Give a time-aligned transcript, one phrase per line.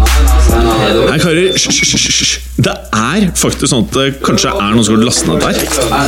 [0.00, 2.38] Nei, karer, hysj.
[2.60, 5.60] Det er faktisk sånn at det kanskje er noen som har lastet ned der.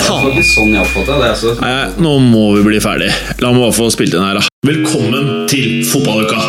[0.07, 0.77] Sånn.
[1.23, 1.55] Altså.
[1.61, 3.13] Nei, nå må vi bli ferdig.
[3.43, 4.49] La meg bare få spilt inn her, da.
[4.67, 6.41] Velkommen til fotballuka!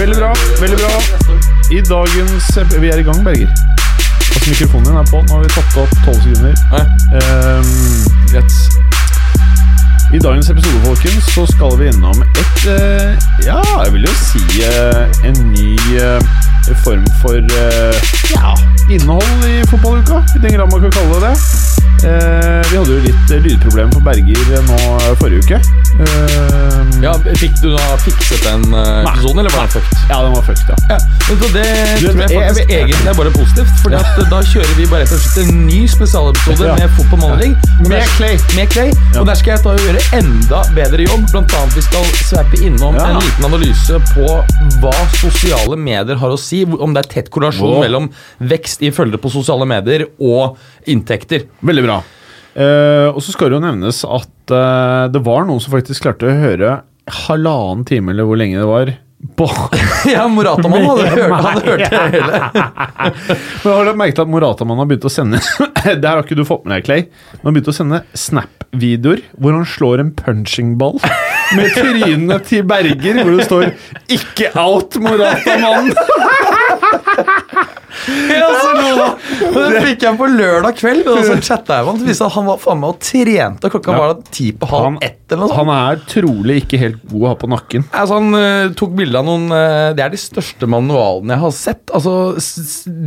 [0.00, 0.30] Veldig bra.
[0.60, 0.90] veldig bra
[1.76, 2.46] I dagens
[2.80, 3.79] Vi er i gang, Berger.
[4.34, 5.18] Altså, mikrofonen din er på.
[5.26, 6.54] Nå har vi tatt opp tolv sekunder.
[7.18, 7.72] Um,
[8.30, 8.54] greit.
[10.14, 13.10] I dagens episode, folkens, så skal vi innom et uh,
[13.46, 15.68] Ja, jeg vil jo si uh, en ny
[16.02, 16.18] uh,
[16.84, 17.38] form for
[18.34, 18.54] ja,
[18.90, 21.34] innhold i fotballuka, i den grad man kan kalle det det.
[22.00, 25.60] Eh, vi hadde jo litt eh, lydproblemer på Berger eh, nå eh, forrige uke.
[26.00, 30.00] Eh, Ja, Fikk du da fikset den uh, episoden, eller var den fucked?
[30.10, 30.76] ja, den var fucked, ja.
[30.90, 30.96] Ja,
[31.30, 31.62] men så Det
[32.02, 33.72] Du, tror jeg jeg- faktisk jeg- egentlig er bare positivt.
[33.88, 36.74] Eh, Da kjører vi bare rett og slett en ny spesialepisode Ja.
[36.76, 37.54] med fotball manneling.
[37.80, 38.36] Og Med Clay.
[38.58, 38.90] Med Clay.
[39.16, 41.24] Og Der skal jeg ta og gjøre enda bedre jobb.
[41.32, 44.26] Blant annet Vi skal sveipe innom en liten analyse på
[44.82, 46.64] hva sosiale medier har å si.
[46.64, 47.80] Om det er tett korrelasjon Wow.
[47.80, 48.10] mellom
[48.42, 51.46] vekst i følgere på sosiale medier og inntekter.
[51.64, 51.89] Veldig bra.
[52.54, 56.26] Eh, og så skal det jo nevnes at uh, det var noen som faktisk klarte
[56.26, 56.80] å høre
[57.26, 58.92] halvannen time, eller hvor lenge det var.
[60.12, 62.40] Ja, Moratamann hadde hørt, hadde hørt det hele.
[63.62, 65.42] Men har du merket at Moratamann har begynt å sende
[66.00, 67.06] Det her har ikke du fått med deg, Clay.
[67.36, 71.00] Han har begynt å sende Snap-videoer hvor han slår en punching-ball
[71.56, 73.64] med trynet til Berger, hvor det står
[74.08, 75.92] 'Ikke out, Moratamann'.
[78.30, 79.06] Ja, så nå,
[79.70, 82.04] det fikk jeg på lørdag kveld, og så chatta jeg med han.
[82.08, 84.98] Viste at han var faen meg og trente, og klokka var da ti på halv
[85.04, 85.18] ett.
[85.28, 85.58] eller noe sånt.
[85.58, 87.86] Han er trolig ikke helt god å ha på nakken.
[87.90, 91.54] Altså, han uh, tok bilde av noen eh, Det er de største manualene jeg har
[91.56, 91.90] sett.
[91.96, 92.12] Altså,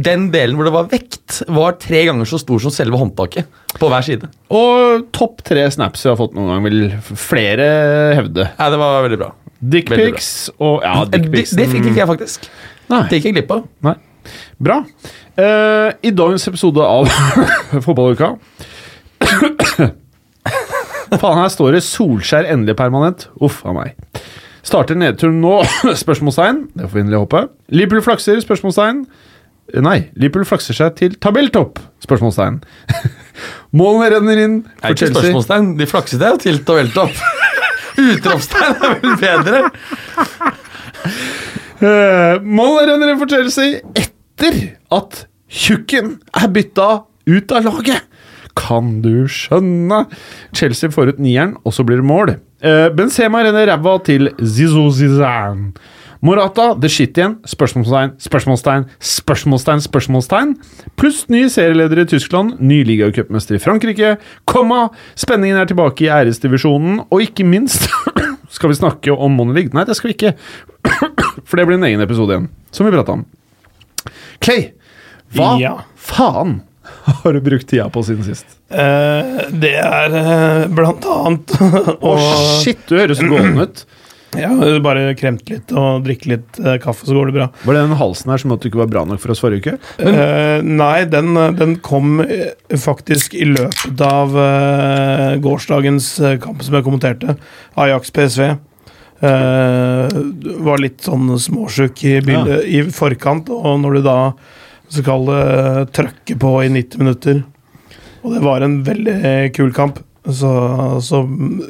[0.03, 3.47] den delen hvor det var vekt, var tre ganger så stor som selve håndtaket.
[3.79, 4.27] På hver side.
[4.53, 6.81] Og topp tre snaps vi har fått noen gang, vil
[7.17, 7.67] flere
[8.19, 8.49] hevde.
[8.59, 9.31] Nei, det var veldig bra.
[9.63, 12.49] Dickpics og Ja, Eh, Det, det fikk ikke jeg, faktisk.
[12.91, 13.03] Nei.
[13.09, 13.63] Det gikk jeg glipp av.
[13.87, 13.95] Nei.
[14.63, 14.81] Bra.
[15.39, 17.09] Uh, I dagens episode av
[17.83, 18.35] Fotballuka
[21.19, 23.27] Faen, her står det 'Solskjær endelig permanent'.
[23.41, 23.93] Uff a meg.
[24.63, 25.57] Starter nedturen nå?
[26.03, 26.63] Spørsmålstegn.
[26.77, 27.41] Det får vi inderlig håpe.
[27.75, 28.39] Liverpool flakser?
[28.43, 29.03] Spørsmålstegn.
[29.83, 31.79] Nei, Liverpool flakser seg til tabelltopp?
[32.03, 32.61] Spørsmålstegn.
[33.79, 35.07] Målene renner inn for Chelsea.
[35.09, 35.69] ikke spørsmålstegn.
[35.79, 37.23] De flakset jeg til tabelltopp.
[38.07, 39.63] Utropstegn er vel bedre.
[41.83, 44.55] Eh, Målene renner inn for Chelsea etter
[44.95, 46.85] at Tjukken er bytta
[47.27, 48.05] ut av laget.
[48.59, 50.03] Kan du skjønne?
[50.55, 52.35] Chelsea får ut nieren, og så blir det mål.
[52.63, 55.71] Eh, Benzema renner ræva til Zizou Zizan.
[56.23, 57.33] Morata, the shit igjen.
[57.43, 60.53] Spørsmålstegn, spørsmålstegn, spørsmålstegn, spørsmålstegn.
[60.95, 64.13] Pluss ny serieleder i Tyskland, ny ligacupmester i Frankrike.
[64.47, 64.85] Komma,
[65.19, 67.89] spenningen er tilbake i æresdivisjonen, og ikke minst
[68.55, 69.73] skal vi snakke om Monelig?
[69.75, 70.31] Nei, det skal vi ikke.
[71.49, 73.25] For det blir en egen episode igjen, som vi prata om.
[74.43, 74.69] Clay,
[75.35, 75.73] hva Ja.
[75.99, 76.61] faen
[77.23, 78.45] har du brukt tida på siden sist?
[78.69, 81.53] Eh, det er eh, blant annet
[82.09, 82.15] Å,
[82.63, 83.85] shit, du høres gåen ut.
[84.43, 84.49] ja,
[84.81, 87.47] bare kremt litt og drikke litt eh, kaffe, så går det bra.
[87.63, 89.75] Var det den halsen her som at du ikke var bra nok for oss forrige
[89.75, 89.91] uke?
[90.01, 92.51] Eh, nei, den, den kom eh,
[92.81, 97.37] faktisk i løpet av eh, gårsdagens eh, kamp som jeg kommenterte.
[97.79, 98.53] Ajax PSV.
[99.23, 100.17] Eh,
[100.65, 104.17] var litt sånn småsjuk i, bildet, i forkant, og når du da
[104.91, 105.43] skal det
[105.95, 107.43] trøkke på i 90 minutter
[108.23, 109.99] Og det var en veldig kul kamp.
[110.23, 110.49] Så,
[111.03, 111.19] så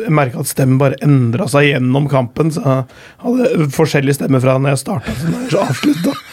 [0.03, 2.51] jeg merka at stemmen bare endra seg gjennom kampen.
[2.53, 2.83] Så jeg
[3.23, 6.13] hadde forskjellige stemmer fra når jeg starta til når jeg avslutta.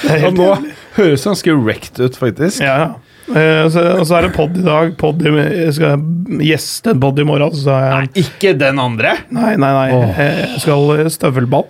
[0.00, 0.70] Ja, nå jævlig.
[0.96, 2.62] høres det ganske wrecked ut, faktisk.
[2.64, 2.92] Ja, ja.
[3.36, 4.94] Eh, så, og så er det pod i dag.
[5.00, 6.00] Pod i, jeg skal
[6.40, 7.52] gjeste en pod i morgen.
[7.52, 9.12] Så jeg, nei, Ikke den andre!
[9.28, 9.90] nei, nei, nei.
[9.98, 10.08] Oh.
[10.16, 11.68] Jeg skal støvelball.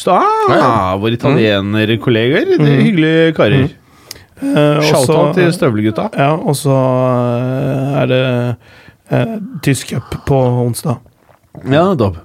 [0.00, 2.54] Så, ah, Våre italienerkollegaer.
[2.56, 3.68] Det er hyggelige karer.
[4.40, 6.06] Eh, og Shout-out til støvlegutta.
[6.16, 8.20] Ja, og så eh, er det
[9.12, 9.34] eh,
[9.66, 11.02] tysk cup på onsdag.
[11.68, 12.16] Ja, dobb.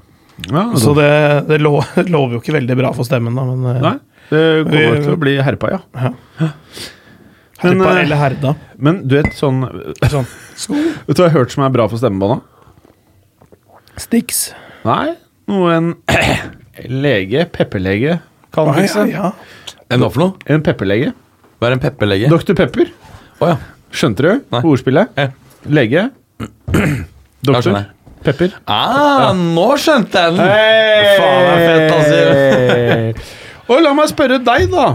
[0.47, 1.09] Ja, Så det,
[1.49, 1.77] det lo,
[2.11, 3.93] lover jo ikke veldig bra for stemmen, da, men eh, Nei,
[4.31, 5.81] det kommer Vi- til å bli herpa, ja.
[7.59, 8.55] Herpa Men, eh, eller herda.
[8.77, 9.61] Men du vet sånn
[10.11, 10.27] Sånn.
[11.07, 12.39] Vet du hva jeg har hørt som er bra for stemmebånda?
[13.99, 14.49] Stix.
[14.87, 15.15] Nei,
[15.51, 15.93] noe en
[16.89, 18.19] lege, pepperlege,
[18.55, 19.05] kan Ja, fikse.
[19.11, 19.31] ja, ja.
[19.91, 20.33] En hva for noe?
[20.49, 21.13] En pepperlege.
[21.59, 22.29] Hva er en pepperlege?
[22.29, 22.53] Dr.
[22.57, 22.89] Pepper.
[23.39, 23.57] Oh, ja.
[23.95, 24.61] Skjønte du Nei.
[24.63, 25.07] ordspillet?
[25.17, 25.27] Ja.
[25.69, 26.09] Lege.
[27.45, 27.71] Doktor.
[27.71, 27.85] jeg.
[28.25, 28.55] Pepper.
[28.67, 30.47] Ah, nå skjønte jeg den!
[30.49, 31.17] Hey!
[31.19, 33.25] Faen, det er fett, altså.
[33.75, 34.87] Og la meg spørre deg, da.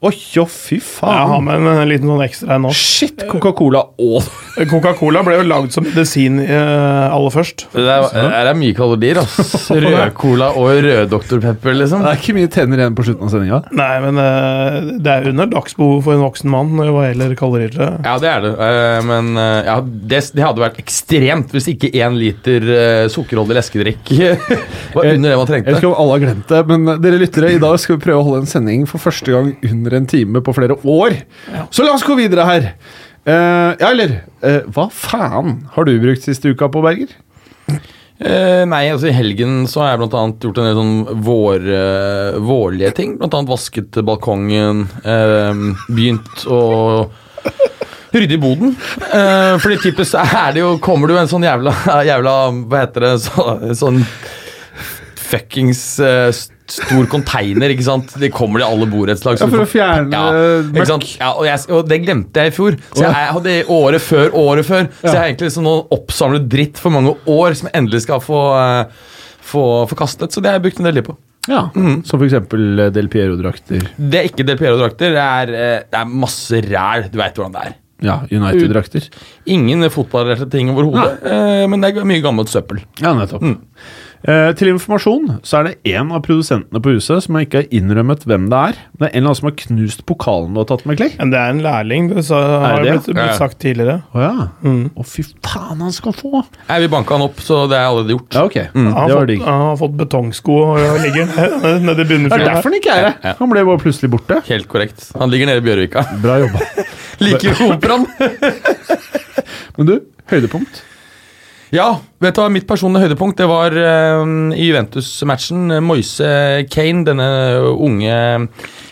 [0.00, 2.70] Oi, jo, fy Jeg har med en liten sånn ekstra en nå.
[2.72, 4.30] Shit, Coca-Cola og
[4.70, 7.66] Coca-Cola ble jo lagd som medisin uh, aller først.
[7.74, 9.68] Det er, det er mye kalorier, ass.
[9.84, 11.42] Rød-cola og rød Dr.
[11.44, 12.06] Pepper, liksom.
[12.06, 13.60] Det er ikke mye tenner igjen på slutten av sendinga.
[13.76, 17.76] Nei, men uh, det er under dagsbehov for en voksen mann når hva gjelder kalorier.
[18.00, 18.54] Ja, det er det.
[18.56, 23.56] Uh, Men eh, ja, det, det hadde vært ekstremt hvis ikke én liter eh, sukkerholdig
[23.58, 24.12] leskedrikk
[24.94, 25.76] var under det man Jeg trengte.
[25.76, 28.26] ikke om alle har glemt det, men dere lyttere, i dag skal vi prøve å
[28.28, 31.16] holde en sending for første gang under en time på flere år.
[31.70, 32.68] Så la oss gå videre her.
[33.28, 37.12] Uh, ja, eller uh, Hva faen har du brukt siste uka på, Berger?
[38.20, 41.70] Uh, nei, altså I helgen så har jeg annet gjort en del sånn vår,
[42.48, 43.16] vårlige ting.
[43.20, 44.86] Annet vasket balkongen,
[45.88, 46.60] begynt å
[48.10, 48.74] rydde i boden.
[49.62, 51.72] Fordi typisk er det jo Kommer du med en sånn jævla,
[52.08, 52.32] jævla
[52.66, 53.12] Hva heter det?
[53.22, 53.44] Så,
[53.78, 54.02] sånn
[55.30, 56.30] fuckings eh,
[56.74, 58.12] stor container, ikke sant?
[58.20, 59.38] Det kommer de alle borettslag.
[59.40, 60.58] Ja, for å fjerne ja?
[61.20, 62.76] Ja, og, jeg, og det glemte jeg i fjor.
[62.92, 64.86] Så jeg, jeg hadde året før, året før.
[65.00, 68.22] Så jeg har egentlig liksom noen oppsamlet dritt for mange år som jeg endelig skal
[68.24, 69.10] få, eh,
[69.52, 70.32] få, få kastet.
[70.34, 71.16] Så det har jeg brukt en del tid på.
[71.48, 73.86] Ja, Som for eksempel eh, Del Piero-drakter.
[73.96, 75.14] Det er ikke Del Piero-drakter.
[75.16, 77.08] Det, eh, det er masse ræl.
[77.10, 77.78] Du veit hvordan det er.
[78.00, 79.10] Ja, United-drakter.
[79.52, 81.18] Ingen fotballrelaterte ting overhodet,
[81.68, 82.78] men det er mye gammelt søppel.
[83.02, 83.44] Ja, nettopp.
[84.28, 88.26] Eh, til informasjon så er det en av produsentene på huset som ikke har innrømmet
[88.28, 88.80] hvem det er.
[89.00, 91.14] Det er en eller annen som har knust pokalen du har tatt med, Clay.
[91.16, 92.90] Men det er en lærling, det så har det?
[92.90, 94.02] det blitt, blitt sagt tidligere.
[94.12, 94.48] Å ja.
[94.60, 96.42] Å, fy faen, han skal få!
[96.68, 98.36] Jeg Vi banka han opp, så det er allerede gjort.
[98.36, 98.58] Ja, ok.
[98.74, 101.32] Han har, Det var fått, han har fått betongsko og ligger
[101.88, 103.34] nede i i Det er derfor han ikke er her.
[103.40, 104.42] Han ble bare plutselig borte.
[104.50, 105.08] Helt korrekt.
[105.16, 106.04] Han ligger nede i Bjørvika.
[106.20, 106.68] Bra jobba.
[107.24, 108.06] Like ved operaen.
[109.80, 109.96] Men du,
[110.28, 110.84] høydepunkt?
[111.70, 114.24] Ja, vet du hva mitt personlige høydepunkt det var uh,
[114.56, 115.68] i Juventus-matchen.
[115.86, 116.30] Moise
[116.72, 117.28] Kane, denne
[117.70, 118.16] unge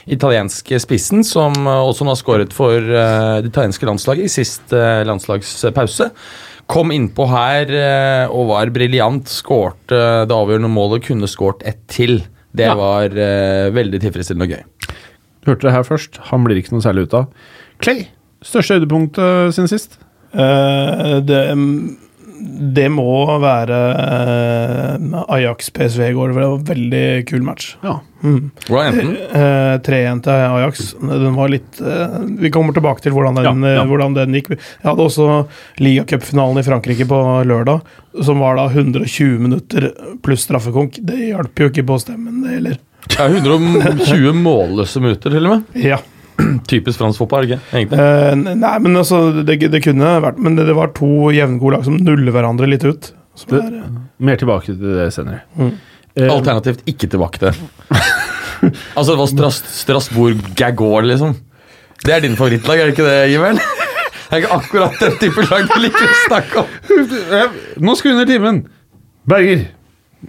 [0.08, 4.72] italienske spissen, som eh, også nå har skåret for uh, det italienske landslaget i sist
[4.72, 6.06] uh, landslagspause.
[6.68, 9.28] Kom innpå her eh, og var briljant.
[9.32, 9.98] Skårte
[10.28, 12.18] det avgjørende målet, kunne skåret ett til.
[12.52, 12.74] Det Ja.
[12.76, 14.92] var eh, veldig tilfredsstillende og gøy.
[15.44, 16.18] Du hørte det her først.
[16.28, 17.30] Han blir ikke noe særlig ut av.
[17.80, 18.04] Clay,
[18.44, 19.96] største høydepunkt uh, siden sist?
[20.36, 21.40] Eh, det,
[22.78, 23.04] det må
[23.42, 26.30] være uh, Ajax PSV i går.
[26.32, 27.72] Det var en veldig kul match.
[27.82, 27.98] Ja.
[28.20, 29.12] Hvordan endte den?
[29.38, 30.80] Eh, 3-1 til Ajax.
[30.98, 33.82] Den var litt eh, Vi kommer tilbake til hvordan den, Ja, ja.
[33.84, 34.50] eh, hvordan den gikk.
[34.56, 35.28] Jeg hadde også
[35.78, 37.80] ligacupfinalen i Frankrike på lørdag,
[38.26, 39.90] som var da 120 minutter
[40.26, 40.98] pluss straffekonk.
[41.06, 42.78] Det hjalp jo ikke på stemmen, det heller.
[43.14, 45.78] Ja, 120 målløse minutter, til og med.
[45.86, 46.00] Ja.
[46.70, 47.58] Typisk fransk fotball, ikke?
[47.72, 47.98] Egentlig.
[47.98, 51.86] Eh, nei, men altså, det, det kunne vært Men det, det var to jevngode lag
[51.86, 53.10] som nuller hverandre litt ut.
[53.38, 55.42] Som Det- er, eh, Mer tilbake til det senere.
[55.58, 55.72] Mm.
[56.18, 57.52] Eh, Alternativt ikke tilbake til
[58.98, 61.36] altså, det var Stras Strasbourg Gagor, liksom.
[62.04, 63.60] Det er din favorittlag, er det ikke det, Ivel?
[64.28, 66.72] Det er ikke akkurat den type lag du liker å snakke om.
[67.32, 68.58] Eh, Nå skal vi under timen.
[69.28, 69.62] Berger.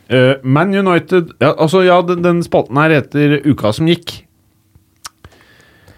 [0.07, 4.13] Uh, Man United ja, Altså, ja, den, den spalten her heter Uka som gikk.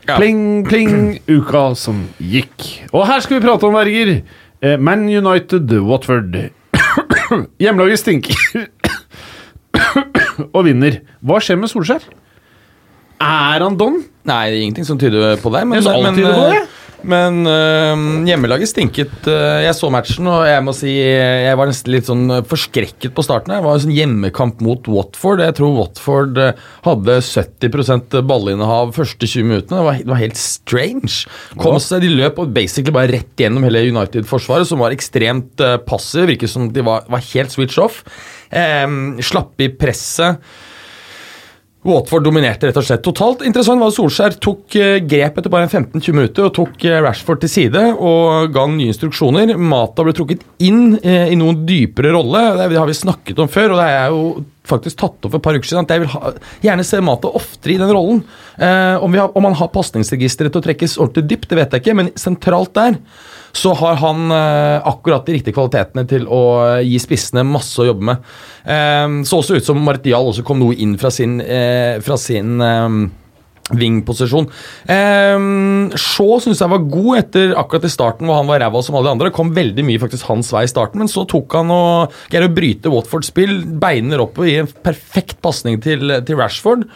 [0.07, 2.65] Pling, pling, uka som gikk.
[2.92, 4.21] Og her skal vi prate om, verger.
[4.62, 6.38] Eh, Man United, Watford.
[7.62, 8.65] Hjemmelaget stinker.
[10.56, 11.01] og vinner.
[11.21, 12.07] Hva skjer med Solskjær?
[13.21, 14.01] Er han don?
[14.25, 15.62] Nei, det er ingenting som tyder på det.
[15.70, 16.63] Men, så men, det.
[17.08, 19.13] Men øh, hjemmelaget stinket.
[19.27, 23.15] øh, jeg så matchen, og jeg må si jeg var nesten litt sånn øh, forskrekket
[23.17, 23.53] på starten.
[23.55, 25.41] Det var en sånn hjemmekamp mot Watford.
[25.41, 29.81] Jeg tror Watford øh, hadde 70 ballinnehav første 20 minuttene.
[29.81, 31.13] Det var, det var helt strange.
[31.58, 36.29] Kom seg, De løp og basically bare rett gjennom hele United-forsvaret, som var ekstremt passiv.
[36.29, 38.03] Virket som de var, var helt switch off.
[38.51, 40.41] Um, slapp i presset.
[41.88, 43.42] Watford dominerte rett og slett totalt.
[43.48, 47.00] Interessant var at Solskjær tok eh, grep etter bare en 15-20 minutter og tok eh,
[47.02, 49.56] Rashford til side og ga nye instruksjoner.
[49.58, 52.44] Mata ble trukket inn eh, i noen dypere rolle.
[52.60, 54.22] Det har vi snakket om før, og det er jo
[54.72, 55.86] faktisk tatt opp for et par uker siden.
[55.86, 56.32] at Jeg vil ha,
[56.63, 58.24] gjerne se Mata oftere i den rollen.
[58.58, 61.86] Eh, om, har, om han har pasningsregisteret til å trekkes ordentlig dypt, det vet jeg
[61.86, 62.98] ikke, men sentralt der
[63.51, 67.88] så har han eh, akkurat de riktige kvalitetene til å eh, gi spissene masse å
[67.90, 68.30] jobbe med.
[68.63, 72.62] Eh, så også ut som Martial også kom noe inn fra sin, eh, fra sin
[72.63, 73.01] eh,
[73.78, 74.50] Wing-posisjon.
[74.92, 78.98] Eh, Shaw syns jeg var god etter akkurat i starten hvor han var ræva som
[78.98, 79.34] alle de andre.
[79.36, 82.54] Kom veldig mye faktisk hans vei i starten, men så tok han og greier å
[82.56, 83.62] bryte Watfords spill.
[83.82, 86.88] Beiner opp og gir en perfekt pasning til, til Rashford.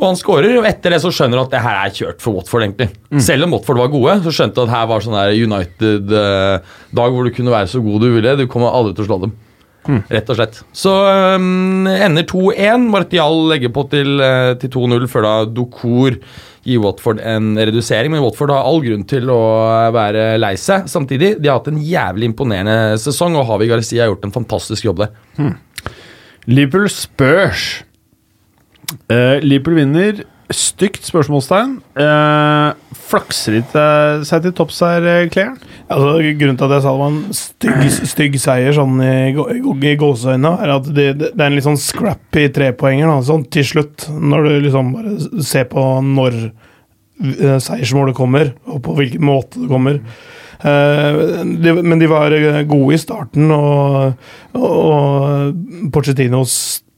[0.00, 2.38] Og han skårer, og etter det så skjønner du at det her er kjørt for
[2.38, 2.64] Watford.
[2.64, 2.88] egentlig.
[3.22, 7.28] Selv om Watford var gode, så skjønte du at her var sånn der United-dag hvor
[7.28, 8.36] du kunne være så god du ville.
[8.40, 9.34] Du kommer aldri til å slå dem.
[9.82, 10.60] Rett og slett.
[10.76, 10.92] Så
[11.36, 12.86] um, ender 2-1.
[12.92, 16.18] Martial legger på til, eh, til 2-0 før da Dokor
[16.62, 18.12] gir Watford en redusering.
[18.14, 19.40] Men Watford har all grunn til å
[19.94, 20.86] være lei seg.
[20.90, 24.86] Samtidig, de har hatt en jævlig imponerende sesong, og Havi Garcia har gjort en fantastisk
[24.86, 25.56] jobb der.
[26.46, 27.82] Liverpool Spurs.
[29.10, 30.22] Uh, Liverpool vinner.
[30.50, 31.76] Stygt spørsmålstegn.
[32.02, 33.84] Eh, flakser de
[34.26, 35.54] seg til topps her, eh, Claire?
[35.88, 39.94] Altså, grunnen til at jeg sa det var en stygg, stygg seier sånn i, i,
[40.00, 44.08] gåseøynene, er at det, det, er en litt sånn scrappy trepoenger sånn til slutt.
[44.10, 49.70] Når du liksom bare ser på når eh, seiersmålet kommer, og på hvilken måte det
[49.72, 50.00] kommer.
[50.62, 52.30] Uh, de, men de var
[52.70, 54.12] gode i starten, og,
[54.54, 56.54] og, og Pochettinos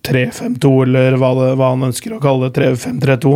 [0.08, 3.34] 3-5-2, eller hva, det, hva han ønsker å kalle det, 3-5-3-2,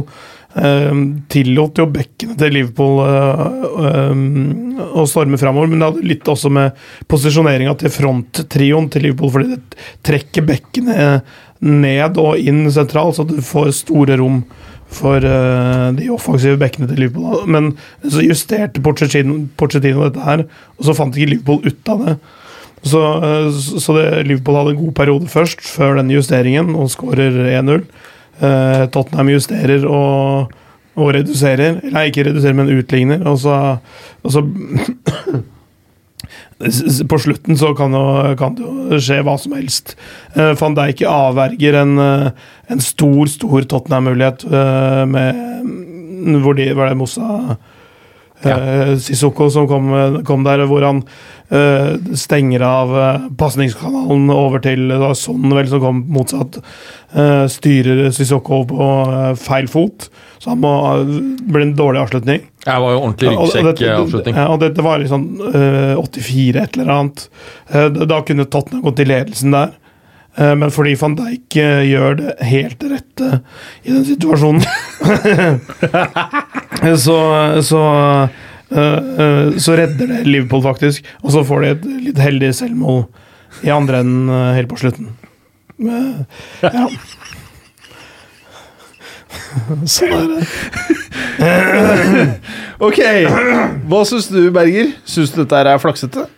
[0.63, 3.43] eh, tillot jo bekkene til Liverpool eh,
[3.89, 6.79] eh, å storme framover, men det hadde litt også med
[7.11, 11.13] posisjoneringa til fronttrioen til Liverpool, fordi det trekker bekkene
[11.59, 14.43] ned og inn sentralt, så du får store rom
[14.89, 17.45] for uh, de offensive bekkene til Liverpool.
[17.51, 17.73] Men
[18.09, 20.45] så justerte Porcetino, Porcetino dette her,
[20.79, 22.15] og så fant ikke Liverpool ut av det.
[22.87, 27.43] Så, eh, så det, Liverpool hadde en god periode først, før den justeringen, og skårer
[27.59, 27.85] 1-0.
[28.39, 30.53] Eh, Tottenham justerer og,
[30.99, 31.81] og reduserer.
[31.83, 33.25] Eller ikke reduserer, men utligner.
[33.27, 33.79] Og så,
[34.23, 34.45] og så
[37.09, 39.95] På slutten så kan, jo, kan det jo skje hva som helst.
[40.35, 46.91] Uh, Van Dijk avverger en, eh, en stor, stor Tottenham-mulighet eh, med hvor de var
[46.91, 47.57] det Mossa
[48.45, 49.89] eh, Sissoko som kom,
[50.27, 51.03] kom der, hvor han
[51.53, 56.61] uh, stenger av uh, pasningskanalen over til uh, Son vel som kom motsatt.
[57.15, 58.89] Uh, styrer Sissoko på
[59.41, 60.73] feil fot, så han må
[61.49, 62.45] ble en dårlig avslutning.
[62.65, 64.37] Det var jo ordentlig Ja, ryggsekkavslutning.
[64.39, 67.23] Ja, og dette var liksom eh, 84 et eller annet.
[67.73, 69.73] Da- da kunne Tottenham gått i ledelsen der.
[70.39, 73.41] Eh, men fordi van Dijk eh, gjør det helt rette
[73.83, 74.63] i den situasjonen
[77.07, 77.17] Så,
[77.67, 77.81] så
[78.71, 81.05] eh, Så redder det Liverpool, faktisk.
[81.25, 83.01] Og så får de et litt heldig selvmål
[83.67, 85.07] i andre enden helt på slutten.
[85.83, 85.99] Ja.
[89.89, 90.43] Sånn er det.
[92.89, 92.99] Ok,
[93.91, 94.87] Hva syns du, Berger?
[95.09, 96.29] Syns du dette er flaksete?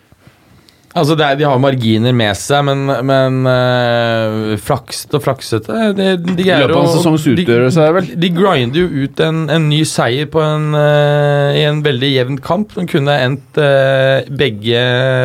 [0.91, 6.07] Altså, det er, De har marginer med seg, men, men uh, flakset og flaksete de,
[6.19, 8.09] de I greier løpet av en sesongs de- utgjørelse, er det vel?
[8.25, 12.39] De grinder jo ut en, en ny seier på en, eh, i en veldig jevn
[12.43, 14.81] kamp som kunne endt eh, begge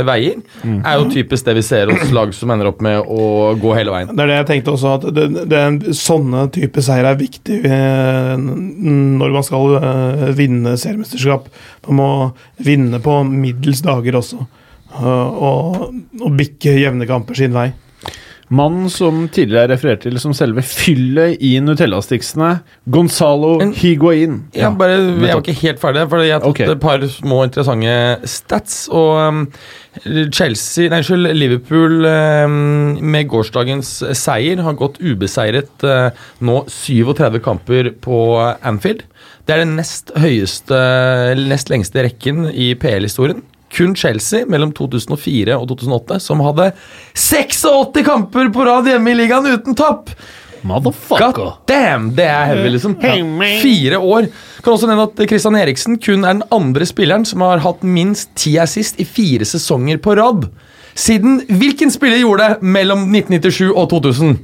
[0.06, 0.44] veier.
[0.62, 0.78] Mm.
[0.86, 3.94] er jo typisk det vi ser hos lag som ender opp med å gå hele
[3.94, 4.12] veien.
[4.14, 7.18] Det er det jeg tenkte også, at det, det er en, sånne type seier er
[7.20, 11.50] viktig eh, når man skal eh, vinne seriemesterskap.
[11.90, 12.12] Man må
[12.66, 14.62] vinne på middels dager også, eh,
[15.04, 15.90] og,
[16.22, 17.72] og bikke jevne kamper sin vei.
[18.54, 22.52] Mannen som tidligere er referert til som selve fyllet i Nutella-stiksene,
[22.94, 24.44] Gonzalo En- Higuain.
[24.54, 26.70] Ja, bare, jeg var ikke helt ferdig, for jeg har tatt okay.
[26.70, 28.86] et par små interessante stats.
[28.94, 29.42] Og um,
[30.30, 36.14] Chelsea, nei, unnskyld, Liverpool um, med gårsdagens seier har gått ubeseiret uh,
[36.46, 38.22] nå 37 kamper på
[38.62, 39.08] Anfield.
[39.46, 40.78] Det er den nest høyeste,
[41.50, 43.42] nest lengste rekken i PL-historien.
[43.76, 46.72] Kun Chelsea mellom 2004 og 2008 som hadde
[47.14, 50.12] 86 kamper på rad hjemme i ligaen uten tap!
[50.66, 51.32] Motherfucker.
[51.38, 52.96] God damn, det er heavy, liksom.
[53.62, 54.30] Fire år.
[54.66, 58.32] Kan også nevne at Christian Eriksen kun er den andre spilleren som har hatt minst
[58.40, 60.48] ti assist i fire sesonger på rad.
[60.98, 64.38] Siden hvilken spiller gjorde det mellom 1997 og 2000?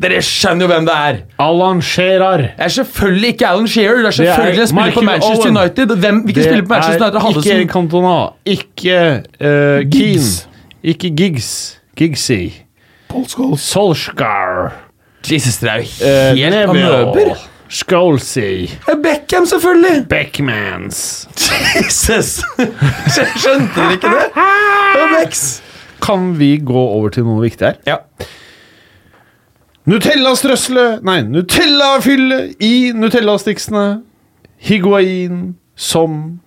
[0.00, 1.16] Dere skjønner jo hvem det er.
[1.44, 2.36] Alan Shearer.
[2.56, 3.96] Det er selvfølgelig ikke Alan Shearer.
[3.96, 5.56] Det er Det er selvfølgelig en spiller på Manchester Owen.
[5.56, 5.96] United.
[5.96, 8.14] Hvem, hvilken spiller på Manchester United hadde ikke som Cantona,
[8.46, 10.48] ikke uh, Keane, Giggs.
[10.82, 11.50] ikke Giggs.
[11.96, 12.40] Giggsy.
[13.10, 13.60] Paul Scholes.
[13.60, 14.72] Solskar.
[15.30, 17.34] Jesus, dere er jo Uh, helt amøber.
[17.68, 18.66] Scholesy.
[19.02, 20.08] Beckham, selvfølgelig!
[20.08, 21.28] Beckmans.
[21.76, 22.40] Jesus!
[23.36, 24.26] Skjønte dere ikke det?
[24.34, 25.62] Det Becks.
[26.02, 27.74] Kan vi gå over til noe viktig her?
[27.86, 27.96] Ja.
[29.88, 33.86] Nutella-strøsle Nei, Nutella-fylle i Nutella-stiksene.
[34.60, 36.40] Higuain som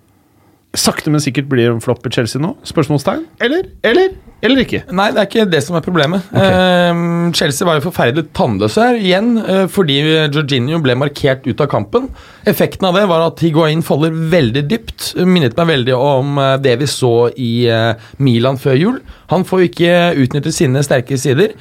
[0.77, 2.55] sakte, men sikkert blir en flopp i Chelsea nå?
[2.65, 3.25] Spørsmålstegn?
[3.45, 3.67] Eller?
[3.85, 4.13] Eller?
[4.43, 4.81] Eller ikke?
[4.91, 6.25] Nei, det er ikke det som er problemet.
[6.35, 10.01] Ehm, Chelsea var jo forferdelig tannløse her igjen uh, fordi
[10.33, 12.09] Jorginho ble markert ut av kampen.
[12.49, 15.13] Effekten av det var at Higuain faller veldig dypt.
[15.23, 18.99] Minnet meg veldig om eh, det vi så i uh, Milan før jul.
[19.33, 21.55] Han får jo ikke utnytte sine sterke sider.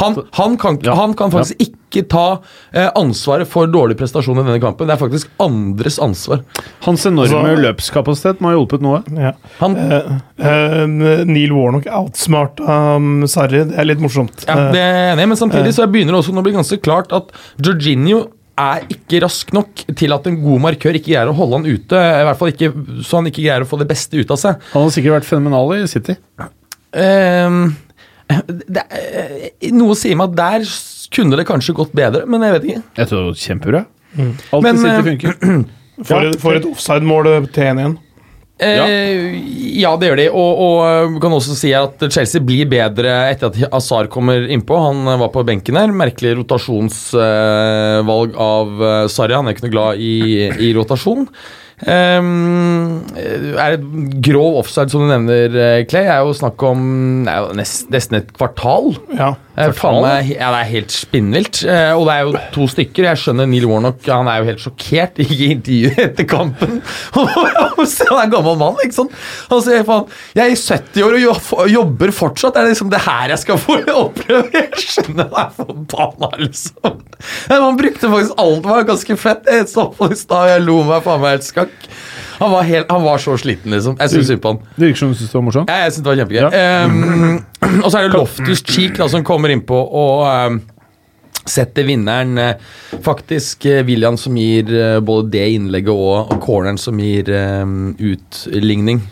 [0.00, 2.24] Han, han, kan, han kan faktisk ikke ta
[2.70, 4.86] eh, ansvaret for dårlig prestasjon i denne kampen.
[4.86, 6.44] Det er faktisk andres ansvar.
[6.86, 9.02] Hans enorme Så, løpskapasitet må ha hjulpet noe.
[9.18, 9.34] Ja.
[9.60, 9.76] Han,
[10.40, 12.64] Eh, eh, Neil Warnock outsmarta
[12.96, 13.64] um, Sarri.
[13.68, 14.44] Det er litt morsomt.
[14.46, 16.54] ja, det er jeg enig i, men samtidig så begynner det også nå å bli
[16.56, 18.22] ganske klart at Jorginho
[18.60, 21.96] er ikke rask nok til at en god markør ikke greier å holde han ute.
[21.96, 22.72] I hvert fall ikke,
[23.06, 24.64] Så han ikke greier å få det beste ut av seg.
[24.74, 26.16] Han har sikkert vært fenomenal i City.
[26.96, 27.76] Ehm,
[28.48, 30.68] det, er- noe sier meg at der
[31.14, 32.82] kunne det kanskje gått bedre, men jeg vet ikke.
[33.00, 33.80] Jeg tror det var kjempebra.
[34.54, 35.32] Alt Men, City eh, funker.
[36.08, 37.98] For, et- for et offside-mål til 1-1.
[38.60, 38.84] Ja.
[38.88, 40.24] ja, det gjør de.
[40.36, 44.76] Og, og eh, kan også si at Chelsea blir bedre etter at Azar kommer innpå.
[44.80, 45.92] Han eh, var på benken her.
[45.96, 48.82] Merkelig rotasjonsvalg av
[49.12, 49.36] Sarri.
[49.36, 50.12] Han er ikke noe glad i,
[50.68, 51.26] i rotasjon.
[51.80, 56.82] Um, er det grov offside, som du nevner, Clay Clay, er jo snakk om
[57.24, 58.92] det er nest, nesten et kvartal.
[59.16, 59.32] Ja.
[59.60, 61.60] Eh, faen meg, ja, det er helt spinnvilt.
[61.66, 63.06] Eh, og det er jo to stykker.
[63.10, 66.78] Jeg skjønner Neil Warnock han er jo helt sjokkert i intervjuet etter kampen.
[67.16, 69.16] han er en gammel mann, ikke sant?
[69.50, 71.18] Han sier faen Jeg er i 70 år
[71.60, 72.56] og jobber fortsatt.
[72.56, 74.48] Er det liksom det her jeg skal få oppleve?
[74.56, 76.98] Jeg skjønner det er forbanna, liksom.
[77.50, 78.64] Men han brukte faktisk alt.
[78.64, 79.50] Det var ganske fett.
[79.50, 81.90] Jeg så på i stad, jeg lo meg faen meg helt skakk.
[82.40, 83.98] Han var, helt, han var så sliten, liksom.
[84.00, 84.60] Jeg syns synd på han.
[84.72, 85.68] Det virker som du syns det var morsomt.
[85.70, 86.46] Ja, jeg synes det var kjempegøy.
[86.56, 90.60] Ehm, og så er det Loftus Cheek da, som kommer innpå og um,
[91.44, 92.38] setter vinneren.
[92.40, 92.72] eh,
[93.04, 97.92] faktisk eh, William som gir uh, både det innlegget og, og corneren som gir um,
[97.98, 99.02] utligning.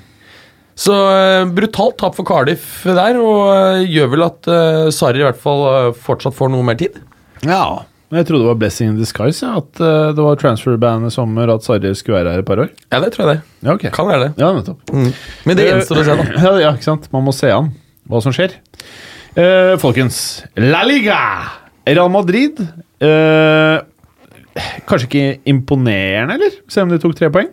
[0.79, 5.27] Så uh, brutalt tap for Cardiff der, og uh, gjør vel at uh, Sarri i
[5.27, 6.97] hvert fall fortsatt får noe mer tid.
[7.45, 7.83] Ja.
[8.09, 11.12] Men jeg trodde det var blessing in disguise, ja, at eh, det var transfer-ban i
[11.12, 12.71] sommer, at Sarri skulle være her et par år.
[12.88, 13.43] Ja, det tror jeg det.
[13.67, 13.85] Ja, ok.
[13.93, 14.31] Kan være det.
[14.41, 14.95] Ja, nettopp.
[15.45, 16.27] Men det gjenstår å se, da.
[16.47, 17.11] Ja, ja, ikke sant.
[17.12, 17.69] Man må se an
[18.09, 18.57] hva som skjer.
[19.37, 20.23] Eh, folkens,
[20.57, 21.19] La Liga!
[21.88, 22.59] Real Madrid
[23.00, 23.79] eh,
[24.88, 26.57] Kanskje ikke imponerende, eller?
[26.69, 27.49] Se om de tok tre poeng?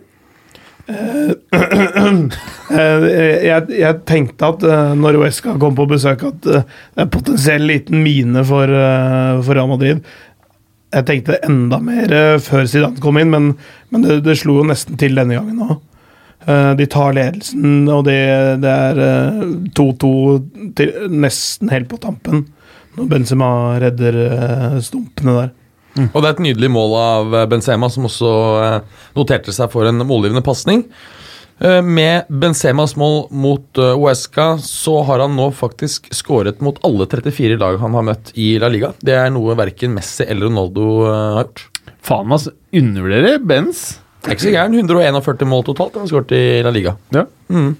[0.86, 1.32] Eh,
[3.50, 7.64] jeg, jeg tenkte at eh, når Uesca kom på besøk, at eh, det er potensiell
[7.68, 10.02] liten mine for, eh, for Real Madrid.
[10.94, 13.52] Jeg tenkte enda mer eh, før Zidane kom inn, men,
[13.90, 15.76] men det, det slo jo nesten til denne gangen òg.
[16.46, 18.20] De tar ledelsen, og det,
[18.62, 19.40] det er eh,
[19.74, 20.10] 2-2
[21.10, 22.44] nesten helt på tampen.
[22.96, 23.48] Når Benzema
[23.80, 25.50] redder eh, stumpene der.
[26.06, 28.30] Og det er et nydelig mål av eh, Benzema, som også
[28.62, 28.78] eh,
[29.16, 30.84] noterte seg for en målgivende pasning.
[31.58, 37.56] Eh, Med Benzemas mål mot Uesca så har han nå faktisk skåret mot alle 34
[37.60, 38.92] lag han har møtt i La Liga.
[39.00, 41.64] Det er noe verken Messi eller Ronaldo eh, har gjort.
[42.06, 42.52] Faen, altså.
[42.76, 43.86] Undervurderer Benz.
[44.22, 44.76] Det er ikke så gæren.
[44.76, 46.96] 141 mål totalt han har skåret i La Liga.
[47.14, 47.24] Ja.
[47.48, 47.72] Hmm.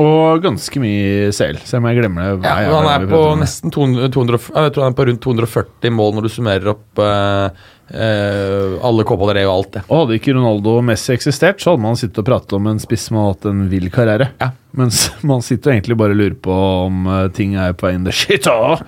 [0.00, 2.48] Og ganske mye CL, selv om jeg glemmer det.
[2.48, 6.14] Ja, han er på nesten 200, 200, jeg tror han er på rundt 240 mål
[6.16, 9.82] når du summerer opp eh, eh, alle Copa del Rey og alt det.
[9.88, 12.80] Og hadde ikke Ronaldo og Messi eksistert, så hadde man sittet og pratet om en
[12.82, 14.30] spiss som hadde hatt en vill karriere.
[14.40, 14.50] Ja.
[14.78, 17.94] Mens man sitter og egentlig bare og lurer på om eh, ting er på vei
[17.98, 18.46] in the shit.
[18.50, 18.82] Åh!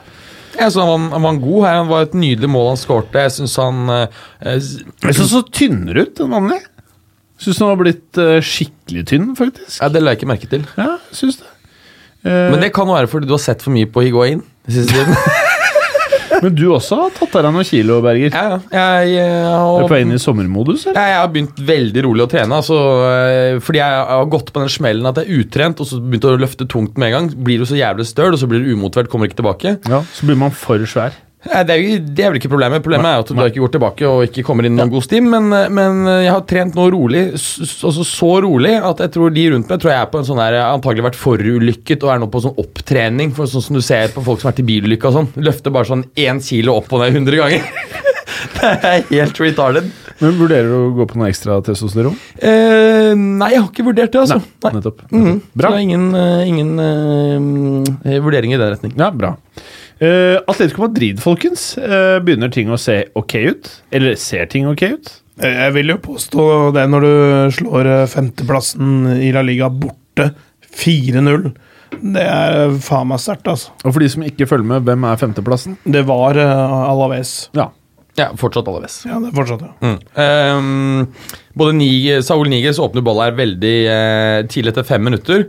[0.52, 1.78] Jeg synes han, var- han var god her.
[1.80, 3.22] Han var et nydelig mål han skårte.
[3.24, 4.58] Jeg synes han eh, eh,
[5.08, 6.60] Jeg så så tynnere ut enn vanlig.
[7.42, 9.80] Syns han har blitt eh, skikkelig tynn, faktisk.
[9.80, 10.66] Ja, Det la jeg ikke merke til.
[10.78, 11.48] Ja, synes det.
[12.22, 14.44] Eh, Men det kan være fordi du har sett for mye på Higuain.
[14.68, 15.16] den siste tiden.
[16.42, 18.35] men du også har tatt av deg noen kilo, Berger.
[18.35, 18.59] ja, ja.
[19.02, 20.98] Jeg, eh, Er du på vei inn i sommermodus, eller?
[21.00, 22.59] Ja, jeg har begynt veldig rolig å trene.
[22.61, 22.78] Altså,
[23.09, 26.28] eh, fordi jeg har gått på den smellen at jeg er utrent og så begynt
[26.28, 27.28] å løfte tungt med en gang.
[27.46, 29.78] Blir du så jævlig støl, og så blir du umotivert, kommer ikke tilbake.
[29.88, 31.12] Ja, Så blir man for svær.
[31.42, 32.85] Det er, jo, det er vel ikke problemet.
[32.85, 35.26] Problemet er at du har ikke går tilbake og ikke kommer inn noen god stim.
[35.33, 39.72] Men, men jeg har trent nå rolig, altså så rolig at jeg tror de rundt
[39.72, 42.44] meg tror jeg er på en sånn har antagelig vært forulykket og er nå på
[42.44, 43.35] sånn opptrening.
[43.35, 45.33] For sånn som du ser på folk som har vært i bilulykke og sånn.
[45.42, 47.66] Løfter bare sånn én kilo opp og ned 100 ganger.
[48.61, 49.90] det er helt retarded.
[50.22, 52.14] Men Vurderer du å gå på noe ekstra testosteron?
[52.38, 54.38] Eh, nei, jeg har ikke vurdert det, altså.
[54.38, 54.72] Nei.
[54.76, 55.02] Nettopp.
[55.11, 55.38] Mhm.
[55.50, 55.70] Bra.
[55.70, 58.94] Så det er ingen, eh, ingen uh, vurdering i den retning.
[59.00, 59.35] Ja, bra.
[60.02, 61.76] Uh, Atletico Madrid, folkens.
[61.78, 63.68] Uh, begynner ting å se ok ut?
[63.94, 65.12] Eller ser ting ok ut?
[65.42, 67.12] Jeg vil jo påstå det når du
[67.56, 70.28] slår eh, femteplassen i La Liga borte
[70.76, 71.46] 4-0.
[71.92, 73.72] Det er faen meg sterkt, altså.
[73.82, 75.78] Og for de som ikke følger med, hvem er femteplassen?
[75.84, 77.34] Det var uh, Alaves.
[77.56, 77.70] Ja.
[78.20, 79.00] Ja, fortsatt Alaves.
[79.08, 79.72] Ja, det er fortsatt, ja.
[79.80, 79.98] Mm.
[80.20, 85.46] Um, både Nig Saul Niges åpner ball her veldig uh, tidlig etter fem minutter.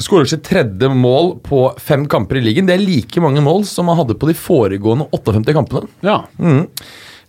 [0.00, 2.66] Skårer sitt tredje mål på fem kamper i ligaen.
[2.68, 5.88] Det er like mange mål som han hadde på de foregående 58 kampene.
[6.06, 6.22] ja.
[6.40, 6.66] Mm.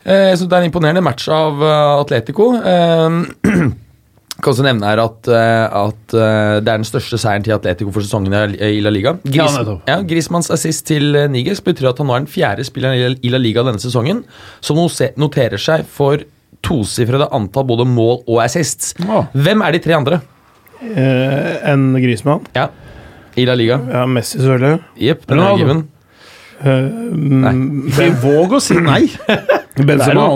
[0.04, 2.56] Eh, så Det er en imponerende match av eh, Atletico.
[2.58, 3.22] Eh,
[4.42, 7.92] Kan også nevne her at, eh, at eh, det er den største seieren til Atletico
[7.94, 9.12] for sesongen i La Liga.
[9.30, 9.84] Ja, nettopp.
[9.86, 13.38] ja, Grismanns assist til Niges betyr at han nå er den fjerde spilleren i La-
[13.44, 14.24] Liga denne sesongen
[14.64, 14.80] som
[15.22, 16.24] noterer seg for
[16.66, 18.96] tosifrede antall både mål og assists.
[19.38, 20.22] Hvem er de tre andre?
[20.82, 22.46] Eh, en Grismann.
[22.58, 22.70] Ja,
[23.38, 23.80] i La Liga.
[23.92, 24.80] Ja, Messi, selvfølgelig.
[24.98, 25.66] Jepp, den er Ronaldo.
[25.66, 25.84] given.
[26.62, 29.06] Eh, mm, våg å si nei!
[29.88, 30.28] Benzema.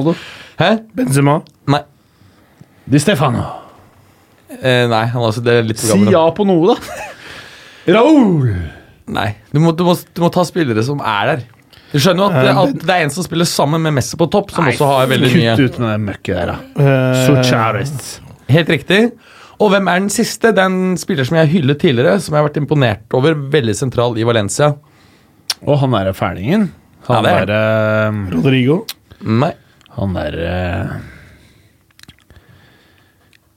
[0.61, 0.69] Hæ?
[0.95, 1.39] Benzema.
[1.69, 1.81] Nei.
[2.85, 3.43] Di Stefano.
[4.55, 7.01] Eh, nei, han er også, det er litt for Si ja på noe, da.
[7.97, 8.47] Raoul!
[9.15, 11.43] Nei, du må, du, må, du må ta spillere som er der.
[11.91, 14.25] Du skjønner jo at, Eh, at det er en som spiller sammen med Messi på
[14.33, 16.57] topp, som Nei, også har veldig mye Kutt ut med det møkket der, da.
[16.79, 17.93] Uh, Suchares.
[18.51, 19.01] Helt riktig.
[19.59, 20.51] Og hvem er den siste?
[20.55, 23.37] Det er en spiller som jeg hyllet tidligere, som jeg har vært imponert over.
[23.53, 24.73] Veldig sentral i Valencia.
[25.65, 26.67] Og han derre fælingen.
[27.07, 27.53] Han ja, er-
[28.11, 28.81] uh, Rodrigo.
[29.23, 29.53] Nei,
[29.95, 31.01] Han derre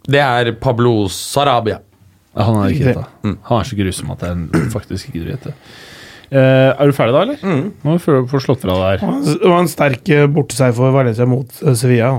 [0.09, 1.81] det er Pablo Sarabia.
[2.37, 2.95] ja, Han er ikke det.
[2.95, 3.37] gjetta.
[3.51, 5.55] Han er så grusom at jeg faktisk ikke gidder å gjette.
[6.29, 7.37] Eh, er du ferdig da, eller?
[7.43, 7.67] Mm.
[7.85, 9.21] Må vi få få slått fra deg her.
[9.27, 11.77] Det var en sterk eh, borteseier for Valencia mot Sevilla.
[11.83, 12.11] Sevilla.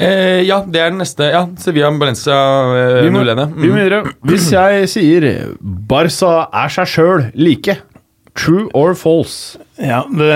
[0.00, 1.28] Eh, ja, det er den neste.
[1.30, 2.36] Ja, Sevilla-Valencia
[2.78, 3.52] eh, Vi må, 0-1.
[3.54, 3.80] vi må Mm.
[3.82, 4.02] videre.
[4.26, 5.26] Hvis jeg sier
[5.60, 7.76] Barca er seg sjøl like,
[8.34, 9.58] true or false?
[9.78, 10.32] Ja, det,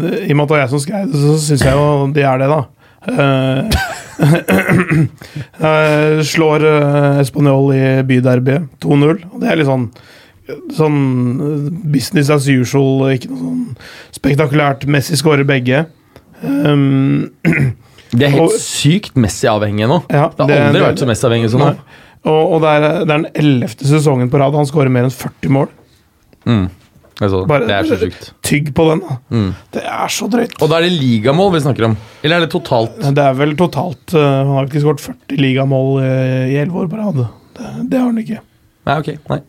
[0.00, 2.12] det, I og med at det er jeg som skrev det, så syns jeg jo
[2.16, 2.60] de er det, da.
[3.00, 3.64] Uh,
[5.62, 9.22] uh, slår uh, Español i byderbyet 2-0.
[9.40, 9.90] Det er litt sånn
[10.74, 10.96] Sånn
[11.38, 13.76] eh, business as usual, ikke noe sånn
[14.16, 14.82] spektakulært.
[14.90, 15.84] Messi skårer begge.
[16.42, 17.28] Um,
[18.10, 20.00] Det er helt Og- sykt Messi-avhengig nå.
[20.10, 21.74] ja, Det har aldri vært så Messi-avhengig som nå.
[22.26, 25.14] Og, og det, er, det er den ellevte sesongen på rad han skårer mer enn
[25.14, 25.68] 40 mål.
[26.44, 26.66] Mm.
[27.20, 28.32] Det er så- Bare- det er så sykt.
[28.42, 29.16] Tygg på den, da.
[29.30, 29.54] Mm.
[29.72, 30.54] Det er så drøyt.
[30.60, 31.96] Og da er det ligamål vi snakker om?
[32.24, 32.96] Eller er det totalt?
[33.00, 36.88] Det er vel totalt uh, Han har ikke skåret 40 ligamål uh, i 11 år
[36.90, 37.22] på rad.
[37.56, 38.40] Det, det har han ikke.
[38.88, 39.10] Nei, ok.
[39.30, 39.40] Nei.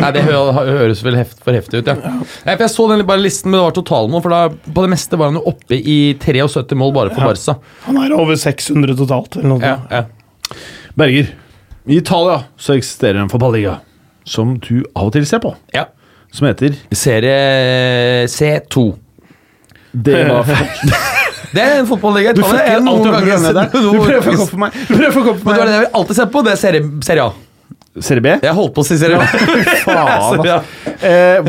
[0.00, 1.94] Nei, Det hø høres vel heft for heftig ut, ja.
[2.00, 4.22] Nei, for Jeg så den bare listen, men det var totalmål.
[4.24, 7.30] For da, på det meste var han jo oppe i 73 mål bare for Ja.
[7.34, 7.56] Barca.
[7.86, 9.36] Han er over 600 totalt.
[9.40, 9.60] Eller noe.
[9.62, 10.56] Ja, ja.
[10.98, 11.30] Berger,
[11.86, 13.78] i Italia så eksisterer en fotballiga
[14.28, 15.86] som du av og til ser på, ja.
[16.32, 18.84] som heter Serie C2.
[19.92, 20.46] Det var
[21.50, 22.32] Det er en fotballiga.
[22.36, 24.74] Du prøver å få opp for meg.
[24.86, 25.72] Du prøver å fucke opp Men du det er det meg.
[25.74, 26.42] jeg vil alltid se på.
[26.46, 27.32] Det er serie, serie A.
[27.98, 28.36] Serie B?
[28.44, 29.26] Jeg holdt på å si serie A.
[29.86, 30.60] Faen, altså.
[31.00, 31.46] Eh,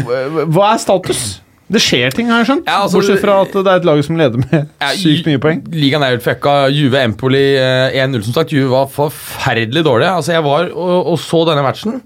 [0.48, 1.42] hva er status?
[1.72, 2.68] Det skjer ting, har jeg skjønt.
[2.68, 5.42] Ja, altså, Bortsett fra at det er et lag som leder med Ja, sykt mye
[5.44, 5.62] poeng.
[5.76, 6.54] Ligaen er helt fucka.
[6.72, 8.54] Juve Empoli eh, 1-0, som sagt.
[8.56, 10.08] Juve var forferdelig dårlig.
[10.08, 12.00] Altså, jeg var og, og så denne matchen.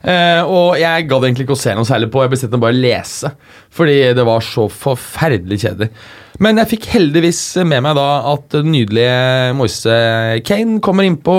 [0.00, 2.22] Eh, og jeg gadd egentlig ikke å se noe særlig på.
[2.24, 3.32] Jeg bestemte meg bare å lese.
[3.76, 5.90] Fordi det var så forferdelig kjedelig.
[6.40, 9.96] Men jeg fikk heldigvis med meg da at den nydelige Moise
[10.48, 11.36] Kane kommer innpå.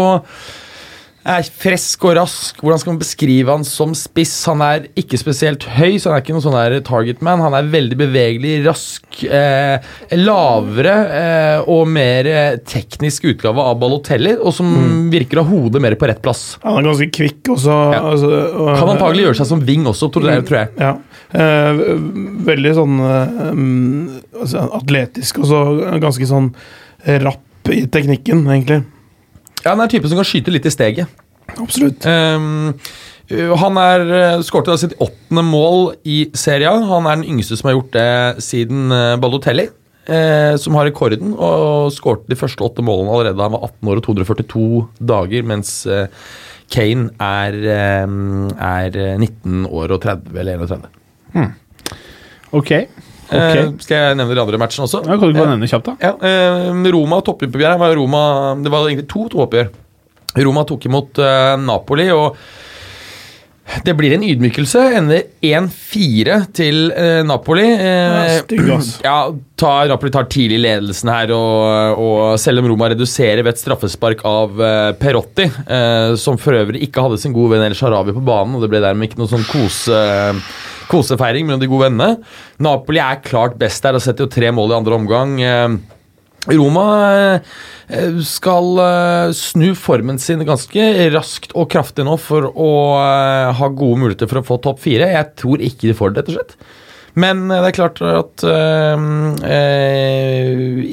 [1.21, 2.57] Er frisk og rask.
[2.63, 4.31] Hvordan skal man beskrive han som spiss?
[4.49, 7.43] Han er ikke spesielt høy, så han er ikke noen sånn der targetman.
[7.45, 9.85] Han er veldig bevegelig, rask, eh,
[10.17, 14.71] lavere eh, og mer eh, teknisk utgave av Balotelli, og som
[15.13, 16.55] virker å ha hodet mer på rett plass.
[16.65, 17.75] Han er ganske kvikk også.
[17.93, 17.99] Ja.
[18.15, 20.45] Altså, og- Kan antagelig gjøre seg som wing også, tror jeg.
[20.49, 20.71] Tror jeg.
[20.81, 20.95] Ja.
[21.37, 21.83] Eh,
[22.49, 24.09] veldig sånn eh, mm,
[24.41, 25.61] altså, atletisk og så
[26.01, 26.49] ganske sånn
[27.21, 28.81] rapp i teknikken, egentlig.
[29.63, 31.21] Ja, Han er en type som kan skyte litt i steget.
[31.59, 32.05] Absolutt.
[32.05, 32.73] Um,
[33.31, 36.83] han er skåret sitt åttende mål i serien.
[36.89, 38.91] Han er den yngste som har gjort det siden
[39.23, 39.69] Balotelli,
[40.09, 41.35] uh, som har rekorden.
[41.35, 44.65] Og skårte de første åtte målene allerede da han var 18 år og 242
[45.13, 46.25] dager, mens eh,
[46.71, 48.17] Kane er, eh,
[48.71, 50.89] er uh, 19 år og 30 eller 31.
[52.51, 52.71] Ok.
[53.31, 53.83] Uh, ok.
[53.85, 54.99] skal jeg nevne de andre matchene også?
[55.07, 55.93] Ja, kan du bare nevne kjapt, da?
[56.03, 58.23] Ja, eh, Roma toppoppgjør her var Roma
[58.59, 59.69] Det var egentlig to toppoppgjør.
[60.43, 62.35] Roma tok imot eh, Napoli, og
[63.85, 64.81] det blir en ydmykelse.
[64.99, 67.67] Ender 1-4 til eh, Napoli.
[67.75, 68.39] Eh,
[68.71, 69.15] Ja, ja,
[69.59, 74.23] tar, Napoli tar tidlig ledelsen her, og, og selv om Roma reduserer ved et straffespark
[74.27, 78.23] av eh, Perotti, eh, som for øvrig ikke hadde sin gode venn El Sharawi på
[78.27, 80.01] banen, og det ble dermed ikke noe sånn kose,
[80.91, 82.19] kosefeiring mellom de gode vennene.
[82.63, 85.35] Napoli er klart best der og setter jo tre mål i andre omgang.
[85.45, 85.79] Eh,
[86.49, 86.85] Roma
[87.37, 93.69] eh, skal eh, snu formen sin ganske raskt og kraftig nå for å eh, ha
[93.69, 95.11] gode muligheter for å få topp fire.
[95.13, 96.55] Jeg tror ikke de får det, rett og slett.
[97.21, 99.01] Men det er klart at eh,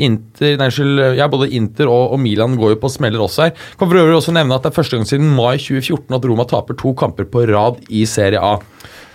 [0.03, 3.55] Inter Nei, skyld, Ja, både Inter og, og Milan går jo på smeller også her.
[3.79, 6.49] Kan for øvrig også nevne at det er første gang siden mai 2014 at Roma
[6.51, 8.59] taper to kamper på rad i Serie A.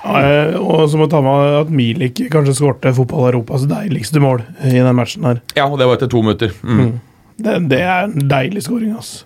[0.04, 4.96] Eh, og så må ta med at Milik kanskje skårte fotball-Europas deiligste mål i den
[4.98, 5.40] matchen her.
[5.56, 6.52] Ja, og det var etter to minutter.
[6.64, 6.98] Mm.
[7.44, 9.22] Det, det er en deilig skåring, ass.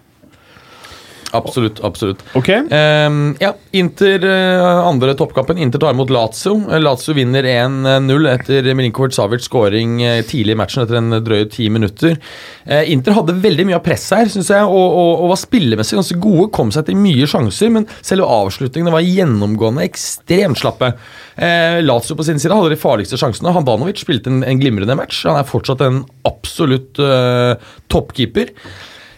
[1.32, 1.84] Absolutt.
[1.84, 2.24] absolutt.
[2.34, 2.50] Ok.
[2.50, 5.58] Ehm, ja, Inter, eh, andre toppkampen.
[5.58, 6.56] Inter tar imot Lazio.
[6.72, 11.50] Eh, Lazio vinner 1-0 etter Milinkovic Savic scoring eh, tidlig i matchen etter en drøy
[11.52, 12.16] ti minutter.
[12.68, 16.00] Uh, Inter hadde veldig mye av press her, syns jeg, og, og, og var spillemessig
[16.00, 16.50] ganske gode.
[16.56, 20.94] Kom seg til mye sjanser, men selve avslutningene var gjennomgående ekstremt slappe.
[21.38, 23.56] Uh, Lazio på sin side hadde de farligste sjansene.
[23.56, 25.26] Handanovic spilte en, en glimrende match.
[25.28, 27.56] Han er fortsatt en absolutt uh,
[27.92, 28.56] toppkeeper.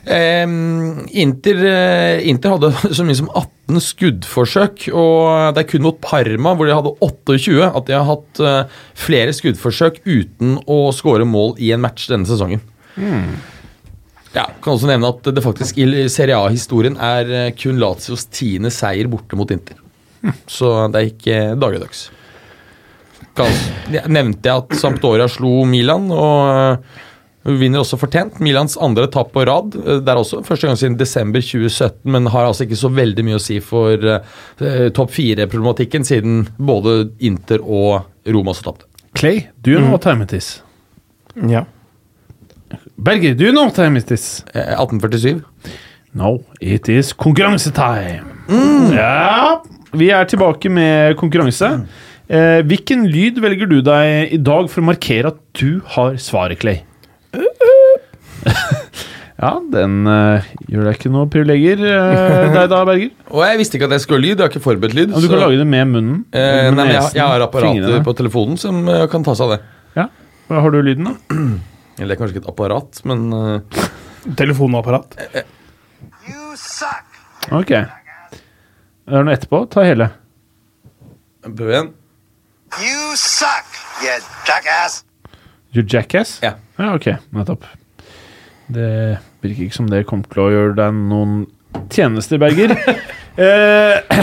[0.09, 5.99] Ehm, Inter, eh, Inter hadde så mye som 18 skuddforsøk, og det er kun mot
[6.01, 11.27] Parma, hvor de hadde 28, at de har hatt eh, flere skuddforsøk uten å skåre
[11.29, 12.63] mål i en match denne sesongen.
[14.33, 18.73] Ja, kan også nevne at det faktisk i Serie A-historien er eh, kun Lazios tiende
[18.73, 19.77] seier borte mot Inter.
[20.49, 22.07] Så det er ikke dagligdags.
[23.37, 23.53] Kan,
[24.09, 26.81] nevnte jeg at Sampdoria slo Milan, og
[27.45, 28.39] vinner også fortjent.
[28.43, 29.75] Milans andre tap på rad.
[29.79, 33.25] øh, Det er også første gang siden desember 2017, men har altså ikke så veldig
[33.25, 38.85] mye å si for uh, topp fire-problematikken, siden både Inter og Roma også tapte.
[39.15, 40.61] Clay, do you know what time it is?
[41.35, 41.63] Ja.
[42.97, 44.43] Berger, do you know what time it is?
[44.53, 45.41] Eh, 1847.
[46.13, 48.25] No, it is konkurransetime.
[48.93, 49.61] Ja,
[49.93, 51.85] vi er tilbake med konkurranse.
[52.29, 56.59] Eh, hvilken lyd velger du deg i dag for å markere at du har svaret,
[56.61, 56.83] Clay?
[59.39, 63.11] ja, den uh, gjør deg ikke noe privilegier, uh, deg da, Berger.
[63.31, 65.13] Og jeg visste ikke at jeg skulle ha lyd, jeg har ikke forberedt lyd.
[65.13, 66.17] Og du kan så- lage det med munnen.
[66.33, 68.03] Uh, med nei, men jeg, jeg har apparater fingrene.
[68.07, 69.61] på telefonen som kan ta seg av det.
[69.99, 70.07] Ja,
[70.49, 71.15] Hva Har du lyden, da?
[71.99, 73.27] Eller er kanskje ikke et apparat, men
[74.39, 75.15] Telefonapparat.
[76.29, 77.05] You suck.
[77.55, 77.71] Ok.
[77.75, 79.63] Det er noe etterpå.
[79.73, 80.09] Ta hele.
[81.43, 81.91] prøv igjen.
[82.77, 83.65] You suck,
[84.03, 84.15] you
[84.45, 85.01] jackass.
[85.79, 86.39] You jackass?
[86.43, 86.57] Ja.
[86.77, 87.07] Ja, ok.
[87.31, 87.63] Nettopp.
[88.67, 91.45] Det virker ikke som det kommer til å gjøre deg noen
[91.93, 92.73] tjenester, Berger.
[93.45, 94.19] eh,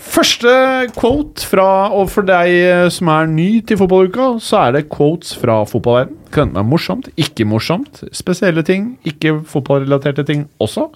[0.00, 0.54] første
[0.96, 5.34] quote fra Og for deg eh, som er ny til fotballuka, så er det quotes
[5.36, 6.16] fra fotballverden.
[6.34, 8.00] Kan være morsomt, ikke morsomt.
[8.16, 10.88] Spesielle ting, ikke fotballrelaterte ting også.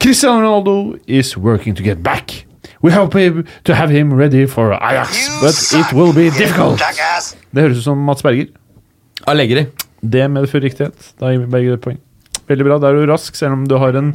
[0.00, 2.46] Cristiano Ronaldo is working to get back.
[2.80, 6.80] We hope him to have him ready for Ajax, but it will be difficult.
[7.50, 8.46] Det høres ut som Mats Berger.
[9.28, 9.66] Allegri.
[10.00, 11.10] Det medfører riktighet.
[11.20, 11.98] Da gir Berger et poeng.
[12.48, 12.78] Veldig bra.
[12.80, 14.14] Da er du rask, selv om du har en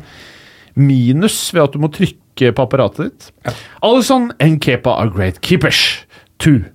[0.76, 3.56] minus ved at du må trykke på apparatet ditt.
[3.86, 6.06] Alison and Kepa are great keepers,
[6.40, 6.66] too.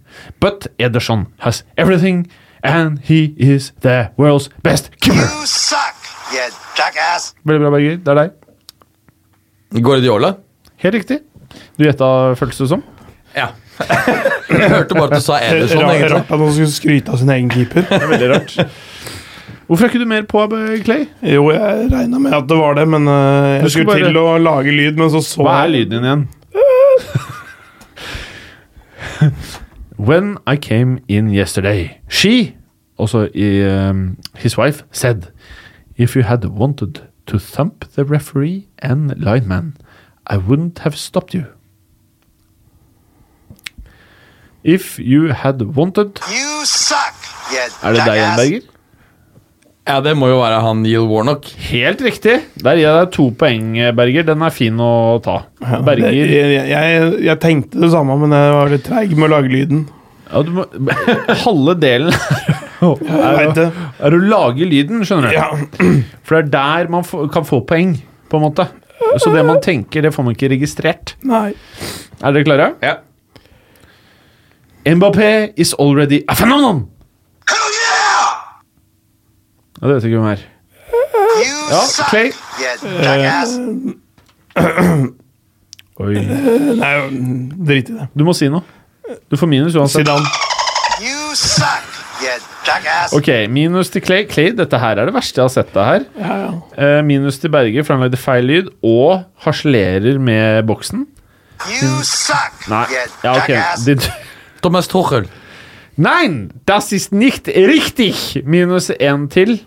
[0.40, 2.28] But Ederson has everything,
[2.62, 5.26] and he is the world's best keeper.
[5.26, 5.96] You suck,
[6.32, 6.46] you
[6.78, 7.34] jackass.
[7.44, 7.98] Veldig bra, Berger.
[7.98, 9.82] Det er deg.
[9.84, 10.34] Guardiola.
[10.80, 11.20] Helt riktig.
[11.76, 12.06] Du gjetta,
[12.38, 12.82] føltes det som?
[13.36, 13.50] Ja.
[14.50, 16.16] Jeg hørte bare at du sa Ederson, Rart egentlig.
[16.20, 17.82] at han skulle skryte av sin egen keeper.
[17.88, 18.56] Det er veldig rart.
[19.66, 20.46] Hvorfor er ikke du mer på,
[20.84, 21.04] Clay?
[21.22, 23.14] Jo, jeg regna med at det var det, men uh,
[23.62, 26.28] jeg skulle bare- til å lage lyd, men så så Hva er lyden din igjen?
[29.96, 32.56] When I came in yesterday, she,
[32.98, 35.28] also um, his wife, said,
[35.96, 39.76] if you had wanted to thump the referee and lineman,
[40.26, 41.46] I wouldn't have stopped you.
[44.62, 47.16] If you had wanted You suck,
[47.52, 48.36] yeah, Er det deg igjen.
[48.36, 48.66] Berger?
[49.88, 51.48] Ja, det må jo være han Neil Warnock.
[51.70, 52.36] Helt riktig.
[52.60, 54.26] Der gir jeg deg to poeng, Berger.
[54.28, 54.90] Den er fin å
[55.24, 55.38] ta.
[55.58, 59.32] Berger jeg, jeg, jeg, jeg tenkte det samme, men jeg var litt treig med å
[59.32, 59.86] lage lyden.
[60.30, 60.66] Ja, du må,
[61.46, 63.64] halve delen er, er,
[63.98, 65.40] er å lage lyden, skjønner du.
[65.40, 65.48] Ja.
[66.28, 67.96] For det er der man få, kan få poeng,
[68.30, 68.68] på en måte.
[69.18, 71.16] Så det man tenker, det får man ikke registrert.
[71.26, 71.48] Nei.
[72.20, 72.74] Er dere klare?
[72.84, 72.98] Ja.
[74.94, 76.80] Mbappé is already a phenomenon!
[77.48, 78.30] Hell yeah!
[79.82, 80.42] Ja, det vet ikke hvem er.
[81.40, 82.32] You Ja, suck, Clay.
[86.00, 86.14] Oi.
[86.80, 86.92] Nei,
[87.68, 88.06] drit i det.
[88.18, 88.64] Du må si noe.
[89.30, 90.02] Du får minus uansett.
[90.02, 90.26] Zidane.
[91.04, 91.86] You suck,
[92.24, 92.34] you
[92.66, 93.14] jackass.
[93.16, 94.26] Ok, minus til Clay.
[94.30, 96.08] Clay, dette her er det verste jeg har sett deg her.
[96.18, 96.50] Ja, ja.
[96.86, 101.06] Eh, minus til Berger, for han lagde feil lyd, og harselerer med boksen.
[101.68, 103.48] You suck, Nei, you ja, ok.
[103.54, 104.10] jackass.
[104.62, 105.28] Thomas Tuchel.
[105.96, 108.42] Nein, das ist nicht richtig!
[108.44, 109.60] Minus én til.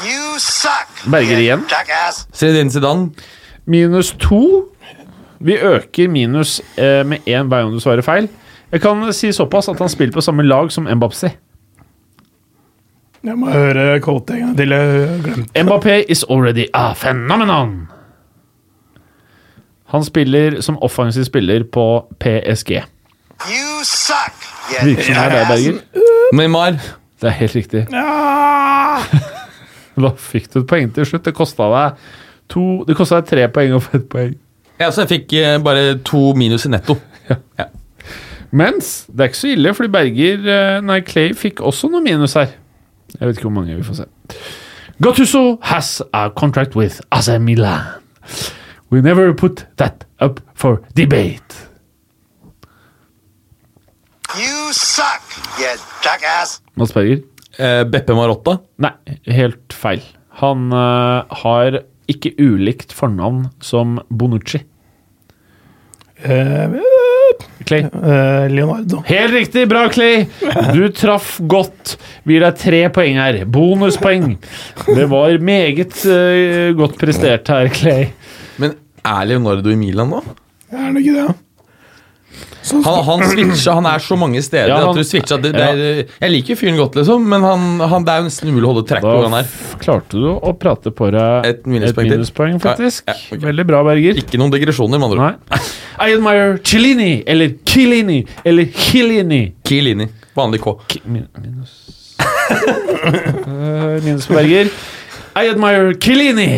[0.00, 1.64] You suck, Berger igjen.
[2.32, 3.10] Zinedine Zidane.
[3.66, 4.68] Minus to.
[5.40, 8.28] Vi øker minus eh, med én hver gang du svarer feil.
[8.72, 11.28] Jeg kan si såpass at han spiller på samme lag som Mbapsi.
[13.22, 14.70] Jeg må høre quote en gang til.
[14.74, 15.64] Jeg.
[15.64, 17.88] Mbappé is already a phenomenon!
[19.92, 21.84] Han spiller som offensiv spiller på
[22.20, 22.80] PSG.
[23.50, 24.34] You suck,
[24.70, 25.48] you Virker som det er deg.
[25.48, 26.02] Berger.
[26.38, 26.76] Neymar.
[27.22, 27.86] Det er helt riktig.
[27.92, 29.02] Ja.
[29.92, 31.26] Da fikk du et poeng til slutt.
[31.26, 31.98] Det kosta deg
[32.52, 34.32] To, det kosta deg tre poeng og ett poeng.
[34.80, 36.96] Ja, så jeg fikk eh, bare to minus i netto.
[37.30, 37.36] Ja.
[37.60, 37.64] ja.
[38.50, 42.34] Mens det er ikke så ille, fordi Berger eh, Nei, Clay fikk også noe minus
[42.36, 42.50] her.
[43.14, 44.08] Jeg vet ikke hvor mange vi får se.
[45.02, 47.86] Gattuso has a contract with AC Milan.
[48.90, 51.68] We never put that up for debate.
[54.36, 55.22] You suck,
[55.60, 55.70] you
[56.04, 56.60] jackass.
[56.76, 57.22] Mads Berger?
[57.58, 58.58] Eh, Beppe Marotta.
[58.82, 58.92] Nei,
[59.28, 60.02] helt feil.
[60.42, 61.80] Han eh, har
[62.12, 64.62] ikke ulikt fornavn som Bonucci.
[66.22, 66.70] Eh,
[67.66, 67.80] Clay.
[67.82, 69.02] eh, Leonardo.
[69.06, 70.26] Helt riktig, bra, Clay!
[70.74, 71.96] Du traff godt.
[72.24, 73.40] Vi gir deg tre poeng her.
[73.50, 74.36] Bonuspoeng.
[74.86, 78.08] Det var meget eh, godt prestert her, Clay.
[78.62, 80.22] Men er Leonardo i Milan nå?
[80.72, 81.38] Er det ikke det?
[82.62, 82.68] Ja?
[82.70, 85.50] Så, Han, han switcha, han er så mange steder Ja, han- at du switcha det,
[85.56, 88.68] det er, Jeg liker fyren godt, liksom, men han, han, det er jo nesten umulig
[88.68, 89.48] å holde track på hvor han er.
[89.82, 93.02] klarte du å prate på deg Et minuspoeng et minuspoeng, faktisk.
[93.08, 93.42] Ja, ja, okay.
[93.48, 94.20] Veldig bra, Berger.
[94.22, 95.70] Ikke noen digresjoner, med andre ord.
[95.98, 99.42] I admire Cellini, eller Chilini eller Killini.
[99.66, 100.06] Chiellini.
[100.38, 100.76] Vanlig K.
[100.88, 101.78] K min- Minus
[103.02, 104.70] Eh, Minus på Berger.
[105.34, 106.48] I admire Chilini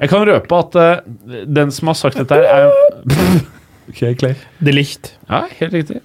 [0.00, 3.40] Jeg kan røpe at uh, den som har sagt dette her, er
[3.88, 4.34] Ok, Clay.
[4.60, 5.14] De Licht.
[5.28, 6.00] Ja, helt riktig.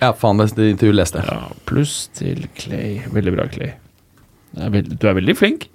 [0.00, 1.28] Ja, faen, det, det intervjuet leste jeg.
[1.32, 3.00] Ja, Pluss til Clay.
[3.12, 3.72] Veldig bra, Clay.
[4.54, 5.68] Du er veldig, du er veldig flink.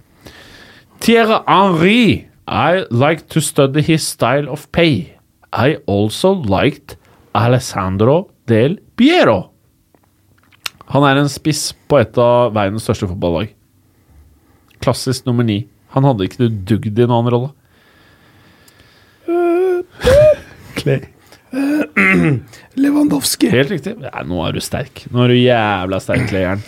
[1.01, 2.27] Thierry Henry.
[2.47, 5.13] I like to study his style of pay.
[5.53, 6.97] I also liked
[7.35, 9.51] Alessandro del Piero.
[10.91, 13.53] Han er en spiss på et av verdens største fotballag.
[14.83, 15.61] Klassisk nummer ni.
[15.95, 17.51] Han hadde ikke du dugd i noen annen rolle.
[20.79, 21.05] Clay.
[22.81, 23.49] Lewandowski.
[23.51, 23.95] Helt riktig.
[24.05, 25.03] Ja, nå er du sterk.
[25.11, 26.63] Nå er du jævla sterk, Leeren.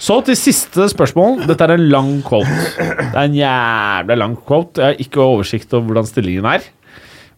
[0.00, 1.42] Så til siste spørsmål.
[1.50, 2.54] Dette er en lang quote.
[2.78, 4.80] Det er en jævla lang quote.
[4.80, 6.64] Jeg har ikke oversikt over hvordan stillingen er.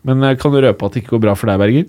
[0.07, 1.87] Men jeg kan røpe at det ikke går bra for deg, Berger.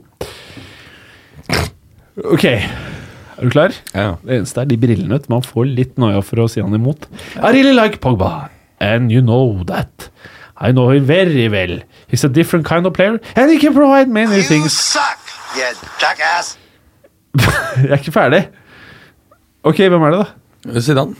[2.30, 2.46] Ok.
[2.54, 3.74] Er du klar?
[3.94, 4.16] Ja.
[4.24, 5.20] Det eneste er de brillene.
[5.30, 7.08] Man får litt noia for å si han imot.
[7.38, 8.50] I really like Pogba,
[8.82, 10.10] and you know that.
[10.58, 11.80] I know him very well.
[12.14, 14.72] He's a different kind of player, and he can provide many You things.
[14.72, 15.18] suck,
[15.58, 15.64] you
[16.02, 16.58] jackass.
[17.82, 18.48] Jeg er ikke ferdig.
[19.64, 20.26] Ok, hvem er det,
[20.74, 20.80] da?
[20.80, 21.16] Zidane.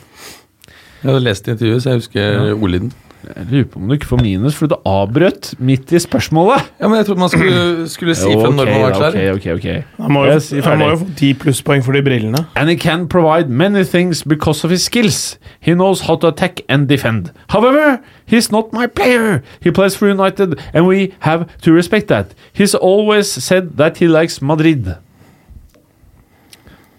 [1.02, 2.92] Jeg hadde lest intervjuet, så jeg husker ordlyden.
[3.36, 6.66] Jeg lurer på om du ikke får minus, for du avbrøt midt i spørsmålet.
[6.80, 9.16] Ja, men jeg trodde man skulle, skulle si fra når man var klar.
[9.16, 9.68] ok, ok, ok.
[10.02, 12.44] Han må jo, Jeg han må jo få ti plusspoeng for de brillene.
[12.56, 15.38] And he can provide many things because of his skills.
[15.60, 17.30] He knows how to attack and defend.
[17.48, 19.42] However, he's not my player.
[19.60, 22.34] He plays for United, and we have to respect that.
[22.52, 24.96] He's always said that he likes Madrid.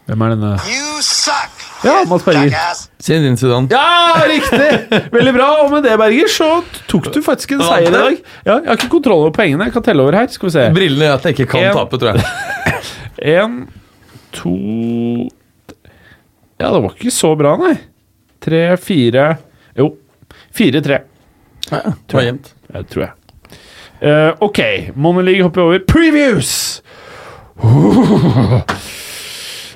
[0.06, 0.50] Hvem er denne?
[0.70, 2.54] You suck, Ja, Mats Berger.
[3.02, 3.68] Sin Zinedine Zidane.
[3.74, 5.02] Ja, riktig!
[5.13, 5.48] Veldig bra.
[5.63, 6.50] Og med det, Berger, så
[6.89, 8.20] tok du faktisk en seier i dag.
[8.46, 9.65] Ja, jeg har ikke kontroll over poengene.
[9.65, 10.30] Jeg kan telle over her.
[10.34, 10.65] Skal vi se.
[10.78, 11.80] Brillene gjør at jeg ikke kan En.
[11.80, 12.22] tape, tror jeg.
[13.36, 13.54] En,
[14.36, 14.52] to
[16.60, 17.74] Ja, det var ikke så bra, nei.
[18.44, 19.24] Tre, fire
[19.80, 19.88] Jo,
[20.54, 21.00] fire-tre,
[21.72, 21.94] Ja, ja.
[22.06, 22.52] Det var jevnt.
[22.74, 23.13] Ja, tror jeg.
[24.04, 24.60] Uh, ok,
[25.00, 25.80] Money hopper over.
[25.88, 26.82] Previews!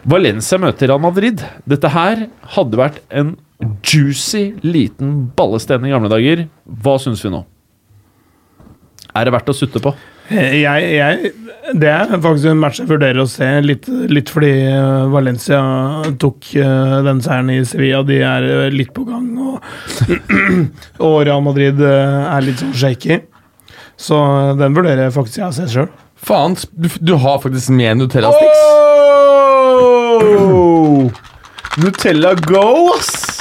[0.08, 1.44] Valencia møter Real Madrid.
[1.70, 3.36] Dette her hadde vært en
[3.84, 6.46] juicy liten ballestein i gamle dager.
[6.84, 7.44] Hva syns vi nå?
[9.18, 9.94] Er det verdt å sutte på?
[10.30, 11.32] Jeg, jeg,
[11.82, 15.58] det er faktisk en match jeg vurderer å se, litt, litt fordi eh, Valencia
[16.22, 18.04] tok eh, den seieren i Sevilla.
[18.06, 19.58] De er eh, litt på gang, og,
[21.08, 23.24] og Real Madrid er litt sånn shaky.
[24.00, 24.20] Så
[24.60, 25.90] den vurderer jeg faktisk jeg å se sjøl.
[26.30, 28.64] Faen, du, du har faktisk med Nutella Sticks.
[28.70, 29.69] Oh!
[31.80, 33.40] Nutella go, ass!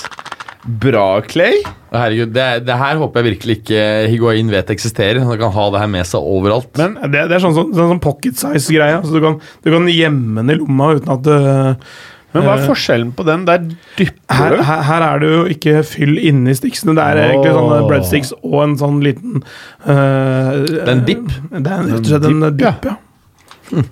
[0.62, 1.62] Bra, Clay.
[1.90, 3.81] Herregud, det, det her håper jeg virkelig ikke
[4.12, 5.24] Higuain vet eksisterer.
[5.24, 6.70] Han kan ha det her med seg overalt.
[6.79, 9.01] Men Det, det er sånn, sånn, sånn pocket size-greie.
[9.01, 11.98] Altså du, kan, du kan gjemme den i lomma uten at uh,
[12.37, 13.48] Men hva er forskjellen på den?
[13.48, 13.64] Der
[13.96, 14.64] dypper her, du.
[14.70, 16.94] her, her er det jo ikke fyll inni sticksene.
[16.98, 21.31] Det er egentlig sånne breadsticks og en sånn liten uh, Det er en dipp?
[21.57, 22.74] Det er rett og slett en dipp, ja.
[22.77, 23.87] dip,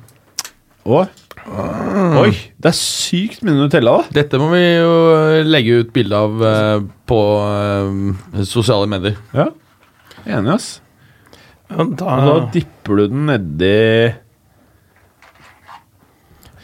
[0.87, 1.07] ja.
[1.47, 4.15] Og Oi, det er sykt mye Nutella, da.
[4.19, 4.97] Dette må vi jo
[5.47, 9.17] legge ut bilde av eh, på eh, sosiale medier.
[9.37, 9.49] Ja.
[10.27, 10.69] Enig, ass.
[11.71, 13.75] Ja, da, Og da dipper du den nedi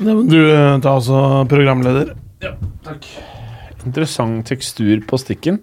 [0.03, 1.19] det må du eh, ta også,
[1.51, 2.15] programleder.
[3.87, 5.61] Interessant tekstur på stikken.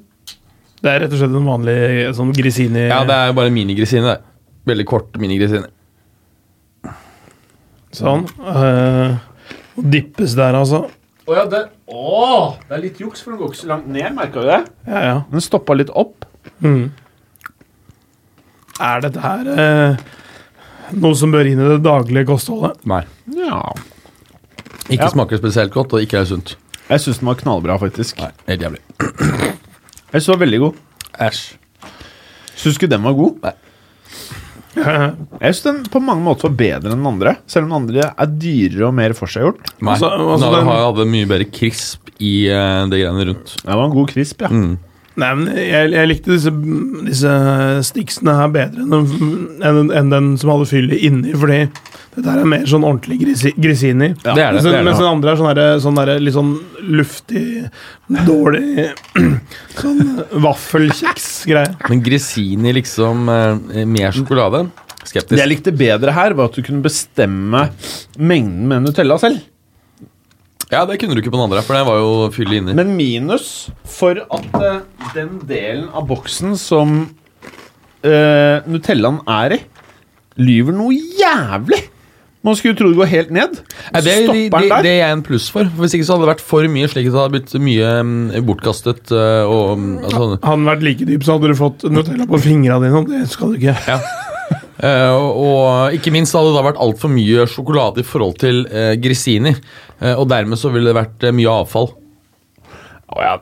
[0.79, 1.79] Det er rett og slett en vanlig
[2.15, 4.13] sånn grisini Ja, det er bare minigrisine.
[4.13, 4.21] det.
[4.69, 5.67] Veldig kort minigrisine.
[7.95, 8.25] Sånn.
[8.39, 9.17] eh,
[9.79, 10.83] og dippes der, altså.
[11.29, 12.55] Å ja, det Å!
[12.67, 14.11] Det er litt juks, for den går ikke så langt ned.
[14.17, 14.59] Merka du det?
[14.87, 15.15] Ja, ja.
[15.31, 16.25] Den stoppa litt opp.
[16.61, 16.91] Mm.
[18.79, 19.97] Er dette her uh,
[20.95, 22.77] noe som bør inn i det daglige kostholdet?
[22.87, 23.01] Nei.
[23.35, 23.61] Ja.
[24.89, 25.11] Ikke Ja.
[25.13, 26.55] smaker spesielt godt, og ikke er sunt.
[26.89, 28.17] Jeg syns den var knallbra, faktisk.
[28.23, 28.79] Nei, helt jævlig.
[28.99, 30.79] Jeg synes den var veldig god.
[31.27, 31.41] Æsj.
[32.55, 33.35] Syns ikke den var god?
[33.43, 33.53] Nei.
[35.41, 37.35] Jeg syns den på mange måter var bedre enn den andre.
[37.49, 39.63] Selv om den andre er dyrere og mer forseggjort.
[39.81, 43.55] Nei, Altså- altså den den- hadde mye bedre krisp i uh, det greiene rundt.
[43.63, 44.51] Det var en god krisp, ja.
[45.19, 46.51] Nei, men jeg, jeg likte disse,
[47.07, 47.33] disse
[47.89, 49.29] sticksene her bedre enn den,
[49.65, 51.61] enn, enn den som hadde fyllet inni, fordi
[52.15, 54.11] dette her er mer sånn ordentlig grisi, grisini.
[54.25, 54.59] Ja, det er det.
[54.59, 56.53] Mens, det, er mens den andre er sånn, der, sånn der, litt sånn
[56.99, 57.45] luftig,
[58.27, 58.89] dårlig
[59.79, 60.01] Sånn
[60.43, 61.77] vaffelkjeks-greie.
[61.91, 64.65] Men Grisini liksom mer sjokolade?
[64.65, 64.67] sjokolade?
[65.09, 67.69] Det jeg likte bedre her, var at du kunne bestemme
[68.19, 69.39] mengden med Nutella selv.
[70.69, 72.75] Ja, det kunne du ikke på den andre, for den var jo fyll inni.
[72.77, 74.81] Men minus for at eh,
[75.15, 76.99] den delen av boksen som
[78.05, 79.63] eh, Nutellaen er i,
[80.37, 81.81] lyver noe jævlig.
[82.45, 83.57] Man skulle tro det går helt ned.
[83.57, 84.85] Så det, det, stopper det, den der.
[84.85, 85.67] det er jeg en pluss for.
[85.73, 87.89] For Hvis ikke så hadde det vært for mye slik at det hadde blitt mye
[88.05, 89.11] mm, bortkastet.
[89.11, 92.39] eh, og mm, altså, Hadde den vært like dyp, så hadde du fått Nutella på
[92.45, 93.75] fingra dine, og det skal du ikke.
[93.89, 94.28] Eh,
[94.79, 98.93] og, og ikke minst hadde det da vært altfor mye sjokolade i forhold til uh,
[99.01, 99.51] Grisini.
[99.99, 101.91] Uh, og dermed så ville det vært mye avfall.
[103.09, 103.37] Oh, ja.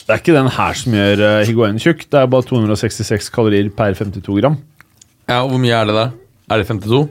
[0.00, 2.02] Det er ikke den her som gjør uh, higuainen tjukk.
[2.10, 4.58] Det er bare 266 kalorier per 52 gram.
[5.30, 6.14] Ja, og Hvor mye er det der?
[6.50, 7.04] Er det 52?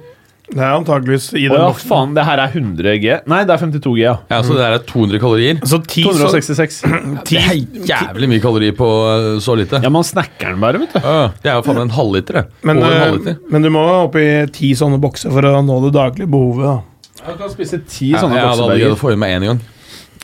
[0.50, 1.90] Det er antakeligvis i Å den ja, boksen.
[1.92, 3.18] faen, det her er 100 G.
[3.30, 4.16] Nei, det er 52 G, ja.
[4.32, 5.60] Ja, Så det der er 200 kalorier?
[5.70, 6.80] Så ti, så, 266.
[7.30, 7.60] Det er
[7.92, 9.82] jævlig mye kalorier på eh, så lite.
[9.86, 11.00] Ja, man snakker den bare, vet du.
[11.06, 12.46] Ja, det er jo faen meg en halvliter, det.
[12.66, 13.38] men, Over en eh, halvliter.
[13.54, 14.26] men du må opp i
[14.56, 16.66] ti sånne bokser for å nå det daglige behovet.
[16.66, 17.28] da.
[17.30, 19.04] Du kan spise ti Ja, sånne jeg hadde aldri greid å bokseberger.
[19.04, 19.62] få i meg én gang.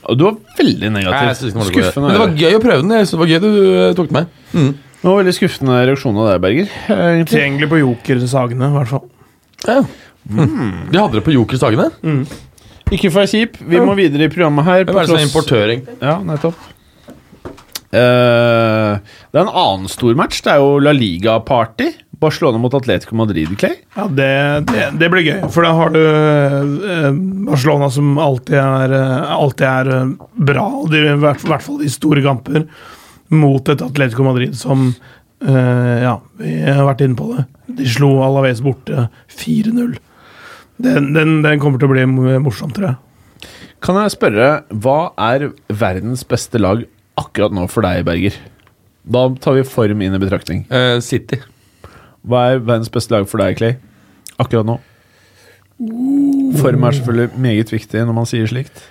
[0.05, 1.37] Og du var veldig Nei, jeg negativ.
[1.37, 1.85] synes ikke det var noe gøy.
[1.85, 2.07] Skuffende.
[2.09, 2.95] Men det var gøy å prøve den.
[2.95, 3.51] Jeg synes det var gøy du
[3.85, 4.73] eh, tok den med.
[5.05, 6.69] Det var veldig skuffende reaksjon av deg, Berger.
[6.89, 7.29] egentlig.
[7.35, 9.05] Tilgjengelig på Joker-sagene, i hvert fall.
[9.65, 9.77] Ja.
[10.29, 10.91] Mm.
[10.91, 11.89] De hadde det på Jokers dagene.
[12.93, 14.85] Ikke for kjip, vi må videre i programmet her.
[14.85, 15.85] Hvem er det som er importøring?
[16.01, 16.57] Ja, nettopp.
[17.95, 18.95] Eh,
[19.31, 20.41] det er en annen stor match.
[20.45, 21.91] Det er jo La Liga-party.
[22.19, 23.75] Barcelona mot Atletico Madrid, Clay.
[23.95, 24.29] Ja, det,
[24.69, 27.09] det, det blir gøy, for da har du eh,
[27.49, 30.13] Barcelona som alltid er, eh, alltid er eh,
[30.51, 32.65] bra, i hvert, hvert fall i store kamper,
[33.35, 34.87] mot et Atletico Madrid som
[35.43, 37.45] eh, Ja, vi har vært inne på det.
[37.81, 39.97] De slo Alaves borte 4-0.
[40.81, 43.49] Den, den, den kommer til å bli mo- morsom, tror jeg.
[43.85, 44.47] Kan jeg spørre,
[44.81, 46.83] hva er verdens beste lag
[47.19, 48.35] akkurat nå for deg, Berger?
[49.05, 50.63] Da tar vi form inn i betraktning.
[50.71, 51.37] Uh, City.
[52.25, 53.75] Hva er verdens beste lag for deg, Clay?
[54.41, 54.79] Akkurat nå?
[56.59, 58.81] Form er selvfølgelig meget viktig når man sier slikt.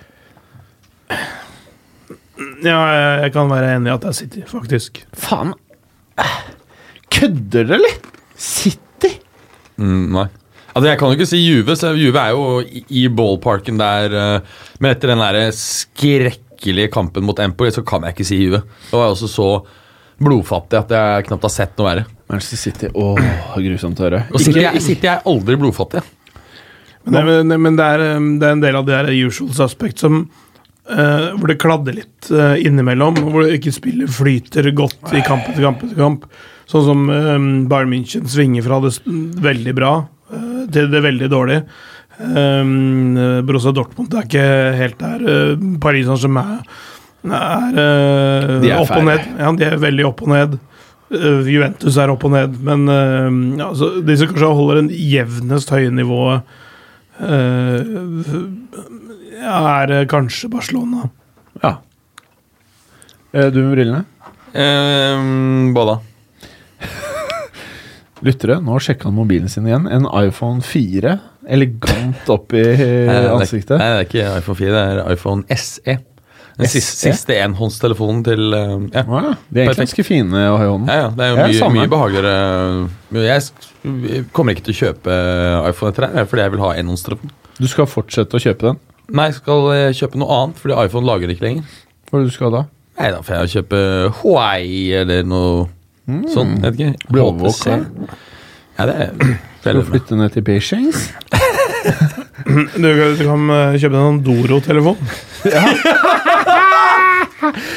[2.65, 5.03] Ja, jeg, jeg kan være enig i at det er City, faktisk.
[5.17, 5.53] Faen.
[7.13, 7.99] Kødder dere, eller?
[8.39, 9.11] City?
[9.79, 10.25] Mm, nei.
[10.75, 12.59] Altså, jeg kan jo ikke si Juve, så Juve er jo
[12.91, 18.17] i, ballparken der eh, Men etter den der skrekkelige kampen mot Empoli, så kan jeg
[18.17, 18.59] ikke si Juve.
[18.89, 19.49] Det var også så
[20.19, 22.05] blodfattig at jeg knapt har sett noe verre.
[22.31, 22.89] Manchester City.
[22.91, 24.21] Åh, grusomt å høre.
[24.33, 26.03] Og City, jeg City er aldri blodfattig.
[27.05, 29.53] Men, det, men, men det, er, um, det er en del av det her usual
[29.55, 30.25] suspect som
[30.85, 33.15] Uh, Hvor det kladder litt uh, innimellom.
[33.33, 36.27] Hvor det ikke spillet flyter godt i kamp etter kamp etter kamp.
[36.69, 38.91] Sånn som um, Bayern München svinger fra det
[39.41, 40.14] veldig bra eh,
[40.73, 41.59] til det veldig dårlig.
[42.15, 43.15] Um,
[43.45, 44.45] Borussia Dortmund er ikke
[44.79, 45.25] helt der.
[45.25, 46.61] Uh, Paris Saint-Germain
[47.25, 49.23] er, eh, De er opp og ned.
[49.39, 50.59] Ja, de er veldig opp og ned.
[51.15, 54.91] Eh, Juventus er opp og ned, men uh, ja, altså, de som kanskje holder en
[54.93, 56.55] jevnest høye nivået
[57.21, 58.55] uh,
[59.45, 61.09] er eh, kanskje Barcelona.
[61.61, 61.77] Ja.
[63.33, 64.05] Eh, Du med brillene?
[64.53, 65.99] Eh, da?
[68.25, 69.85] Lyttere, nå sjekka han mobilen sin igjen.
[69.91, 71.15] En iPhone 4.
[71.55, 72.63] Elegant opp i
[73.35, 73.77] ansiktet.
[73.77, 75.97] Nei, det er ikke iPhone 4, det er iPhone SE.
[76.55, 79.01] Den siste, siste enhåndstelefonen til eh, ja.
[79.03, 80.87] Ja, De er egentlig ganske fine å ha i hånden.
[80.87, 83.25] Ja, ja, det er jo mye, ja, mye behageligere.
[83.25, 85.17] Jeg kommer ikke til å kjøpe
[85.67, 87.33] iPhone etter det, fordi jeg vil ha enhåndstelefon.
[87.59, 88.79] Du skal fortsette å kjøpe den?
[89.19, 91.75] Nei, jeg skal eh, kjøpe noe annet, fordi iPhone lager det ikke lenger.
[92.07, 92.63] Hva er det du skal da?
[92.95, 93.79] Nei, da får jeg kjøpe
[94.21, 95.65] Huawei eller noe
[96.33, 96.61] sånt.
[96.63, 97.11] Jeg vet ikke.
[97.11, 97.79] Bli overvåka?
[98.75, 100.89] Ja, det er Skal du flytte ned til Beijing?
[102.75, 102.81] Du,
[103.19, 104.99] du kan kjøpe kjøpe en sånn Doro-telefon.
[105.45, 105.61] Ja.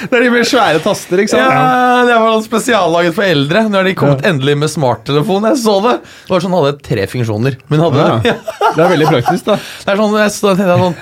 [0.08, 1.42] Det er de med svære taster, ikke sant?
[1.44, 3.66] Ja, det var noe spesiallaget for eldre.
[3.68, 5.44] Nå har de kommet endelig med smarttelefon.
[5.50, 5.94] Jeg så det.
[6.00, 7.58] Det var sånn hadde tre funksjoner.
[7.68, 8.36] Men hadde Ja.
[8.76, 9.58] Det er veldig praktisk, da.
[9.84, 10.96] Det er sånn, jeg så, jeg sånn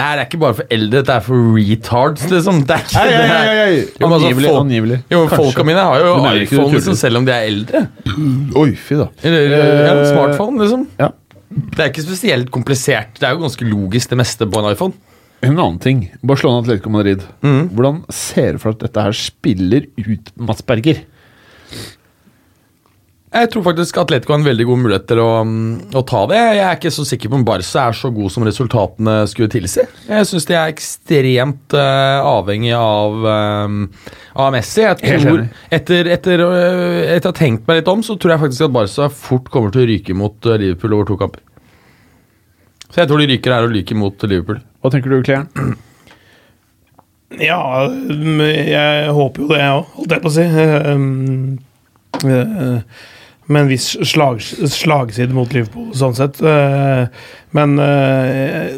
[0.00, 2.60] Det her er ikke bare for eldre, det er for retards, liksom.
[2.64, 3.74] Det er ikke ei, ei, hei, hei.
[4.00, 4.98] Jo, men altså, folk- angivelig.
[5.12, 7.82] Jo, men Folka mine har jo iPhone liksom, selv om de er eldre.
[8.62, 9.10] Oi, fy da.
[9.28, 10.86] Eller ja, smartphone, liksom.
[11.02, 11.10] Ja.
[11.50, 13.12] Det er ikke spesielt komplisert.
[13.20, 14.96] Det er jo ganske logisk, det meste på en iPhone.
[15.42, 16.02] En annen ting.
[16.24, 17.22] Barcelona Atletico Madrid.
[17.44, 21.02] Hvordan ser du for deg at dette her spiller ut Mats Berger?
[23.30, 26.38] Jeg tror faktisk Atletico har en veldig god mulighet til å, mm, å ta det.
[26.40, 29.84] Jeg er ikke så sikker på om Barca er så god som resultatene skulle tilsi.
[30.08, 34.82] Jeg syns de er ekstremt uh, avhengig av, uh, av Messi.
[34.82, 35.44] Jeg tror,
[35.78, 38.74] etter, etter, uh, etter å ha tenkt meg litt om, så tror jeg faktisk at
[38.74, 41.46] Barca fort kommer til å ryke mot Liverpool over to kamper.
[42.90, 44.58] Så jeg tror de ryker her og ryker mot Liverpool.
[44.82, 45.78] Hva tenker du, Kleren?
[47.38, 50.46] Ja, jeg håper jo det, jeg òg, holdt jeg på å si.
[50.90, 51.58] Um,
[52.26, 53.00] eh,
[53.50, 56.38] Med en viss slag, slagside mot Liverpool, sånn sett.
[56.38, 57.06] Eh,
[57.56, 58.76] Men eh,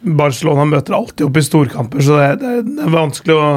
[0.00, 3.48] Barcelona møter alltid opp i storkamper, så det, det, det er vanskelig å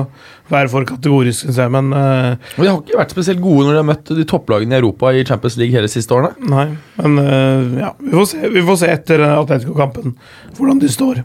[0.52, 1.72] være for kategorisk, syns jeg.
[1.74, 4.82] Men uh, de har ikke vært spesielt gode når de har møtt de topplagene i
[4.82, 6.34] Europa i Champions League hele siste årene.
[6.52, 6.68] nei.
[7.00, 10.18] Men uh, ja, vi får se, vi får se etter Atletico-kampen
[10.58, 11.24] hvordan de står.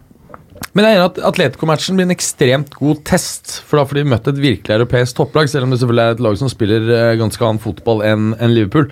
[0.79, 3.57] Men jeg er enig at Atletico-matchen blir en ekstremt god test.
[3.66, 6.20] For da får de møtt et virkelig europeisk topplag, selv om det selvfølgelig er et
[6.22, 8.87] lag som spiller eh, ganske annen fotball enn Liverpool.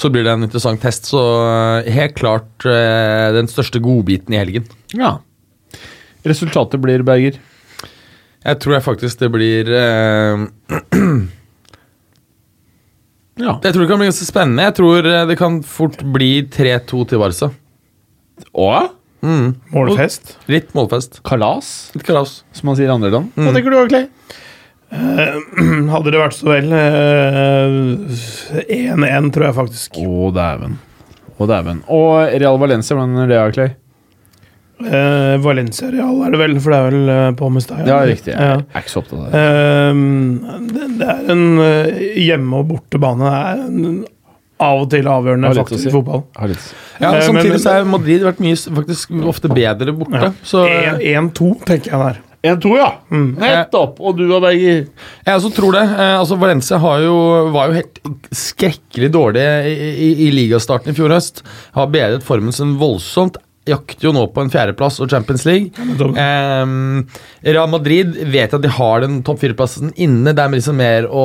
[0.00, 1.10] Så blir det en interessant test.
[1.12, 4.70] Så eh, helt klart eh, den største godbiten i helgen.
[4.96, 5.18] Ja.
[6.24, 7.36] Resultatet blir, Berger?
[8.40, 10.46] Jeg tror jeg faktisk det blir eh,
[13.40, 13.54] Ja.
[13.64, 14.64] Jeg tror det kan bli ganske spennende.
[14.70, 17.46] Jeg tror det kan fort bli 3-2 til Barca.
[19.20, 20.36] Og Målfest.
[20.50, 21.20] Litt målfest.
[21.26, 22.40] kalas, Litt kalas.
[22.56, 23.34] som man sier i andre land.
[23.36, 24.08] Hva tenker du, Clay?
[25.94, 27.68] hadde det vært så vel eh,
[28.90, 30.00] 1-1, tror jeg faktisk.
[30.02, 30.80] Å, dæven.
[31.36, 31.84] Å, dæven.
[31.94, 33.70] Og Real Valencia, hvordan er det, Clay?
[34.80, 37.84] Eh, Valencia Real er det vel, for det er vel uh, på Mestalla.
[37.88, 38.32] Ja, riktig.
[38.32, 39.42] Jeg er ikke så opptatt av det.
[39.44, 43.28] Eh, det, er en eh, hjemme- og bortebane.
[43.28, 44.00] Det er en,
[44.60, 45.88] av og til avgjørende Har litt si.
[45.88, 46.24] i fotball.
[46.36, 46.64] Har litt.
[47.00, 50.34] Ja, men, Samtidig men- så har Madrid vært mye, faktisk ofte bedre borte.
[50.44, 52.18] Så eh, 1-2, tenker jeg der.
[52.40, 52.90] 1-2, ja.
[53.12, 53.98] Nettopp!
[54.00, 54.86] Og du og Berger?
[55.26, 55.82] Jeg også tror det.
[55.92, 57.16] Eh, altså Valencia har jo,
[57.52, 58.00] var jo helt
[58.32, 61.42] skrekkelig dårlig i, i, i ligastarten i fjor høst.
[61.76, 63.36] Har bedret formen sin voldsomt.
[63.68, 65.68] Jakter jo nå på en fjerdeplass og Champions League.
[65.76, 66.16] nettopp.
[66.16, 70.32] Eh, Real Madrid vet at de har den topp fire-plassen inne.
[70.32, 71.24] Det er liksom mer å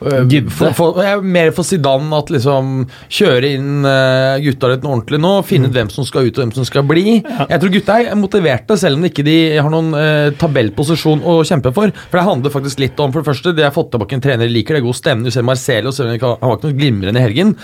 [0.00, 5.20] øh, for, få- ja, Mer for Zidane at liksom kjøre inn uh, gutta litt ordentlig
[5.20, 5.34] nå.
[5.46, 7.18] Finne ut hvem som skal ut og hvem som skal bli.
[7.20, 11.36] Jeg tror gutta er motiverte, selv om de ikke de har noen uh, tabellposisjon å
[11.46, 11.92] kjempe for.
[12.08, 14.48] For det handler faktisk litt om for det første, de har fått tilbake en trener
[14.48, 14.78] de liker.
[14.78, 15.28] Det er god stemning.
[15.28, 17.54] Du ser Marcelo, selv om han ikke har- noe glimrende i helgen.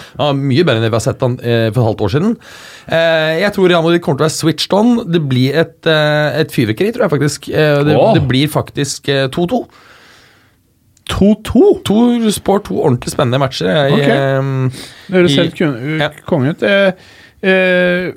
[0.45, 2.37] Mye bedre enn det vi har sett han uh, for et halvt år siden.
[2.85, 4.95] Jeg tror Real Madrid kommer til å være switched on.
[5.13, 7.49] Det blir et, uh, et fyrverkeri, tror jeg faktisk.
[7.53, 8.15] Eh, det, oh.
[8.17, 9.63] det blir faktisk eh, 2-2.
[11.11, 11.63] 2-2?
[11.85, 13.69] To spår to ordentlig spennende matcher.
[13.69, 14.09] Jeg, Ok.
[14.09, 15.61] eh, Det høres helt
[16.01, 16.11] Ja.
[16.27, 16.63] konge ut.
[16.63, 16.93] Eh,
[17.43, 18.13] eh,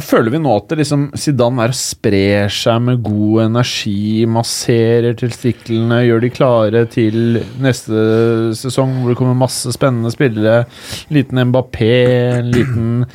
[0.00, 6.04] føler vi nå at det liksom Zidane er sprer seg med god energi, masserer testiklene,
[6.06, 10.66] gjør de klare til neste sesong hvor det kommer masse spennende spillere?
[11.10, 13.06] Liten Mbappé, en liten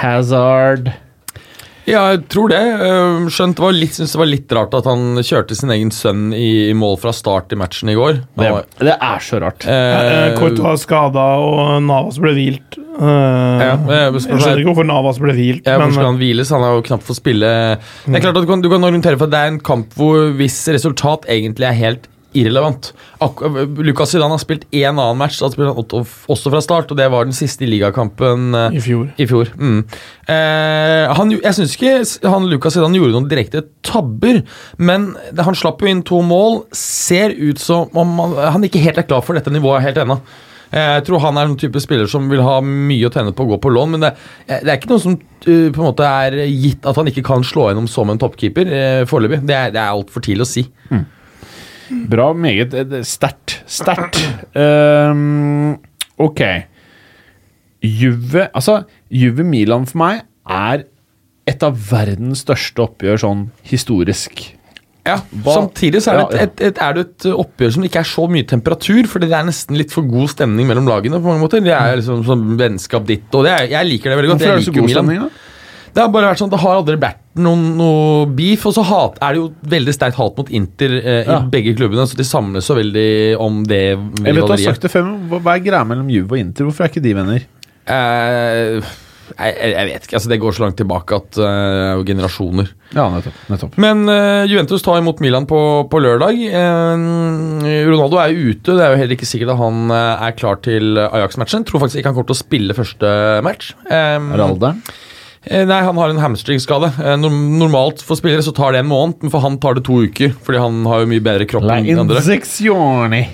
[0.00, 0.92] Hazard
[1.86, 2.58] Ja, jeg tror det.
[2.58, 6.32] Eh, Skjønt var litt, synes det var litt rart at han kjørte sin egen sønn
[6.34, 8.18] i, i mål fra start i matchen i går.
[8.34, 9.66] Det, var- det er så rart.
[9.70, 12.80] Eh, Kort var skada, og Navas ble hvilt.
[12.80, 16.18] Eh, Ja, eh, jeg skjønner ikke hvorfor Navas ble hvilt, Ja, hvor men skal han
[16.20, 16.50] hviles?
[16.54, 19.18] Han har jo knapt fått spille Det er klart at Du kan, du kan orientere
[19.20, 22.08] for at det er en kamp hvor hvis resultat egentlig er helt
[22.40, 22.92] irrelevant.
[23.24, 23.40] Ak
[23.80, 27.10] Lucas Zidane har spilt én annen match, da spilte han også- fra start, og det
[27.10, 29.08] var den siste i ligakampen eh, i fjor.
[29.18, 29.52] i fjor.
[29.56, 29.84] Mm.
[30.28, 31.94] Eh, han, jeg syns ikke
[32.30, 34.42] han Lucas Zidane gjorde noen direkte tabber,
[34.78, 36.64] men det, han slapp jo inn to mål.
[36.76, 40.20] Ser ut som om han, han ikke helt er klar for dette nivået helt ennå.
[40.72, 43.44] Eh, Jeg tror han er en type spiller som vil ha mye å tjene på
[43.46, 44.14] å gå på lån, men det,
[44.48, 47.22] eh, det er ikke noe som uh, på en måte er gitt at han ikke
[47.26, 49.44] kan slå gjennom som en toppkeeper uh, foreløpig.
[49.46, 50.66] Det er, det er altfor tidlig å si.
[52.10, 53.60] Bra, meget eh, er sterkt.
[53.70, 54.18] Sterkt.
[54.56, 55.76] Um,
[56.18, 56.42] ok.
[57.86, 58.80] Juve Altså,
[59.12, 60.86] Juve Milan for meg er
[61.46, 64.40] et av verdens største oppgjør sånn historisk.
[65.06, 68.00] Ja, Hva- Samtidig så er det, et, et, et, er det et oppgjør som ikke
[68.02, 71.20] er så mye temperatur, fordi det er nesten litt for god stemning mellom lagene.
[71.22, 71.62] på mange måter.
[71.62, 74.42] Det er liksom sånn vennskap ditt, og det er, jeg liker det veldig godt.
[74.42, 75.30] Hvorfor er det så god stemning, da?
[75.96, 79.16] Det har bare vært sånn, det har aldri vært noen, noe beef, og så hat,
[79.24, 81.38] er det jo veldig sterkt hat mot Inter eh, Ja.
[81.40, 83.08] i begge klubbene, så de samles så veldig
[83.40, 86.36] om det Jeg vet du har sagt det før, men hva er greia mellom Juve
[86.36, 86.68] og Inter?
[86.68, 87.48] Hvorfor er ikke de venner?
[87.86, 88.92] Eh,
[89.34, 90.16] jeg, jeg, vet ikke.
[90.18, 92.68] altså Det går så langt tilbake at uh, det er jo generasjoner.
[92.94, 93.40] Ja, nettopp.
[93.50, 93.78] nettopp.
[93.82, 95.58] Men uh, Juventus tar imot Milan på,
[95.90, 96.38] på lørdag.
[96.46, 98.76] Uh, Ronaldo er jo ute.
[98.76, 101.66] Det er jo heller ikke sikkert at han eh, er klar til Ajax-matchen.
[101.66, 103.12] Tror faktisk ikke han kommer til å spille første
[103.46, 103.74] match.
[103.88, 104.80] Um, Er det alderen?
[105.46, 106.90] Eh, nei, han har en hamstringskade.
[107.02, 110.00] Eh, normalt for spillere så tar det en måned, men for han tar det to
[110.06, 110.34] uker.
[110.46, 112.18] Fordi han har jo mye bedre kropp enn de andre.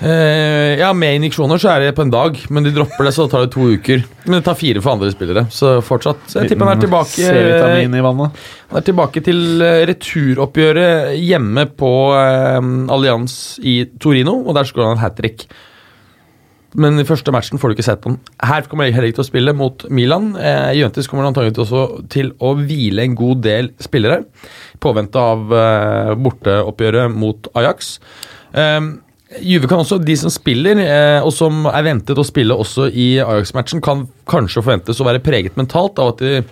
[0.00, 3.28] Eh, ja, Med injeksjoner så er det på en dag, men de dropper det, så
[3.32, 4.04] tar det to uker.
[4.26, 6.22] Men det tar fire for andre spillere, så fortsatt.
[6.28, 8.44] Så jeg tipper han er tilbake C-vitamin i vannet.
[8.70, 14.94] han er tilbake til eh, returoppgjøret hjemme på eh, Allianz i Torino, og der skårer
[14.94, 15.48] han hat trick.
[16.78, 18.16] Men i første matchen får du ikke sett den.
[18.40, 20.32] Her kommer jeg heller ikke til å spille mot Milan.
[20.40, 24.22] Eh, Juventus kommer antakelig også til å hvile en god del spillere.
[24.72, 27.98] I påvente av eh, borteoppgjøret mot Ajax.
[28.56, 28.80] Eh,
[29.40, 33.14] Juve kan også, De som spiller, eh, og som er ventet å spille også i
[33.22, 36.42] Ajax-matchen, kan kanskje forventes å være preget mentalt av at de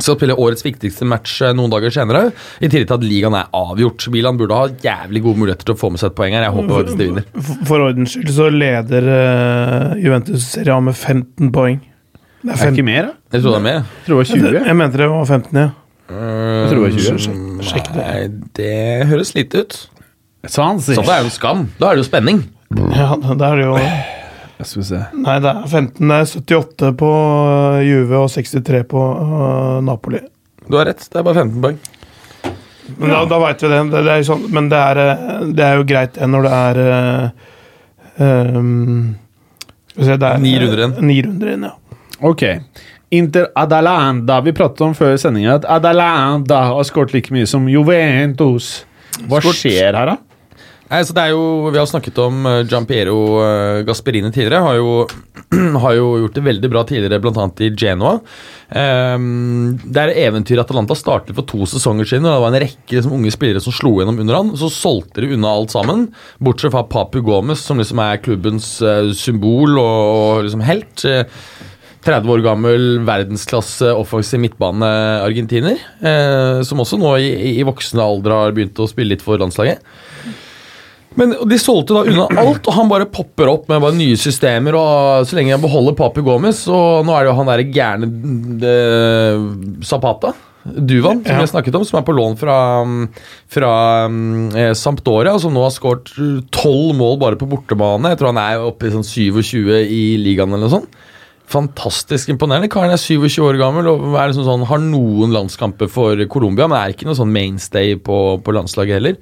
[0.00, 2.30] skal spille årets viktigste match eh, noen dager senere.
[2.58, 4.08] I tillegg til at ligaen er avgjort.
[4.14, 6.46] Milan burde ha jævlig gode muligheter til å få med seg et poeng her.
[6.48, 7.28] Jeg håper faktisk de vinner.
[7.36, 11.78] For, for ordens skyld så leder eh, Juventus Serie A med 15 poeng.
[12.40, 13.36] Det er Er ikke mer, da?
[13.36, 13.78] Jeg tror det er med.
[14.00, 14.68] Jeg tror det var 20.
[14.70, 15.68] Jeg mente det var 15, ja.
[16.10, 17.66] Jeg tror det var 20.
[17.70, 18.06] Sjekk det.
[18.06, 18.22] Nei,
[18.58, 18.72] det
[19.12, 19.76] høres lite ut.
[20.48, 21.66] Sånn, sier Sånn er det jo skam.
[21.76, 22.40] Da er det jo spenning.
[22.96, 23.76] Ja, da er det jo
[24.66, 24.98] Skal se.
[25.16, 26.10] Nei, det er 15.
[26.10, 30.20] Det er 78 på øh, Juve og 63 på uh, Napoli.
[30.66, 31.06] Du har rett.
[31.06, 31.80] Det er bare 15 poeng.
[32.98, 33.80] Men da, da veit vi det.
[33.92, 36.54] det, det er sånn, men det er, øh, det er jo greit det når det
[36.58, 39.04] er uh, um,
[39.92, 40.96] Skal vi se det er, Ni runder igjen.
[41.08, 42.08] Ni runder igjen, ja.
[42.30, 42.46] Ok.
[43.10, 44.40] Inter Adalanda.
[44.44, 48.84] Vi pratet om før sendinga at Adalanda har skåret like mye som Juventus.
[49.30, 50.18] Hva skjer her, da?
[50.90, 54.64] Nei, så det er jo, Vi har snakket om uh, Giampiero uh, Gasperini tidligere.
[54.64, 54.94] Har jo,
[55.84, 57.46] har jo gjort det veldig bra tidligere, bl.a.
[57.62, 58.16] i Genoa.
[58.70, 62.26] Um, det er eventyret Atalanta startet for to sesonger siden.
[62.26, 64.52] og Det var en rekke liksom, unge spillere som slo gjennom under han.
[64.58, 66.08] Så solgte de unna alt sammen,
[66.42, 71.06] bortsett fra Papu Gomez, som liksom er klubbens uh, symbol og, og liksom helt.
[71.06, 71.22] Uh,
[72.00, 75.80] 30 år gammel, verdensklasse, offensiv midtbane-argentiner.
[76.00, 79.84] Eh, som også nå i, i voksen alder har begynt å spille litt for landslaget.
[81.18, 84.76] Men De solgte da unna alt, og han bare popper opp med bare nye systemer.
[84.78, 88.10] og Så lenge jeg beholder Papi Gomez, og nå er det jo han der gærne
[88.62, 88.76] de,
[89.82, 90.34] Zapata.
[90.60, 91.38] Duvan, som Ja.
[91.40, 92.56] har snakket om, som er på lån fra,
[93.48, 93.70] fra
[94.54, 96.12] eh, Sampdoria, som nå har skåret
[96.52, 98.10] tolv mål bare på bortebane.
[98.12, 100.98] Jeg tror han er oppe i sånn 27 i ligaen eller noe sånt.
[101.50, 102.68] Fantastisk imponerende.
[102.70, 106.92] Karen er 27 år gammel og liksom sånn, har noen landskamper for Colombia, men er
[106.94, 109.16] ikke noe sånn mainstay på, på landslaget heller.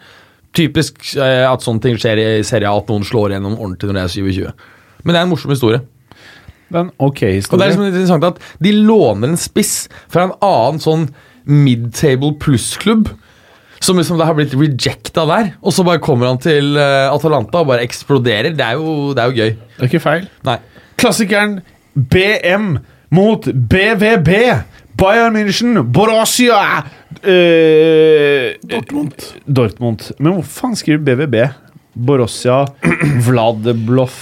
[0.59, 3.98] Typisk eh, at sånne ting skjer i Serie A, at noen slår gjennom ordentlig når
[3.98, 4.66] de er 27.
[5.04, 5.80] Men det er en morsom historie.
[6.74, 7.54] Men ok historie.
[7.54, 11.06] Og det er liksom litt interessant at De låner en spiss fra en annen sånn
[11.48, 13.09] mid-table pluss-klubb.
[13.80, 15.52] Som liksom det har blitt rejecta der.
[15.62, 18.56] Og så bare kommer han til eh, Atalanta og bare eksploderer.
[18.59, 19.54] Det er jo, det er jo gøy.
[19.76, 20.26] Det er ikke feil.
[20.48, 20.59] Nei.
[20.98, 21.61] Klassikeren
[21.94, 22.72] BM
[23.14, 24.32] mot BVB.
[24.99, 26.59] Bayern München, Borussia
[27.22, 29.14] eh, Dortmund.
[29.46, 30.03] Dortmund.
[30.18, 31.36] Men hvor faen skriver BVB?
[31.99, 32.64] Borussia
[33.26, 34.18] Vladebloff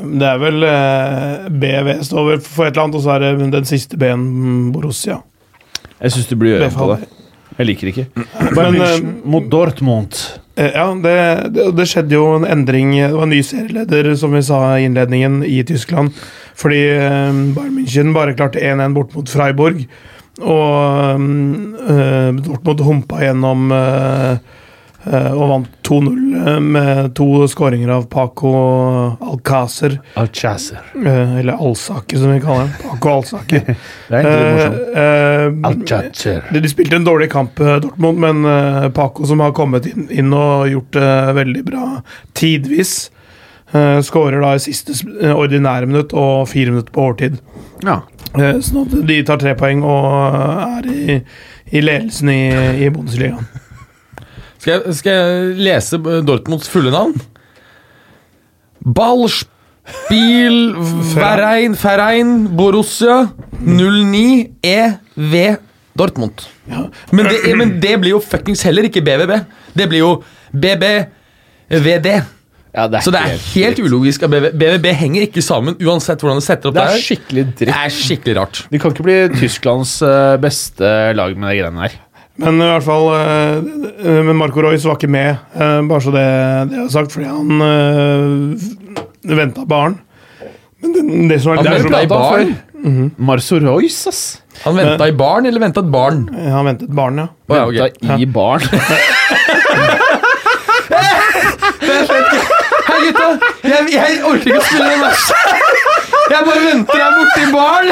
[0.00, 3.50] Det er vel eh, BV står vel for et eller annet, og så er det
[3.52, 5.20] den siste B-en Borussia.
[6.00, 7.08] Jeg syns du blir gjøre på det.
[7.58, 8.06] Jeg liker ikke.
[8.56, 10.16] Bayern München mot Dortmund.
[10.56, 11.16] Eh, Ja, det,
[11.56, 12.94] det, det skjedde jo en endring.
[12.96, 16.14] Det var en ny serieleder, som vi sa i innledningen, i Tyskland.
[16.60, 19.84] Fordi eh, Bayern München bare klarte 1-1 bort mot Freiburg.
[20.40, 24.38] Og uh, Dortmund humpa gjennom uh,
[25.04, 28.52] uh, og vant 2-0 med to skåringer av Paco
[29.18, 29.96] Alcácer.
[30.20, 30.78] Alchaser.
[30.94, 32.70] eh, eller Alsaker, som vi kaller ham.
[32.84, 33.64] Paco Alsaker.
[34.08, 35.70] Det er egentlig morsomt.
[35.72, 36.44] Alchaser.
[36.52, 40.68] de, de spilte en dårlig kamp, Dortmund, men Paco, som har kommet inn, inn og
[40.70, 41.10] gjort det
[41.40, 41.88] veldig bra
[42.38, 43.10] tidvis,
[44.02, 47.38] skårer da i siste eh, ordinære minutt og fire minutter på overtid.
[47.86, 48.00] Ja.
[48.34, 51.18] Eh, sånn at de tar tre poeng og er i,
[51.74, 52.42] i ledelsen i,
[52.86, 53.46] i Bundesligaen.
[54.60, 57.14] Skal jeg, skal jeg lese Dortmunds fulle navn?
[58.80, 60.58] Ballspiel
[61.16, 63.22] Verein Verein Borussia
[63.60, 65.36] 09 EV
[65.96, 66.44] Dortmund.
[67.10, 69.32] Men, det, men det blir jo fuckings heller ikke BVB.
[69.76, 70.12] Det blir jo
[70.52, 72.12] BBVD.
[72.76, 76.44] Ja det Så det er helt ulogisk at BVB henger ikke sammen uansett hvordan de
[76.44, 78.60] setter opp Det det er skikkelig Det er skikkelig rart.
[78.70, 81.96] De kan ikke bli Tysklands eh, beste lag med de greiene der.
[82.40, 86.26] Men i hvert fall eh, Men Marco Royce var ikke med, eh, bare så det,
[86.70, 89.98] det er sagt, fordi han øh, venta barn.
[90.80, 91.02] Men det,
[91.34, 92.54] det som er Han det er venta i barn.
[93.18, 94.22] Marco Royce, ass.
[94.62, 96.24] Han venta i barn, eller venta et barn?
[96.32, 97.28] Han ventet barn, ja.
[97.50, 97.92] Oh, ja, okay.
[98.00, 98.64] Venta i barn.
[103.06, 103.28] Gutta!
[103.64, 105.36] Jeg, jeg orker ikke å spille den matchen.
[106.30, 107.90] Jeg bare venter her borte i baren.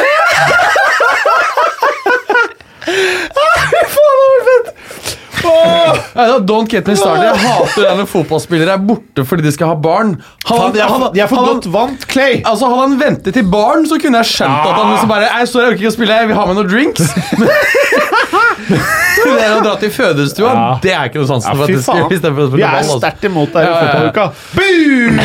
[6.15, 7.25] Ja, Don't get me started.
[7.25, 10.17] Jeg hater det når fotballspillere er borte fordi de skal ha barn.
[10.49, 12.41] Han, De er, for godt vant, Clay.
[12.43, 15.49] Altså, Hadde han ventet til barn, så kunne jeg skjønt at han liksom bare Jeg,
[15.53, 17.03] sorry, jeg orker ikke å spille, jeg vil ha med noen drinks.
[19.29, 20.67] Det å dra til fødestua, Ja.
[20.83, 21.65] det er ikke noe sansen Ja, for.
[21.65, 22.99] at det skal- Vi er altså.
[23.01, 24.27] sterkt imot det i fotballuka.
[24.59, 25.17] Boom!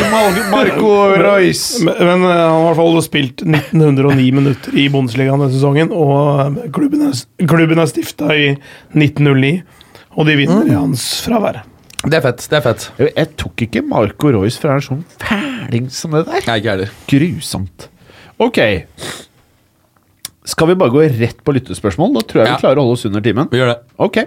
[0.50, 0.90] Marco
[1.24, 1.82] Royce.
[1.84, 5.92] Men, men eh, han har i hvert fall spilt 1909 minutter i Bundesligaen denne sesongen,
[5.94, 8.48] og eh, klubben er, klubben er stifta i
[8.96, 9.52] 1909,
[10.18, 11.62] og de vinner i hans fravær.
[12.04, 12.42] Det er fett.
[12.52, 12.82] det er fett
[13.16, 16.42] Jeg tok ikke Marco Royce fra en sånn fæling som det der.
[16.50, 16.90] Nei, ikke heller.
[17.08, 17.86] Grusomt.
[18.44, 18.58] Ok.
[20.44, 22.14] Skal vi bare gå rett på lyttespørsmål?
[22.18, 22.56] Da tror jeg Ja.
[22.56, 23.48] vi klarer å holde oss under timen.
[23.50, 23.78] Vi gjør det.
[23.98, 24.18] Ok.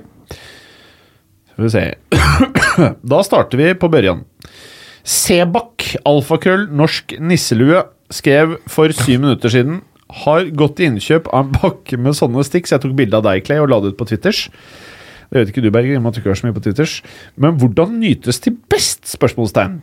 [1.52, 1.84] Skal vi se
[3.14, 4.24] Da starter vi på børjan.
[5.08, 9.82] Sebakk, alfakrøll, norsk nisselue, skrev for syv minutter siden
[10.24, 12.72] har gått til innkjøp av en pakke med sånne sticks.
[12.72, 14.46] Jeg tok bilde av deg, Clay, og la det ut på Twitters.
[15.28, 17.02] Det vet ikke du, Berger, i ikke har så mye på Twitters.
[17.36, 19.04] Men hvordan nytes de best?
[19.08, 19.82] spørsmålstegn.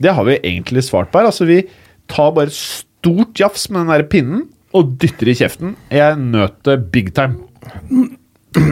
[0.00, 1.28] Det har vi egentlig svart på her.
[1.30, 1.62] Altså, vi
[2.08, 4.46] tar bare stort jafs med den der pinnen
[4.78, 5.74] og dytter i kjeften.
[5.92, 7.40] Jeg nøt det big time.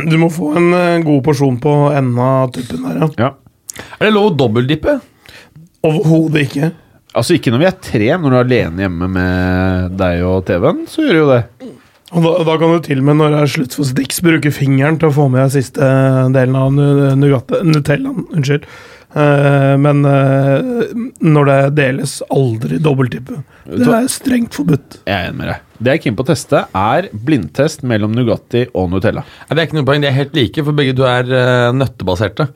[0.08, 3.08] Du må få en eh, god porsjon på enden av tuppen der, ja.
[3.26, 3.32] Ja.
[3.98, 4.98] Er det lov å dobbeltdippe?
[5.84, 6.70] Overhodet ikke.
[7.14, 10.84] Altså Ikke når vi er tre, når du er alene hjemme med deg og TV-en,
[10.90, 11.42] så gjør du jo det.
[12.14, 14.50] Og da, da kan du til og med når det er slutt for Stix, bruke
[14.54, 15.88] fingeren til å få med deg siste
[16.34, 18.24] delen av nu- Nutellaen.
[18.34, 18.66] Unnskyld.
[19.14, 23.38] Eh, men eh, når det deles, aldri dobbelttippe.
[23.68, 24.98] Det er strengt forbudt.
[25.06, 25.62] Jeg er enig med deg.
[25.78, 29.22] Det jeg er keen på å teste, er blindtest mellom Nugatti og Nutella.
[29.50, 32.48] Det er ikke noe poeng, De er helt like, for begge du er uh, nøttebaserte.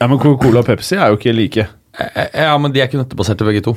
[0.00, 1.66] Ja, Men Coca-Cola og Pepsi er jo ikke like.
[2.00, 3.76] Eh, Ja, men de er ikke nøttebaserte, begge to.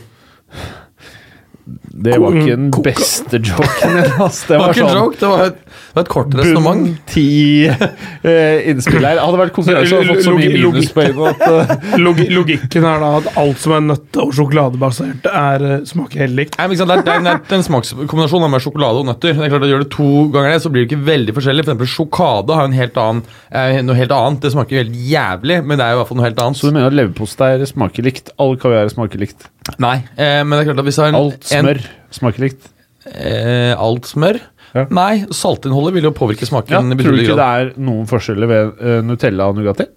[1.97, 4.03] Det var ikke den beste joken din.
[4.03, 6.83] Det Det var ikke en sånn joke, det var et, det var et kort resonnement.
[6.85, 7.23] bunn ti
[8.31, 9.17] eh, innspill her.
[9.23, 13.63] Hadde vært konkurranse, hadde fått så mye minuspoeng at Log logikken er da at alt
[13.63, 16.59] som er nøtte- og sjokoladebasert, er, eh, smaker helt likt.
[16.59, 19.09] Nei, men ikke sant, det, er, det, er, det er en smakskombinasjon med sjokolade og
[19.09, 19.33] nøtter.
[19.33, 21.65] Det er klart at Gjør du to ganger det, så blir det ikke veldig forskjellig.
[21.65, 24.45] For eksempel Sjokade har jo en helt annen, eh, noe helt annet.
[24.45, 26.61] Det smaker jo helt jævlig, men det er jo i hvert fall noe helt annet.
[26.61, 28.31] Så du mener at leverpostei smaker likt?
[28.39, 29.49] All kaviar smaker likt?
[29.83, 31.81] Nei, eh, men det er klart at hvis du har en, Alt smør
[32.15, 32.69] smaker likt?
[33.07, 34.39] Eh, alt smør?
[34.75, 34.83] Ja.
[34.93, 36.75] Nei, saltinnholdet vil jo påvirke smaken.
[36.75, 39.87] Ja, tror du ikke det er noen forskjeller ved uh, Nutella og Nugatti?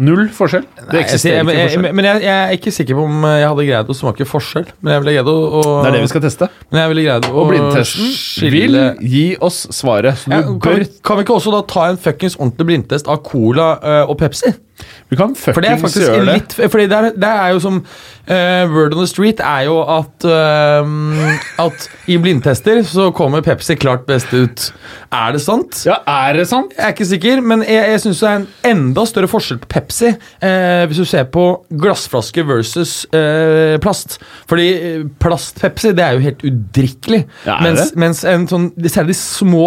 [0.00, 0.62] Null forskjell?
[0.64, 1.94] Det Nei, jeg, jeg, eksisterer ikke forskjell.
[1.98, 4.70] men jeg, jeg er ikke sikker på om jeg hadde greid å smake forskjell.
[4.80, 6.48] Men jeg ville greid å, å Det er det vi skal teste.
[6.70, 8.78] Men jeg ville greid å Og blindtesten vil
[9.14, 10.24] gi oss svaret.
[10.32, 14.02] Ja, kan, kan vi ikke også da ta en fuckings ordentlig blindtest av Cola uh,
[14.06, 14.54] og Pepsi?
[15.12, 16.32] Vi kan fuckings gjøre det.
[16.32, 19.76] litt Fordi det er, det er jo som uh, Word on the street er jo
[19.84, 20.92] at uh,
[21.60, 24.66] At i blindtester så kommer Pepsi klart best ut.
[25.12, 25.82] Er det sant?
[25.86, 26.72] Ja, er det sant?
[26.76, 29.70] Jeg er ikke sikker, men jeg, jeg syns det er en enda større forskjell på
[29.76, 32.94] Pepsi uh, hvis du ser på glassflaske versus
[33.82, 34.18] plast.
[34.48, 34.68] Fordi
[35.20, 37.26] plast-Pepsi det er jo helt udrikkelig.
[37.46, 39.66] Ja, mens, mens en sånn, særlig de små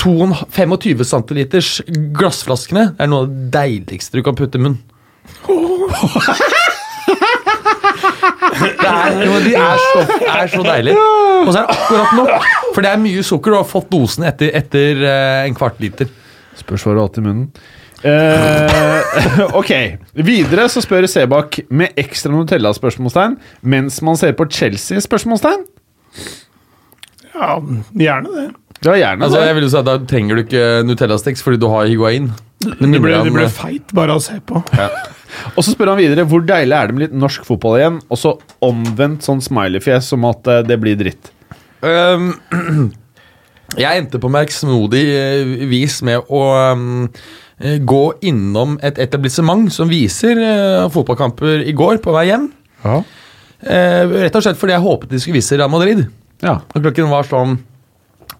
[0.00, 1.70] 2,5 25 centiliters
[2.16, 4.80] glassflaskene er noe av det deiligste du kan putte i munnen.
[8.60, 11.02] Det er, de er så, er så deilige.
[11.40, 13.52] Og så er det akkurat nok, for det er mye sukker.
[13.52, 16.08] Du har fått dosen etter, etter eh, en kvart liter.
[16.58, 17.46] Spørs hva du har hatt i munnen.
[18.00, 19.72] Eh, ok.
[20.24, 25.00] Videre så spør Sebak med ekstra Nutella-spørsmålstegn mens man ser på Chelsea?
[25.04, 25.66] spørsmålstegn
[27.34, 27.58] Ja,
[27.92, 28.46] gjerne det.
[28.84, 31.66] Ja, gjerne Altså, jeg vil jo si at Da trenger du ikke Nutella-sticks fordi du
[31.68, 32.30] har higuain.
[32.80, 34.62] Men Du blir, blir feit bare av å se på.
[35.54, 38.00] Og så spør han videre hvor deilig er det med litt norsk fotball igjen.
[38.12, 41.30] Og så omvendt sånn smileyfjes som at eh, det blir dritt.
[41.80, 42.34] Um,
[43.80, 50.40] jeg endte på merksmodig eh, vis med å eh, gå innom et etablissement som viser
[50.40, 52.50] uh, fotballkamper i går på vei hjem.
[52.84, 53.00] Ja.
[53.60, 56.06] Eh, rett og slett fordi jeg håpet de skulle vise Real Madrid.
[56.44, 56.60] ja.
[56.72, 57.58] Og klokken var sånn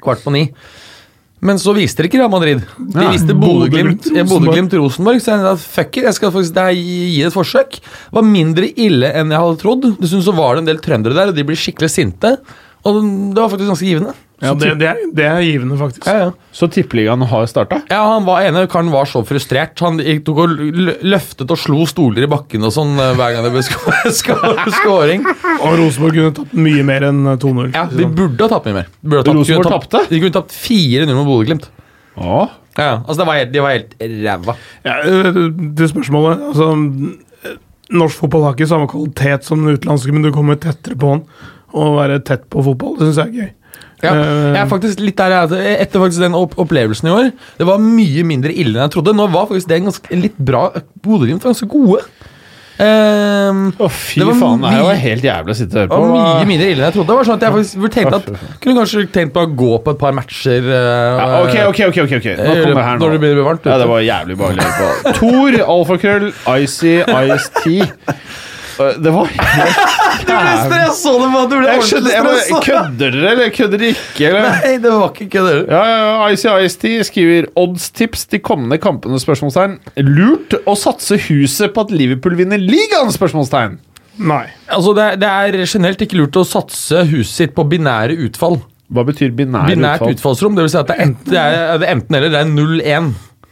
[0.05, 0.49] kvart på ni.
[1.41, 2.65] Men så viste det ikke Real Madrid.
[2.77, 5.23] De viste ja, Bodø-Glimt-Rosenborg.
[5.25, 7.79] Så jeg sa fuck it, jeg skal faktisk det gi gi det et forsøk.
[7.81, 9.87] Det var mindre ille enn jeg hadde trodd.
[10.03, 12.35] Dessuten så var det en del trøndere der, og de blir skikkelig sinte.
[12.85, 14.13] Og det var faktisk ganske givende.
[14.41, 16.07] Ja, det, det, er, det er givende, faktisk.
[16.09, 16.29] Ja, ja.
[16.57, 17.83] Så tippeligaen har starta?
[17.91, 19.77] Ja, han var ene karen var så frustrert.
[19.85, 20.55] Han gikk, tok og
[21.05, 23.65] løftet og slo stoler i bakken og sånn eh, hver gang det ble
[24.81, 25.27] scoring.
[25.61, 27.69] Og Rosenborg kunne tatt mye mer enn 2-0.
[27.77, 28.89] Ja, De burde ha tapt mye mer.
[28.97, 30.15] De burde ha tapt- Rosenborg kunne tapt- tapte?
[30.15, 31.69] De kunne tapt 4-0 mot Bodø-Glimt.
[32.17, 32.41] Ja.
[32.81, 34.55] Ja, altså det var helt, De var helt ræva.
[34.87, 35.41] Ja, øh,
[35.77, 36.69] til spørsmålet altså,
[37.91, 41.25] Norsk fotball har ikke samme kvalitet som den utenlandske, men du kommer tettere på den.
[41.75, 43.51] Å være tett på fotball, det syns jeg er gøy.
[44.03, 45.77] Ja, Eh, jeg er faktisk litt der jeg er.
[45.85, 47.31] Etter faktisk den opp opplevelsen i år
[47.61, 49.13] Det var mye mindre ille enn jeg trodde.
[49.17, 50.71] Nå var faktisk det en ganske, litt bra
[51.05, 52.05] Bodø-Glimt var ganske gode.
[52.81, 54.63] Um, oh, fy Det faen.
[54.63, 56.87] Det her var helt jævlig å sitte og høre det var mye mindre ille enn
[56.87, 57.11] jeg trodde.
[57.11, 59.93] Det var sånn at jeg faktisk tenkte at Kunne kanskje tenkt på å gå på
[59.93, 60.65] et par matcher.
[60.65, 62.29] Uh, Ja, ok, ok, ok, ok.
[62.41, 63.03] Nå kommer det her nå.
[63.05, 63.75] Når det blir varmt ute.
[63.75, 65.13] Ja, det var jævlig behagelig å høre på.
[65.21, 67.77] Tor, alfakrøll, Icy, Ice-T.
[69.05, 72.63] Det var helt ble stressa det var, du ble Jeg skjønner, jeg bare.
[72.67, 74.31] Kødder dere, eller kødder dere ikke?
[74.31, 74.49] Eller?
[74.57, 75.61] Nei, det var ikke kødder.
[75.69, 79.21] Ja, ja, ja, Icy Ice-T skriver Oddstips de kommende kampene?
[79.21, 83.13] spørsmålstegn Lurt å satse huset på at Liverpool vinner ligaen?
[83.15, 83.79] spørsmålstegn
[84.21, 84.43] Nei.
[84.69, 88.59] Altså, det, det er generelt ikke lurt å satse huset sitt på binære utfall.
[88.93, 90.17] Hva betyr binær Binært utfall?
[90.17, 92.33] utfallsrom, det vil si at det er, enten, det er, det er enten eller.
[92.35, 93.11] Det er 0-1.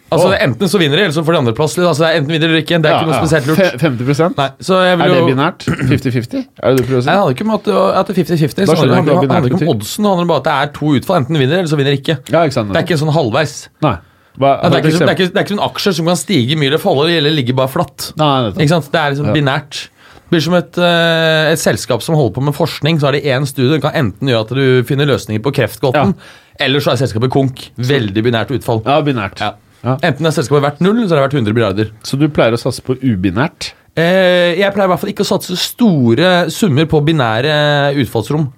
[0.08, 0.32] Altså, oh.
[0.32, 1.74] er Enten så vinner de, eller så får de andreplass.
[1.78, 2.78] Altså, det er enten vinner eller ikke.
[2.80, 3.82] Det er ikke noe spesielt lurt.
[3.82, 5.66] 50% Nei, jeg Er det jo binært?
[5.68, 5.88] 50-50?
[5.92, 7.10] Er det det du prøver å si?
[7.10, 7.68] Nei, Det handler ikke om at,
[8.00, 8.70] at det er 50-50.
[8.70, 10.48] Så skjønner jeg Det handler, ikke handler ikke om oddsen, det handler bare om at
[10.48, 11.20] det er to utfall.
[11.20, 12.16] Enten vinner eller så vinner ikke.
[12.32, 12.72] Ja, ikke sant?
[12.72, 13.54] Det er ikke sånn halvveis.
[13.84, 13.94] Nei.
[14.38, 16.08] Hva, Ja, det, er ikke, så- det, er ikke, det er ikke noen aksjer som
[16.08, 18.12] kan stige mye eller falle eller ligge bare flatt.
[18.16, 18.90] Nei, det, Ikke sant?
[18.92, 19.34] Det er liksom Ja.
[19.36, 19.88] binært.
[20.28, 23.00] Det blir som et, eh, et selskap som holder på med forskning.
[23.00, 26.14] Så har de én studie Den kan enten gjøre at du finner løsninger på kreftgåten,
[26.60, 27.70] eller så er selskapet konk.
[27.76, 28.82] Veldig binært utfall.
[28.84, 29.40] Ja, binært.
[29.40, 29.54] Ja.
[29.84, 29.96] Ja.
[30.02, 31.90] Enten er selskapet verdt null, så er det verdt 100 milliarder.
[32.06, 33.72] Så du pleier å satse på ubinært?
[33.98, 37.54] Eh, jeg pleier i hvert fall ikke å satse store summer på binære
[38.02, 38.48] utfallsrom.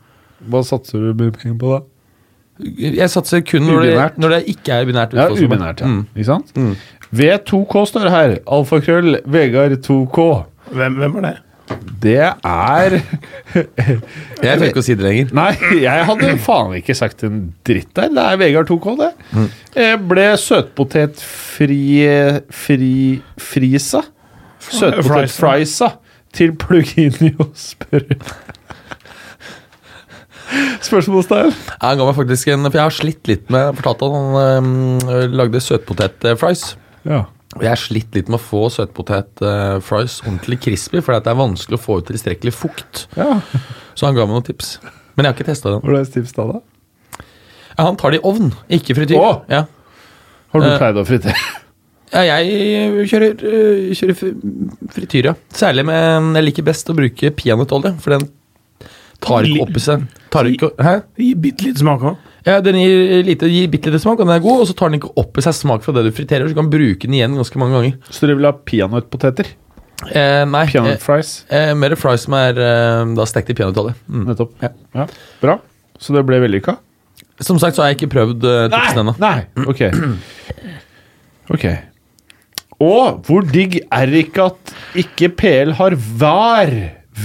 [0.51, 1.81] Hva satser du mye penger på da?
[2.61, 5.89] Jeg satser kun når det, når det ikke er binært Ja, ubinært, ja.
[5.89, 6.03] Mm.
[6.13, 6.51] Ikke sant?
[7.17, 8.35] V2K står det her.
[8.53, 10.27] Alfakrøll, Vegard 2K.
[10.77, 11.37] Hvem, hvem er det?
[12.01, 15.33] Det er Jeg tør ikke å si det lenger.
[15.37, 15.51] Nei,
[15.83, 18.13] jeg hadde faen ikke sagt en dritt der.
[18.15, 19.11] Det er Vegard 2K, det.
[19.77, 21.83] Jeg ble søtpotetfri
[22.51, 22.95] fri,
[23.41, 24.05] Frisa.
[24.71, 25.93] Søtpotetfrisa
[26.37, 28.07] til Pluginio spør.
[30.83, 31.53] Spørsmålstegn?
[31.79, 35.29] Han ga meg faktisk en For jeg har slitt litt med fortalte at han um,
[35.37, 36.65] lagde søtpotet-fries.
[37.07, 37.27] Ja.
[37.59, 41.83] Jeg har slitt litt med å få søtpotet-fries ordentlig crispy, fordi det er vanskelig å
[41.83, 43.07] få ut tilstrekkelig fukt.
[43.19, 43.41] ja.
[43.99, 44.77] Så han ga meg noen tips.
[45.17, 45.83] Men jeg har ikke testa den.
[45.83, 47.25] Hva er tips da, da?
[47.75, 49.19] Ja, han tar det i ovn, ikke frityr.
[49.19, 49.43] Åh!
[49.51, 49.65] Ja.
[50.55, 51.35] Har du uh, pleid å frityre?
[52.15, 54.19] ja, jeg kjører, øh, kjører
[54.95, 55.35] frityr, ja.
[55.55, 58.31] Særlig med Jeg liker best å bruke peanøttolje, for den
[59.25, 60.93] tar ikke opp i seg tar ikke, Hæ?
[61.19, 62.29] Gir bitte litt smak òg.
[62.47, 64.93] Ja, Den gir, lite, gir bitte lite smak, og den er god, og så tar
[64.93, 67.17] den ikke opp i seg smak fra det du friterer, så du kan bruke den
[67.19, 67.97] igjen ganske mange ganger.
[68.09, 69.51] Så dere vil ha peanøttpoteter?
[70.07, 71.33] Eh, nei, Peanut Peanøttfries?
[71.53, 73.93] eh, mer fries som er eh, da stekt i peanøttolje.
[74.09, 74.23] Mm.
[74.31, 74.55] Nettopp.
[74.65, 75.05] Ja.
[75.43, 75.59] Bra.
[76.01, 76.79] Så det ble vellykka?
[77.45, 79.15] Som sagt så har jeg ikke prøvd uh, tipsen ennå.
[79.21, 79.37] Nei.
[79.69, 79.81] Ok.
[81.51, 81.65] Ok.
[82.81, 86.73] Og hvor digg er det ikke at ikke PL har VAR?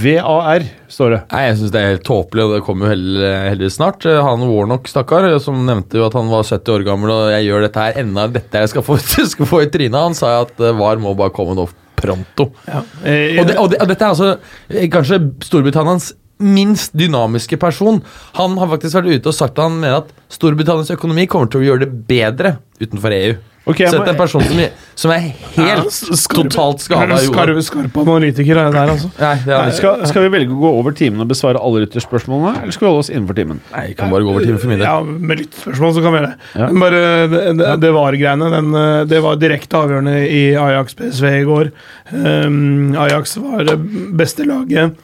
[0.02, 1.18] VAR, står det.
[1.32, 4.04] Nei, Jeg syns det er helt tåpelig, og det kommer jo heller, heller snart.
[4.04, 7.66] Han Warnock, stakkar, som nevnte jo at han var 70 år gammel, og jeg gjør
[7.66, 8.98] dette her enda dette jeg skal få,
[9.34, 9.96] skal få i trynet.
[10.10, 12.50] Han sa jo at eh, VAR må bare komme nå pronto.
[12.68, 12.82] Ja.
[13.08, 14.32] Eh, Og, det, og, det, og dette er altså
[14.68, 16.10] eh, kanskje Storbritannias
[16.42, 18.02] minst dynamiske person.
[18.36, 21.62] Han har faktisk vært ute og sagt at han mener at Storbritannias økonomi kommer til
[21.62, 23.36] å gjøre det bedre utenfor EU.
[23.66, 24.60] Okay, er en person som,
[24.94, 25.24] som er
[25.56, 25.96] helt
[26.30, 27.56] totalt skada i jorda.
[27.66, 29.08] Skarpe analytiker er det der, altså.
[29.18, 29.72] Nei, er Nei.
[29.74, 32.90] Skal, skal vi velge å gå over timen og besvare alle lytterspørsmålene, eller skal vi
[32.92, 33.58] holde oss innenfor timen?
[33.72, 34.86] Nei, vi kan bare gå over timen for min del.
[34.86, 36.52] Ja, Med lytterspørsmål så kan vi gjøre det.
[36.52, 36.70] Ja.
[36.70, 38.52] Men bare det, det, det var greiene.
[38.54, 41.74] Den, eh, det var direkte avgjørende i Ajax PSV i går.
[42.14, 43.76] Um, Ajax var det
[44.22, 44.94] beste laget.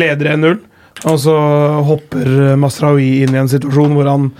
[0.00, 0.60] Leder 1-0.
[1.06, 1.34] Og så
[1.86, 4.30] hopper Masraoui inn i en situasjon hvor han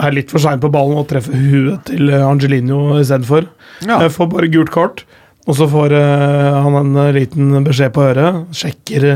[0.00, 3.48] er litt for sein på ballen og treffer huet til Angelino istedenfor.
[3.82, 3.98] Ja.
[4.04, 4.12] Ja.
[4.12, 5.04] Får bare gult kort.
[5.48, 8.42] Og så får eh, han en eh, liten beskjed på øret.
[8.54, 9.06] Sjekker,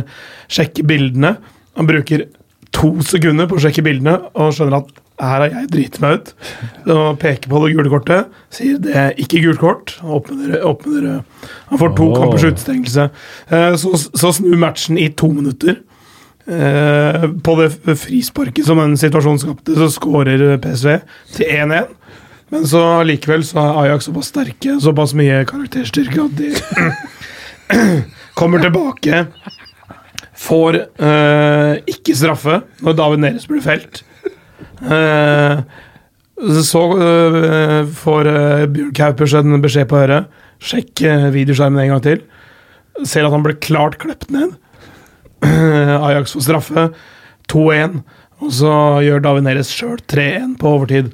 [0.51, 1.37] sjekker bildene.
[1.79, 2.27] Han bruker
[2.75, 6.31] to sekunder på å sjekke bildene og skjønner at her har jeg driti meg ut.
[6.91, 8.31] Og peker på det gule kortet.
[8.55, 9.97] Sier det er ikke gult kort.
[10.03, 12.15] Åpner, eh, han får to oh.
[12.19, 13.09] kampers utestengelse.
[13.49, 15.79] Eh, Så, så snur matchen i to minutter.
[16.47, 20.99] Eh, på det frisparket som den situasjonen skapte, så skårer PSV
[21.37, 21.95] til 1-1.
[22.53, 26.51] Men så likevel så er Ajax såpass sterke, såpass mye karakterstyrke, at de
[28.39, 29.25] kommer tilbake.
[30.45, 34.03] Får eh, ikke straffe når David Neres blir felt.
[34.85, 35.61] Eh,
[36.65, 40.43] så eh, får eh, Bjørn Kaupers en beskjed på øret.
[40.65, 41.03] Sjekk
[41.35, 42.23] videoskjermen en gang til.
[43.05, 44.55] Ser at han ble klart klept ned.
[45.45, 46.87] Ajax får straffe.
[47.53, 47.99] 2-1.
[48.45, 48.73] Og så
[49.05, 51.11] gjør David Neres sjøl 3-1 på overtid.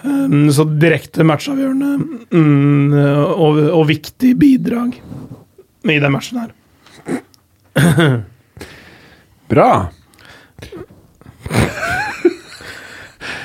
[0.00, 1.90] Så direkte matchavgjørende
[2.32, 2.92] mm,
[3.36, 6.52] og, og viktig bidrag i den matchen her.
[9.50, 9.70] Bra.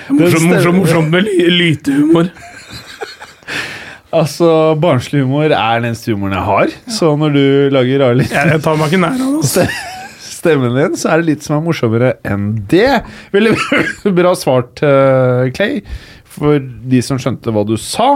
[0.10, 2.30] Morsomt, morsomt, morsomt med ly lytehumor.
[4.16, 4.48] Altså,
[4.80, 6.70] Barnslig humor er den eneste humoren jeg har.
[6.88, 7.42] Så når du
[7.76, 9.66] lager rare lyder Jeg, tar meg ikke nær av det.
[10.24, 13.02] stemmen din, så er det litt som er morsommere enn det.
[13.34, 13.56] Veldig
[14.22, 15.82] bra svart, eh, Clay,
[16.32, 18.08] for de som skjønte hva du sa.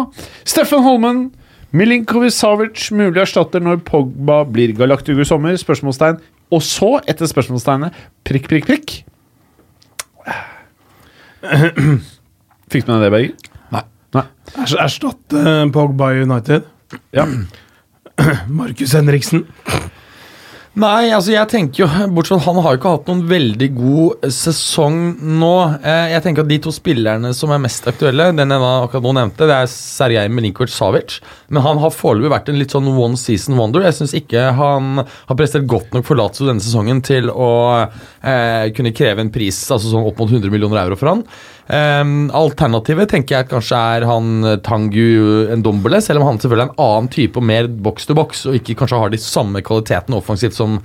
[0.47, 1.25] Steffen Holmen,
[1.75, 5.59] Milinkovic Savic, mulig erstatter når Pogba blir galaktiker i sommer?
[5.59, 6.21] Spørsmålstegn.
[6.55, 7.97] Og så, etter spørsmålstegnet,
[8.29, 8.95] prikk, prikk, prikk.
[12.71, 13.55] Fikk du med deg det, Berger?
[13.73, 13.83] Nei.
[14.17, 14.25] Nei.
[14.83, 16.67] Erstatte Pogba i United.
[17.15, 17.25] Ja.
[18.59, 19.45] Markus Henriksen.
[20.77, 24.99] Nei, altså jeg tenker jo Bortsett han har jo ikke hatt noen veldig god sesong
[25.41, 25.49] nå.
[25.81, 29.13] Eh, Jeg tenker at De to spillerne som er mest aktuelle, den jeg akkurat nå
[29.17, 31.17] nevnte, det er Sergej Milinkovic Savic.
[31.49, 33.83] Men han har foreløpig vært en litt sånn one season wonder.
[33.89, 37.49] Jeg syns ikke han har prestert godt nok for Lazio denne sesongen til å
[37.89, 41.25] eh, kunne kreve en pris altså sånn opp mot 100 millioner euro for han.
[41.69, 46.71] Ehm, alternativet tenker jeg kanskje er han eh, Tangu Ndombele, selv om han selvfølgelig er
[46.71, 50.17] en annen type og mer box to box, og ikke kanskje har de samme kvalitetene
[50.17, 50.79] offensivt som,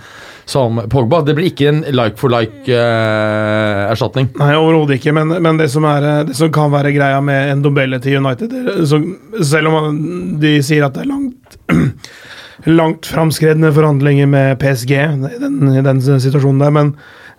[0.45, 1.23] som Pogba.
[1.25, 4.29] Det blir ikke en like for like-erstatning.
[4.43, 5.17] Nei, overhodet ikke.
[5.17, 8.53] Men, men det, som er, eh, det som kan være greia med Ndombele til United
[8.85, 9.01] så,
[9.41, 9.99] Selv om
[10.41, 11.59] de sier at det er langt
[12.69, 16.93] Langt framskredne forhandlinger med PSG i den, den situasjonen der, men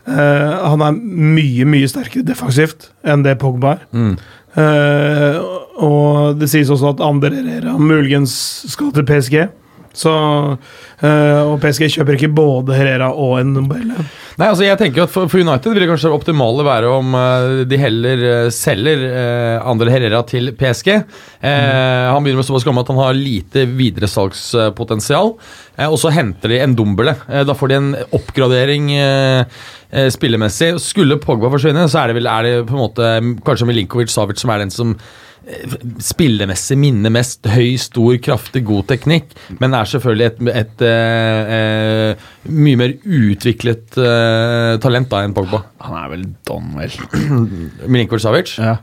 [0.08, 4.16] eh, han er mye, mye sterkere defensivt enn det Pogba er.
[4.56, 5.40] Eh,
[5.84, 8.34] og det sies også at Ander Herrera muligens
[8.72, 9.38] skal til PSG.
[9.96, 14.06] Så, uh, og PSG kjøper ikke både Herrera og Ndombele.
[14.36, 17.62] Nei, altså jeg tenker at For, for United vil det kanskje optimale være om uh,
[17.68, 20.92] de heller uh, selger uh, Andre Herrera til PSG.
[21.46, 22.12] Mm.
[22.12, 25.36] Han begynner med såpass gammel at han har lite videresalgspotensial.
[25.76, 27.16] Eh, og så henter de en Dombele.
[27.30, 29.60] Eh, da får de en oppgradering eh,
[29.92, 30.74] eh, spillemessig.
[30.84, 33.12] Skulle Pogba forsvinne, så er det vel er det på en måte
[33.46, 35.04] kanskje Milinkovic Savic som er den som eh,
[36.02, 37.46] spillemessig minner mest.
[37.52, 43.98] Høy, stor, kraftig, god teknikk, men er selvfølgelig et, et et, eh, mye mer utviklet
[44.00, 45.64] uh, talent da enn Pogba.
[45.86, 46.98] Han er vel Donwell.
[47.92, 48.58] Milinkovic Savic?
[48.62, 48.78] Ja.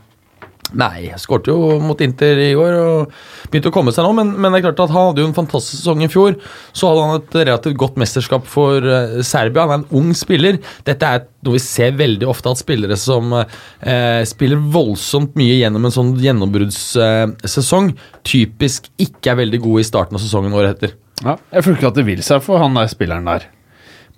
[0.79, 3.11] Nei, skårte jo mot Inter i går og
[3.51, 5.37] begynte å komme seg nå, men, men det er klart at han hadde jo en
[5.37, 6.37] fantastisk sesong i fjor.
[6.73, 9.67] Så hadde han et relativt godt mesterskap for eh, Serbia.
[9.67, 10.57] Han er en ung spiller.
[10.87, 15.85] Dette er noe vi ser veldig ofte, at spillere som eh, spiller voldsomt mye gjennom
[15.85, 17.93] en sånn gjennombruddssesong,
[18.25, 20.97] typisk ikke er veldig gode i starten av sesongen året etter.
[21.23, 23.45] Ja, jeg føler ikke at det vil seg for han der spilleren der.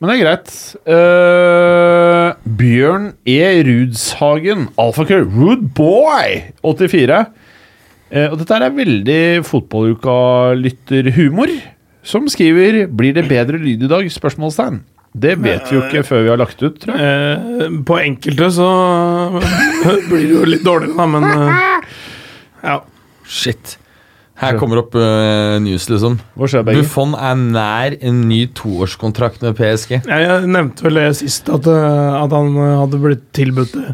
[0.05, 0.51] Men det er greit.
[0.85, 3.39] Uh, Bjørn E.
[3.65, 7.25] Rudshagen, alfakrøll, Rude Boy, 84.
[8.13, 11.49] Uh, og dette er veldig fotballuka-lytterhumor,
[12.05, 14.85] som skriver 'Blir det bedre lyd i dag?' spørsmålstegn.
[15.17, 17.65] Det vet vi jo ikke før vi har lagt ut, tror jeg.
[17.65, 18.69] Uh, på enkelte så
[20.11, 21.81] blir det jo litt dårligere, da, men eh,
[22.61, 22.77] Ja.
[23.25, 23.79] Shit.
[24.35, 26.17] Her kommer opp uh, news, liksom.
[26.35, 26.83] Hva skjer, Begge?
[26.83, 30.01] Buffon er nær en ny toårskontrakt med PSG.
[30.01, 33.93] Jeg, jeg nevnte vel det sist, at, eh, at han eh, hadde blitt tilbudt det.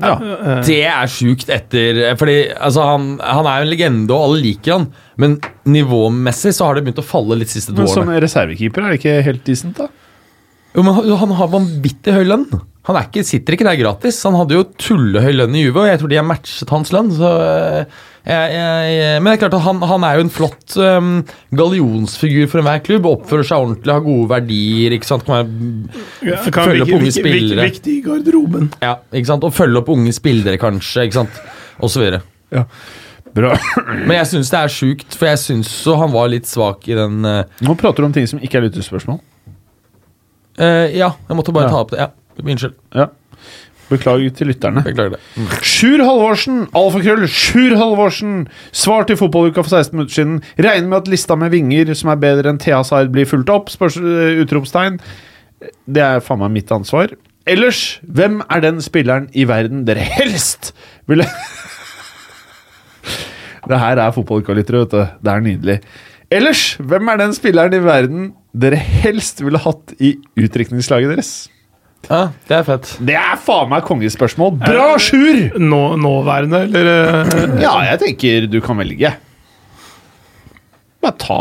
[0.00, 0.14] Ja.
[0.60, 4.74] Det er sjukt etter Fordi altså, han, han er jo en legende, og alle liker
[4.74, 4.88] han.
[5.20, 8.92] Men nivåmessig så har det begynt å falle litt siste to Men som reservekeeper er
[8.92, 9.88] det ikke helt decent, da?
[10.76, 12.48] Jo, men han, han har vanvittig høy lønn.
[12.86, 14.18] Han er ikke, sitter ikke der gratis.
[14.28, 17.08] Han hadde jo tullehøy lønn i Juve, og jeg tror de har matchet hans lønn.
[17.16, 17.30] Så
[18.26, 21.10] men det er klart at han, han er jo en flott um,
[21.54, 23.06] gallionsfigur for enhver klubb.
[23.06, 24.96] Oppfører seg ordentlig, har gode verdier.
[24.96, 25.22] ikke sant?
[25.28, 27.68] Kan være, ja, kan følge opp unge spillere.
[27.70, 28.70] Viktig i garderoben.
[28.82, 29.46] ja, ikke sant?
[29.46, 31.06] Og følge opp unge spillere, kanskje.
[31.06, 31.38] ikke sant?
[31.78, 32.22] Og så videre.
[32.54, 32.64] Ja.
[33.36, 33.52] Bra.
[34.08, 36.94] Men jeg syns det er sjukt, for jeg syns så han var litt svak i
[36.96, 37.42] den uh...
[37.66, 39.18] Nå prater du om ting som ikke er lyttespørsmål.
[40.56, 41.74] Uh, Ja, jeg måtte bare Ja.
[41.74, 42.00] ta opp det.
[42.00, 42.10] Ja,
[42.42, 42.74] Unnskyld.
[42.96, 43.06] Ja.
[43.86, 44.82] Beklager til lytterne.
[44.82, 45.20] Beklager det.
[45.36, 45.50] Mm.
[45.62, 48.48] Sjur Halvorsen, alfakrøll, Sjur Halvorsen.
[48.74, 50.40] Svar til fotballuka for 16 minutter siden.
[50.58, 53.70] Regner med at lista med vinger som er bedre enn Thea Sard, blir fulgt opp?
[53.70, 54.98] Spørs, uh, utropstegn.
[55.86, 57.14] Det er faen meg mitt ansvar.
[57.46, 60.72] Ellers, hvem er den spilleren i verden dere helst
[61.06, 61.28] ville
[63.66, 65.00] Det her er fotballuka-lyttere, vet du.
[65.22, 65.78] Det er nydelig.
[66.30, 71.32] Ellers, hvem er den spilleren i verden dere helst ville hatt i utdrikningslaget deres?
[72.06, 72.90] Ja, det er fett.
[73.02, 74.52] Det er faen meg kongespørsmål.
[74.62, 75.56] Bra, Sjur!
[75.58, 79.10] Nå, nåværende, eller eh, Ja, jeg tenker du kan velge.
[81.02, 81.40] Bare ta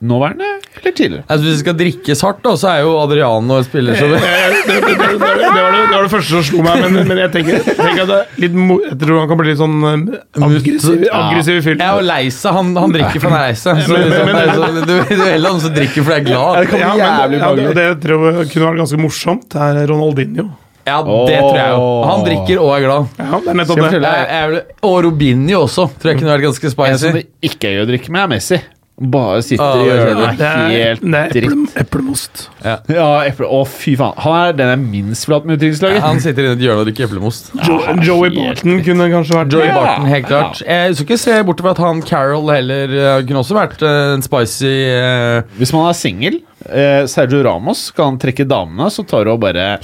[0.00, 0.46] nåværende
[0.78, 1.24] eller tidligere.
[1.26, 4.20] Altså, hvis vi skal drikkes hardt, da, så er jo Adriano en spiller som det,
[4.20, 7.22] det, det, det, det, var det, det var det første som slo meg, men, men
[7.24, 9.74] jeg tenker, tenker at det er litt mo jeg tror han kan bli litt sånn
[9.90, 11.74] eh, aggressiv, aggressiv fyr.
[11.74, 12.54] Jeg Ja, og lei seg.
[12.58, 13.82] Han, han drikker for han er lei seg.
[13.82, 16.70] Liksom, det er du, du er heller han som drikker for han er glad.
[16.70, 19.46] kan bli Ja, men, jævlig ja, det, det tror jeg kunne vært ganske morsomt.
[19.54, 20.48] Det er Ronaldinho.
[20.88, 21.86] Ja, det tror jeg jo.
[22.08, 23.12] Han drikker og er glad.
[23.18, 24.00] Ja, det er nettopp det.
[24.00, 27.78] Jeg, jeg, og Robinho også, tror jeg kunne vært ganske En som det ikke er
[27.78, 28.60] gøy å drikke med, er Messi.
[28.98, 31.74] Bare sitter Ah, gjør det Det er helt det er dritt.
[31.78, 32.40] eplemost.
[32.64, 33.46] Ja, eple.
[33.46, 34.16] Å, fy faen.
[34.24, 36.02] Han er den jeg minst vil ha med utdrikningslaget.
[36.02, 37.52] Han sitter inne i et hjørne og drikker eplemost.
[37.68, 40.62] Jo, Joey Barton kunne kanskje vært Joey Ja, Barton, helt klart.
[40.66, 44.16] Jeg skal ikke se bort fra at han Carol heller eh, kunne også vært eh,
[44.16, 45.46] en spicy uh...
[45.60, 49.40] Hvis man er singel, eh, Sergio Ramos, kan han trekke damene, så tar du og
[49.46, 49.76] bare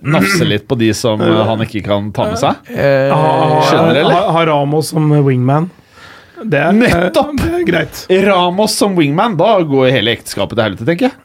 [0.00, 2.72] nafse litt på de som han ikke kan ta med seg.
[2.72, 3.12] eh,
[3.68, 4.12] Skjønner, eller?
[4.16, 5.68] Har ha Ramos som wingman.
[6.50, 7.36] Det er, Nettopp!
[7.40, 8.06] Det er greit.
[8.26, 11.20] Ramos som wingman, da går hele ekteskapet til helvete, tenker jeg.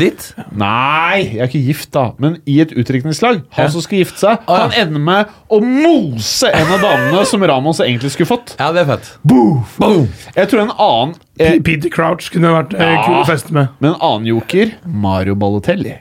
[0.00, 0.28] Ditt?
[0.54, 2.04] Nei, jeg er ikke gift, da.
[2.22, 3.70] Men i et utdrikningslag, han Ja.
[3.74, 4.58] som skal gifte seg, ja.
[4.68, 8.54] han ender med å mose en av damene som Ramos egentlig skulle fått.
[8.60, 9.08] Ja, det er fett.
[9.26, 9.78] Boof.
[10.36, 13.02] Jeg tror en annen eh, Peter Crouch kunne vært eh, Ja.
[13.06, 13.68] kul å feste med.
[13.80, 15.96] Men en annen joker, Mario Balotelli.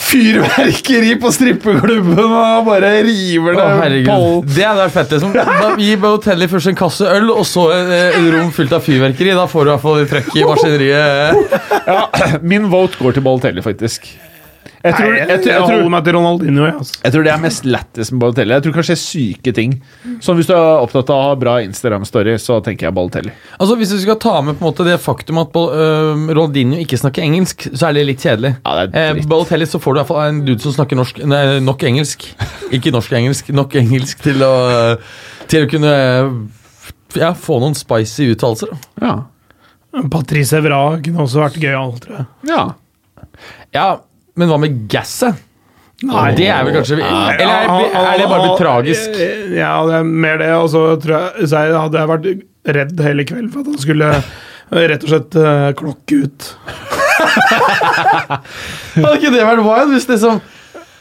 [0.00, 4.46] Fyrverkeri på strippeklubben og bare river det herregud.
[4.54, 5.16] Det hadde vært fett.
[5.16, 5.34] Liksom.
[5.34, 9.34] Da Gi Balotelli først en kasse øl, og så eh, et rom fullt av fyrverkeri.
[9.36, 11.58] Da får du i hvert fall trøkk i maskineriet.
[11.88, 12.00] Ja,
[12.42, 14.08] min vote går til Balotelli, faktisk.
[14.78, 16.66] Jeg tror, jeg, jeg, jeg, holder meg til Ronaldinho.
[16.68, 16.98] Jeg, altså.
[17.02, 18.54] jeg tror det er mest lættis med Balotelli.
[18.54, 19.74] Jeg tror kanskje det er syke ting.
[20.22, 23.32] Så Hvis du er opptatt av å ha bra Instagram-story, så tenker jeg Balotelli.
[23.58, 27.00] Altså, Hvis du skal ta med på en måte det faktum at uh, Ronaldinho ikke
[27.00, 28.54] snakker engelsk, så er det litt kjedelig.
[28.62, 29.24] Ja, det er Eh.
[29.28, 32.26] Balotelli så får du i hvert fall en dude som snakker norsk, nei, nok engelsk.
[32.76, 34.54] Ikke norsk-engelsk, nok engelsk til å,
[35.50, 35.94] til å kunne
[37.18, 38.74] ja, få noen spicy uttalelser.
[39.02, 39.16] Ja.
[40.12, 42.28] Patrice Evra kunne også vært gøyal, tror jeg.
[42.52, 42.66] ja.
[43.74, 43.88] Ja,
[44.38, 45.44] men hva med gasset?
[46.06, 46.28] Nei.
[46.38, 49.16] Det er vel kanskje Eller er, er det bare blitt tragisk?
[49.50, 50.52] Ja, det er mer det.
[50.54, 52.28] Og så tror jeg, hadde jeg vært
[52.76, 56.46] redd hele kvelden for at han skulle eh, rett og slett eh, klokke ut.
[58.94, 60.38] Hadde ikke det vært wild hvis det som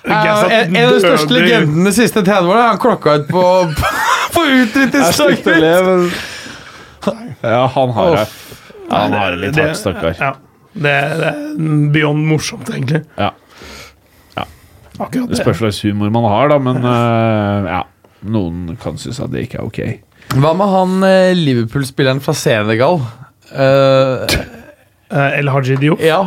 [0.08, 3.44] en, en av de største legendene de siste 30 årene Han klokka ut på,
[4.36, 6.10] på utdrikningsdagen!
[7.44, 8.26] ja, han har det.
[8.90, 10.16] Han har det litt hardt, stakkar.
[10.18, 10.32] Ja,
[10.84, 11.38] det, det er
[11.96, 13.04] beyond morsomt, egentlig.
[13.18, 13.34] Ja.
[14.98, 15.44] Akkurat Det det.
[15.44, 17.82] spørs hva slags humor man har, da, men uh, ja.
[18.34, 19.82] Noen kan synes at det ikke er ok.
[20.42, 22.98] Hva med han eh, Liverpool-spilleren fra Senegal?
[23.54, 24.26] Uh,
[25.08, 26.02] Eh, El Haji Diop.
[26.04, 26.18] ja.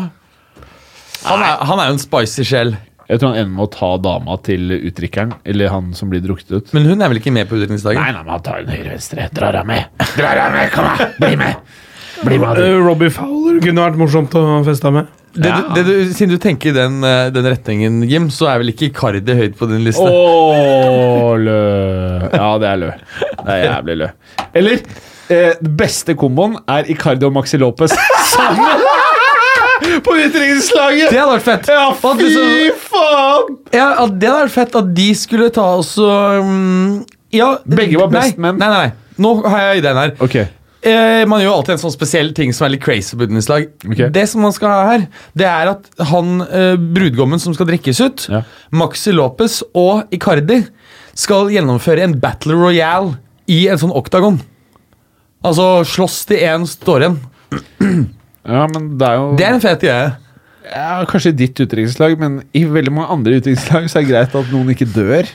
[1.26, 2.70] Han er, han er jo en spicy sjel.
[3.10, 6.54] Jeg tror han ender med å ta dama til utdrikkeren, eller han som blir drukket
[6.54, 6.70] ut.
[6.72, 8.00] Men hun er vel ikke med på utdrikningsdagen?
[8.00, 9.26] Nei, nei, men han tar en høyre-venstre.
[9.36, 9.90] Drar av med!
[10.16, 11.12] Drar av med, kom her!
[11.18, 11.76] Bli med!
[12.24, 12.64] Bli med, du.
[12.66, 15.08] Eh, Robbie Fowler kunne vært morsomt å feste med.
[15.30, 15.60] Det, Ja.
[15.74, 18.88] det, du, siden du tenker i den, eh, den retningen, Jim, så er vel ikke
[18.90, 20.02] Icardi høyt på din liste?
[20.02, 21.60] Åh, lø.
[22.34, 22.90] Ja, det er lø.
[23.44, 24.08] Det er jævlig lø.
[24.54, 24.82] Eller
[25.30, 27.94] eh, beste komboen er Icardi og Maxi Lopez
[28.34, 28.82] sammen!
[30.04, 31.08] På utdrikningslaget!
[31.10, 31.70] Det hadde vært fett!
[31.72, 33.54] Ja, fy faen!
[33.72, 36.98] Ja, det hadde vært fett at de skulle ta oss og mm,
[37.32, 38.58] Ja Begge var best menn.
[38.60, 39.14] Nei, nei, nei.
[39.20, 40.12] Nå har jeg ideen her.
[40.24, 40.36] Ok.
[40.80, 43.66] Eh, man gjør alltid en sånn spesiell ting som er litt crazy på utdrikningslag.
[43.84, 43.98] Ok.
[44.14, 45.02] Det som man skal ha her,
[45.36, 48.40] det er at han eh, brudgommen som skal drikkes ut, Ja.
[48.72, 50.62] Maxi Lopez og Icardi,
[51.20, 53.18] skal gjennomføre en battle royale
[53.50, 54.38] i en sånn oktagon.
[55.44, 57.20] Altså slåss til én står igjen.
[58.48, 60.10] Ja, men det er jo Det er en fet greie.
[60.70, 64.34] ja, Kanskje i ditt utenrikslag, men i veldig mange andre utenrikslag så er det greit
[64.40, 65.28] at noen ikke dør.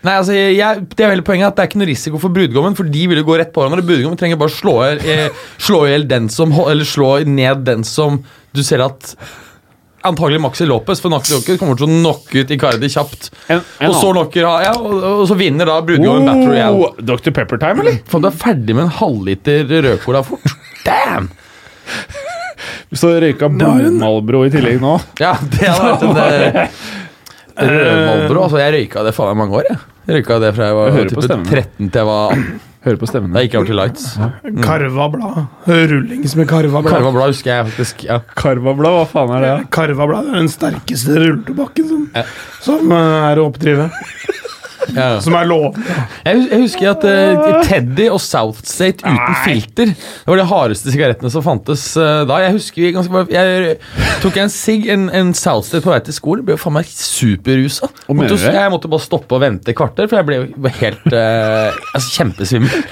[0.00, 2.76] Nei, altså, jeg, det er hele poenget at det er ikke noe risiko for brudgommen,
[2.78, 3.84] for de vil jo gå rett på hverandre.
[3.84, 5.28] Brudgommen trenger bare slå eh,
[5.60, 8.22] slå den som Eller slå ned den som
[8.56, 9.14] du ser at
[10.08, 13.28] Antagelig Maxi Lopez, for Maxi Lopez kommer til å knocke ut Icardi kjapt.
[13.52, 16.86] En, en Og så, knocker, ja, og, og så vinner da brudgommen Battle Royale.
[16.88, 17.34] oh, Dr.
[17.36, 17.98] Pepper-time, eller?
[18.08, 20.56] Faen, du er ferdig med en halvliter rødcola fort.
[20.86, 21.28] Damn!
[22.96, 24.96] Så røyka Malbro i tillegg nå.
[25.20, 26.72] Ja, det hadde vært en
[27.66, 29.68] eh, Altså, jeg røyka det faen meg mange år.
[29.70, 29.78] Jeg,
[30.08, 32.50] jeg røyka det fra jeg var jeg type 13 til jeg var 18.
[32.80, 33.34] Hører på stemmen.
[33.36, 34.04] Da gikk jeg over til lights.
[34.64, 35.34] Karva blad.
[35.68, 36.94] Rullings med karva blad.
[36.94, 38.04] Karva blad husker jeg faktisk.
[38.08, 39.50] ja Karvablad, hva faen er det?
[39.76, 42.22] Karva blad er den sterkeste rulletobakken som, Ja.
[42.64, 43.90] som eh, er å oppdrive.
[44.94, 45.20] Ja.
[45.24, 45.78] som er lov.
[46.24, 51.32] Jeg, jeg husker at uh, Teddy og Southstate uten filter Det var de hardeste sigarettene
[51.32, 52.40] som fantes uh, da.
[52.44, 53.76] Jeg husker ganske Jeg
[54.24, 56.44] tok en sigg, en, en Southstate på vei til skolen.
[56.46, 57.90] Ble jo faen meg superrusa.
[58.08, 62.14] Jeg måtte bare stoppe og vente et kvarter, for jeg ble jo helt uh, altså,
[62.18, 62.86] kjempesvimmel.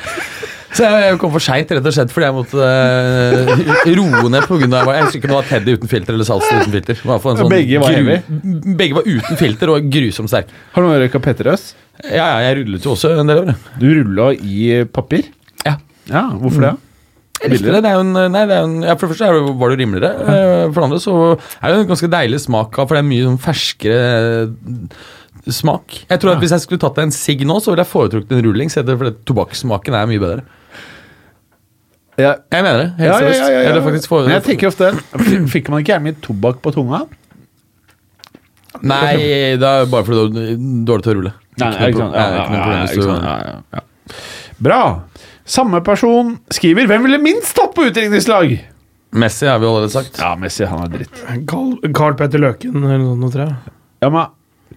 [0.72, 3.52] Så jeg, jeg kom for seint, rett og slett, fordi jeg måtte uh,
[3.98, 4.48] roe ned.
[4.48, 6.98] Grunn av, jeg husker ikke om det var Teddy uten filter eller Southstate uten filter.
[7.08, 8.74] Var sånn Begge var gru-?
[8.78, 10.50] Begge var uten filter og grusomt sterk.
[10.74, 11.70] Har du røyka Petterøes?
[12.04, 13.54] Ja, ja, jeg rullet jo også en del år.
[13.80, 15.30] Du rulla i papir?
[15.64, 15.78] Ja.
[16.10, 16.74] Ja, hvorfor det?
[17.38, 17.80] Jeg likte det.
[17.84, 19.78] det er jo en, nei, det er en, ja, for det første det, var det
[19.78, 20.08] rimeligere.
[20.34, 23.08] eh, For det andre så er det en ganske deilig smak av, for det er
[23.12, 24.00] mye sånn ferskere
[24.42, 26.00] eh, smak.
[26.10, 28.42] Jeg tror at Hvis jeg skulle tatt en sigg nå, så ville jeg foretrukket en
[28.44, 30.46] rullings, for tobakkssmaken er mye bedre.
[32.18, 32.88] Ja, Jeg mener det.
[32.98, 33.38] Helt ja, seriøst.
[33.40, 33.68] ja, ja, ja.
[33.70, 36.72] Eller faktisk for, Men jeg tenker ofte f- Fikk man ikke gjerne mye tobakk på
[36.74, 37.04] tunga?
[38.82, 39.14] Nei,
[39.58, 41.32] det er bare fordi du er dårlig til å rulle.
[41.58, 42.96] Nei, Ikke noe ikke pro- noe problem hvis
[43.78, 44.64] du-.
[44.68, 44.80] Bra.
[45.48, 48.58] Samme person skriver 'Hvem ville minst tatt på utdrikningslag?'
[49.12, 50.18] Messi har vi allerede sagt.
[50.20, 51.22] Ja, Messi, han er dritt.
[51.48, 53.56] Carl, Carl Petter Løken eller noe sånt, tror jeg.
[54.02, 54.26] Ja, men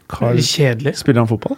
[0.07, 0.95] Carl, Kjedelig.
[0.95, 1.57] Spiller han fotball?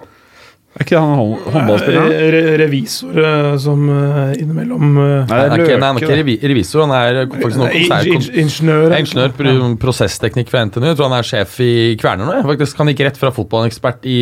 [0.73, 2.07] Er ikke han hånd- håndballspiller?
[2.09, 5.99] Re, re, revisor eh, som eh, innimellom Nei, eh, Nei, han er ikke, nei, han
[5.99, 8.95] er ikke revi- revisor, han er faktisk noe konsert- ing- ingeniør.
[8.97, 10.87] Ingeniør på prosessteknikk for NTNU.
[10.89, 11.69] Jeg tror han er sjef i
[12.01, 12.39] Kværner nå.
[12.47, 14.17] Faktisk Han gikk rett fra fotballekspert i,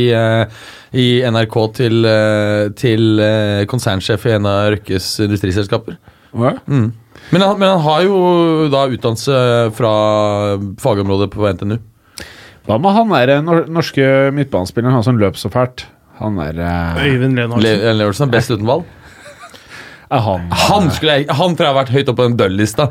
[0.92, 2.04] i NRK til,
[2.84, 3.24] til
[3.72, 5.96] konsernsjef i en av Røkkes industriselskaper.
[6.36, 6.58] Hva?
[6.68, 9.40] Men han, men han har jo da utdannelse
[9.80, 9.96] fra
[10.84, 11.80] fagområdet på NTNU.
[12.68, 14.04] Hva med han der norske
[14.36, 15.88] midtbanespilleren, han som løp så fælt?
[16.20, 17.64] Han er uh, Øyvind Lenorsen.
[17.64, 18.68] Le- Leversen er best uten.
[20.12, 22.90] Er han Han, skulle jeg, han tror jeg har vært høyt oppe på den døll-lista.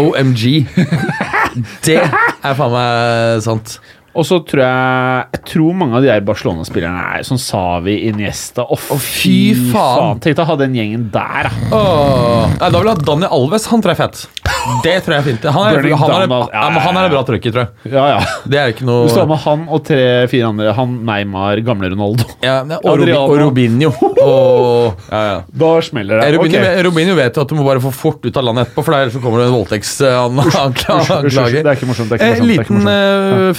[0.00, 0.44] OMG.
[1.84, 3.76] Det er faen meg sant.
[4.14, 8.62] Og så tror jeg Jeg tror mange av de her Barcelona-spillerne er sånn Savi, Iniesta
[8.62, 10.20] Å, fy faen.
[10.22, 11.54] Tenk deg å ha den gjengen der, da.
[12.60, 13.64] Nei, da vil jeg ha Daniel Alves.
[13.72, 14.18] Han tror jeg er fett.
[14.84, 15.42] Det tror jeg er fint.
[15.52, 17.70] Han er, han er, Down, ja, han er en bra trøkker, tror jeg.
[17.92, 18.20] Ja, ja.
[18.48, 20.66] Det er ikke Du står noe med han og tre-fire andre.
[20.78, 22.24] Han, Neymar, gamle Ronaldo.
[22.44, 23.90] ja, og, Robi, og Robinho.
[24.24, 25.36] Og, ja, ja.
[25.52, 26.36] Da smeller Eh, det.
[26.38, 26.80] Robinho, okay.
[26.86, 29.12] Robinho vet jo at du må bare få fort ut av landet etterpå, for der
[29.20, 31.60] kommer det en voldtektsanklage.
[31.60, 32.08] Det er ikke morsomt.
[32.14, 32.24] Det er ikke Eh, morsomt.
[32.24, 33.52] det er ikke liten fun uh,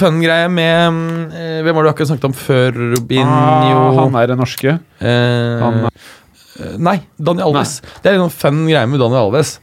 [0.52, 3.30] med eh, Hvem var det du akkurat snakket om før Robinho?
[3.30, 4.78] ah, han er den norske.
[5.00, 5.90] Eh, Han-
[6.80, 7.82] Nei, Daniel Alves.
[8.02, 9.58] Det er en fun greie med Daniel Alves.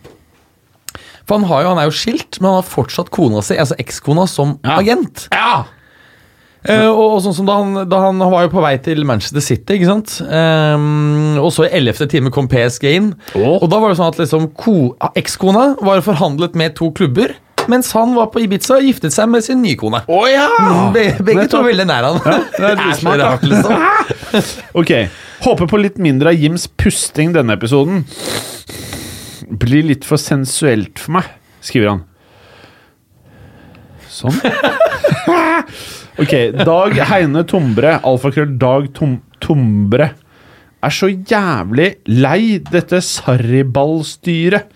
[1.24, 3.78] For han, har jo, han er jo skilt, men han har fortsatt kona si, altså
[3.80, 4.76] ekskona, som Ja.
[4.82, 5.28] agent.
[5.32, 5.62] Ja!
[6.68, 9.00] Eh, og, og sånn som da han, da han, han var jo på vei til
[9.08, 10.12] Manchester City, ikke sant?
[10.30, 13.08] Ehm, og så i ellevte time kom PSG inn.
[13.34, 13.56] Oh.
[13.62, 17.34] Og da var det sånn at liksom ko- ekskona var forhandlet med to klubber,
[17.70, 20.02] mens han var på Ibiza og giftet seg med sin nye kone.
[20.06, 20.46] Å ja!
[20.94, 22.20] Be, begge to veldig nær han.
[22.24, 23.32] det er så dritsmart, da.
[23.32, 23.82] rart, liksom.
[24.82, 24.92] Ok.
[25.42, 28.04] Håper på litt mindre av Jims pusting denne episoden.
[29.62, 31.28] Blir litt for sensuelt for meg,
[31.64, 32.04] skriver han.
[34.12, 34.36] Sånn.
[36.22, 36.34] ok.
[36.62, 40.12] Dag Heine Tombre, alfakrøll Dag Tom Tombre,
[40.82, 44.70] er så jævlig lei dette sarriballstyret.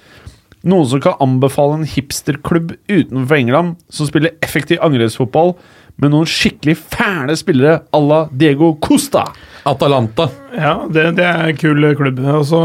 [0.67, 5.55] Noen som kan anbefale en hipsterklubb utenfor England som spiller effektiv angrepsfotball
[6.03, 9.25] med noen skikkelig fæle spillere à la Diego Costa.
[9.67, 10.29] Atalanta.
[10.55, 12.19] Ja, det, det er en kul klubb.
[12.21, 12.61] Også,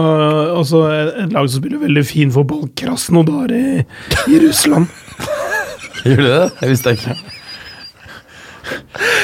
[0.58, 2.66] også et lag som spiller veldig fin fotball.
[2.78, 3.86] Krasnodar i,
[4.28, 4.90] i Russland.
[6.06, 6.50] Gjør de det?
[6.62, 7.16] Jeg visste ikke.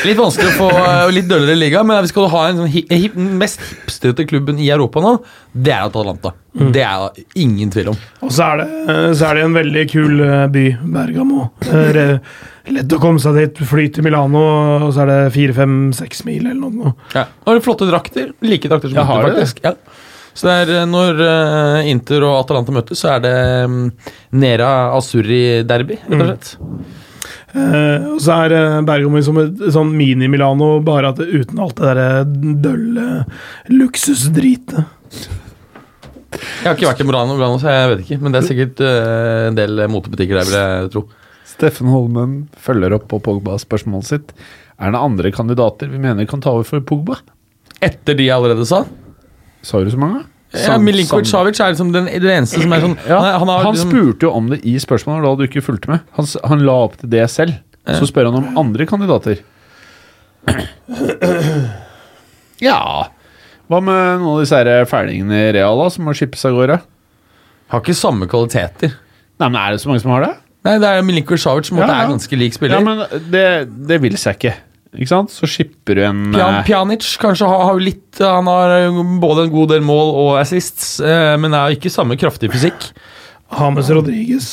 [0.07, 2.73] Litt vanskelig å få uh, litt døllere liga, men hvis vi skal ha en sånn
[2.73, 5.15] hip, hip, mest hipstrete klubben i Europa nå,
[5.53, 6.33] det er Atalanta.
[6.57, 7.97] Det er det ingen tvil om.
[8.25, 11.49] Og så er, det, så er det en veldig kul eh, by, Bergamo.
[11.61, 12.13] Det er
[12.73, 13.61] Lett å komme seg dit.
[13.67, 14.41] Fly til Milano,
[14.87, 16.93] og så er det fire, fem, seks mil eller noe.
[17.15, 17.23] Ja.
[17.47, 18.33] Og flotte drakter.
[18.43, 19.61] Like drakter som Inter, faktisk.
[19.63, 19.75] Ja.
[20.37, 23.79] Så er eh, når eh, Inter og Atalanta møtes, så er det um,
[24.37, 26.51] Nera Azzurri-derby, rett og slett.
[27.57, 31.77] Eh, og så er eh, Bergamo som et sånn mini-Milano, bare at det, uten alt
[31.79, 32.07] det derre
[32.63, 33.07] dølle
[33.73, 35.21] luksusdritet.
[36.37, 38.19] Jeg har ikke vært i Milano, Milano, så jeg vet ikke.
[38.21, 41.03] Men det er sikkert uh, en del motebutikker der, vil jeg tro.
[41.47, 44.33] Steffen Holmen følger opp på Pogba-spørsmålet sitt.
[44.77, 47.21] Er det andre kandidater vi mener kan ta over for Pogba?
[47.81, 48.83] Etter de jeg allerede sa.
[49.65, 50.25] Sa du så mange?
[50.55, 53.75] Ja, Milinkovic-Savic er liksom den, den eneste som er sånn Ja, han, han, har, han
[53.75, 56.05] liksom, spurte jo om det i spørsmålet da du ikke fulgte med.
[56.15, 57.57] Han, han la opp til det selv.
[57.99, 59.41] Så spør han om andre kandidater.
[62.63, 62.79] Ja
[63.67, 66.79] Hva med noen av disse her fælingene i Real da, som må skippes av gårde?
[67.67, 68.93] har ikke samme kvaliteter.
[69.41, 70.29] Nei, men Er det så mange som har det?
[70.63, 71.97] Nei, det er Milinkovic Savic som Ja, ja.
[72.05, 72.79] er ganske lik spiller.
[72.79, 73.43] Ja, men det,
[73.89, 74.53] det vil seg ikke.
[74.95, 75.33] Ikke sant?
[75.33, 79.47] så skipper du en Pjan, eh, Pjanic kanskje har, har litt Han har eh, både
[79.47, 82.91] en god del mål og assists, eh, men er ikke samme kraftig fysikk.
[83.57, 84.47] Hames Rodriguez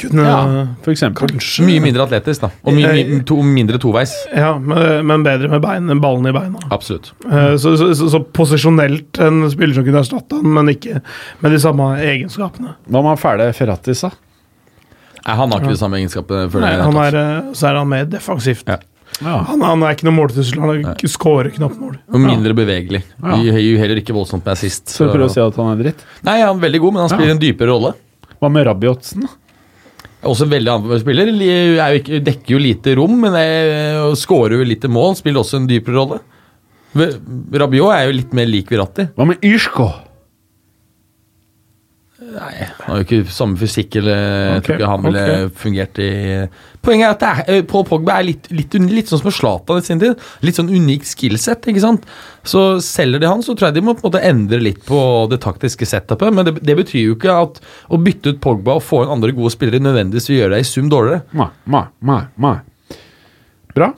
[0.00, 0.36] kunne Ja,
[0.84, 1.28] for eksempel.
[1.28, 2.48] kanskje Mye mindre atletisk, da.
[2.64, 4.14] Og mye, mye to, mindre toveis.
[4.32, 6.62] Ja, men, men bedre med bein, ballen i beina.
[6.72, 7.10] Absolutt.
[7.28, 11.02] Eh, Så, så, så, så posisjonelt en spiller som kunne erstatte han, men ikke
[11.44, 12.76] med de samme egenskapene.
[12.88, 14.14] Hva med fæle Ferratis, da?
[15.26, 16.46] Nei, han har ikke de samme egenskapene.
[16.62, 18.64] Nei, han er, eh, så er han mer defensivt.
[18.70, 18.78] Ja.
[19.24, 19.40] Ja.
[19.48, 21.96] Han, han er ikke noe måltrussel, han er skårer knapt mål.
[22.14, 23.00] Og mindre bevegelig.
[23.18, 23.38] Ja.
[23.42, 24.88] Gir gir heller ikke voldsomt med assist.
[24.94, 26.04] Så prøv å si at han er dritt.
[26.28, 27.36] Nei, han er veldig god, men han spiller Ja.
[27.36, 27.94] en dypere rolle.
[28.38, 29.26] Hva med Rabiotsen?
[29.26, 29.28] da?
[30.28, 31.28] Også veldig annen spiller.
[31.30, 35.14] Er jo ikke, dekker jo lite rom, men er, skårer jo lite mål.
[35.18, 36.18] Spiller også en dypere rolle.
[36.98, 39.08] Rabiot er jo litt mer lik Viratti.
[39.14, 39.88] Hva med Irsko?
[42.18, 45.50] Nei, han har jo ikke samme fysikk eller jeg tror ikke han ville okay.
[45.54, 46.08] fungert i
[46.82, 49.78] Poenget er at det er, eh, Paul Pogba er litt, litt, litt sånn som Zlatan
[49.78, 50.18] i sin tid.
[50.42, 52.06] Litt sånn unikt skillset, ikke sant.
[52.46, 55.00] Så selger de han, så tror jeg de må på en måte endre litt på
[55.30, 56.34] det taktiske setupet.
[56.34, 59.34] Men det, det betyr jo ikke at å bytte ut Pogba og få inn andre
[59.36, 61.22] gode spillere nødvendigvis vil gjøre deg i sum dårligere.
[61.38, 62.56] Nei, nei, nei, nei.
[63.74, 63.92] Bra.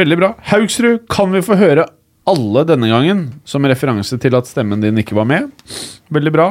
[0.00, 0.32] Veldig bra.
[0.52, 1.88] Haugsrud, kan vi få høre
[2.28, 5.48] alle denne gangen som referanse til at stemmen din ikke var med?
[6.12, 6.48] Veldig bra.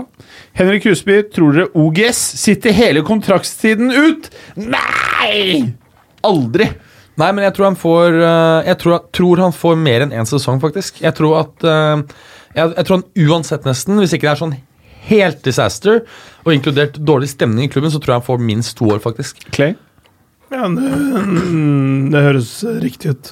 [0.57, 4.31] Henrik Husby, tror dere OGS sitter hele kontraktstiden ut?
[4.60, 5.72] Nei!
[6.27, 6.68] Aldri.
[7.19, 10.27] Nei, men jeg tror han får eh, Jeg tror, tror han får mer enn én
[10.27, 11.02] sesong, faktisk.
[11.03, 12.03] Jeg tror at eh,
[12.56, 14.57] jeg, jeg tror han uansett nesten, hvis ikke det er sånn
[15.07, 16.03] helt disaster,
[16.45, 19.41] og inkludert dårlig stemning i klubben, så tror jeg han får minst to år, faktisk.
[19.56, 19.73] Clay?
[20.52, 20.89] Ja, det,
[22.11, 22.52] det høres
[22.84, 23.31] riktig ut.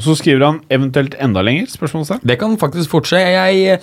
[0.00, 1.66] Og så skriver han eventuelt enda lenger?
[1.68, 2.22] spørsmålstegn.
[2.24, 3.18] Det kan faktisk fort skje.
[3.20, 3.80] Jeg eh,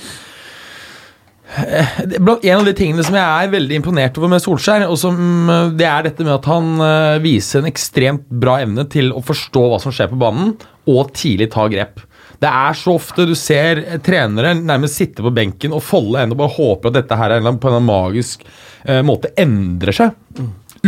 [2.18, 5.14] blant- En av de tingene som jeg er veldig imponert over med Solskjær, og som,
[5.50, 9.22] eh, det er dette med at han eh, viser en ekstremt bra evne til å
[9.24, 10.56] forstå hva som skjer på banen,
[10.90, 12.02] og tidlig ta grep.
[12.42, 13.76] Det er så ofte du ser
[14.06, 17.42] trenere nærmest sitte på benken og folde hendene og bare håper at dette her er
[17.58, 18.44] på en magisk
[19.04, 20.14] måte endrer seg.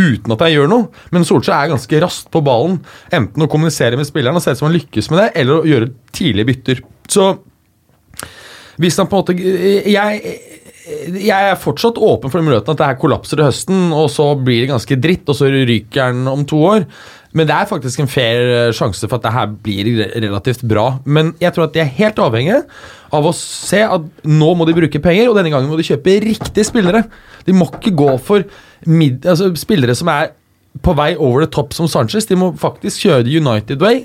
[0.00, 0.88] Uten at jeg gjør noe.
[1.14, 2.80] Men Solskjær er ganske raskt på ballen.
[3.12, 5.68] Enten å kommunisere med spilleren og se ut som han lykkes med det, eller å
[5.68, 6.82] gjøre tidlige bytter.
[7.10, 7.30] Så
[8.80, 10.36] hvis han på en måte Jeg,
[11.20, 14.64] jeg er fortsatt åpen for muligheten at det her kollapser i høsten, og så blir
[14.64, 16.86] det ganske dritt, og så ryker han om to år.
[17.36, 20.96] Men det er faktisk en fair eh, sjanse for at det her blir relativt bra.
[21.06, 22.64] Men jeg tror at de er helt avhengige
[23.14, 26.18] av å se at nå må de bruke penger, og denne gangen må de kjøpe
[26.24, 27.04] riktige spillere.
[27.46, 28.46] De må ikke gå for
[28.86, 30.32] mid, altså spillere som er
[30.84, 32.28] på vei over the top som Sanchez.
[32.28, 34.04] De må faktisk kjøre United way.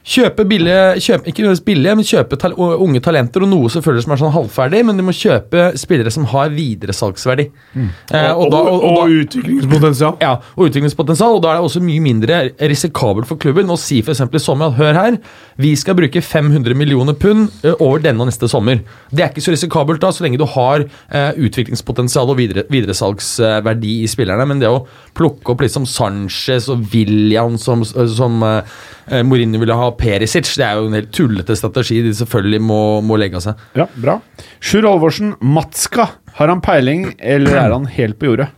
[0.00, 4.20] Kjøpe billige, kjøpe, ikke billige, men kjøpe tal, unge talenter og noe selvfølgelig som er
[4.22, 7.44] sånn halvferdig, men de må kjøpe spillere som har videresalgsverdi.
[7.76, 10.16] Eh, Og, da- og, da- utviklingspotensial.
[10.22, 12.38] ja, og utviklingspotensial, og da er det også mye mindre
[12.72, 14.20] risikabelt for klubben å si f.eks.
[14.32, 15.18] i sommer at hør her,
[15.60, 18.80] vi skal bruke 500 millioner pund eh, over denne og neste sommer.
[19.12, 20.80] Det er ikke så risikabelt da, så lenge du har
[21.12, 26.88] eh, utviklingspotensial og videre, videresalgsverdi i spillerne, men det å plukke opp liksom Sanchez og
[26.94, 32.00] William som, som eh, Mourinho ville ha Perisic, det er jo en helt tullete strategi
[32.04, 33.64] de selvfølgelig må, må legge av seg.
[33.78, 34.18] Ja, bra.
[34.62, 36.08] Sjur Olvorsen, Matska.
[36.38, 38.50] Har han peiling, eller er han helt på jordet?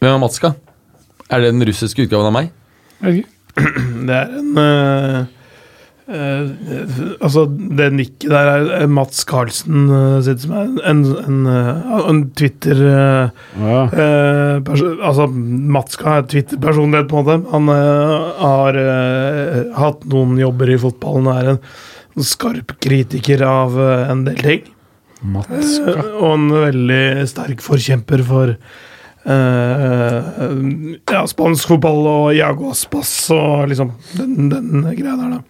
[0.00, 0.54] Hvem er Matska?
[1.30, 2.54] Er det den russiske utgaven av meg?
[4.08, 5.24] Det er en eh,
[6.10, 6.80] eh,
[7.22, 11.94] Altså, det nikket der er er Mats Carlsen uh, sitt som er en, en, eh,
[12.10, 13.30] en Twitter uh,
[13.60, 13.84] Ja.
[13.92, 14.60] eh,
[15.06, 17.38] Altså, Matska er Twitter-personlighet, på en måte.
[17.54, 21.62] Han eh, har eh, hatt noen jobber i fotballen og er en
[22.26, 24.68] skarp kritiker av eh, en del ting.
[25.20, 25.96] Matska.
[25.96, 28.78] Eh, og en veldig sterk forkjemper for eh,
[29.20, 35.40] ja, spansk fotball og Iago Aspas og liksom den, den greia der, da.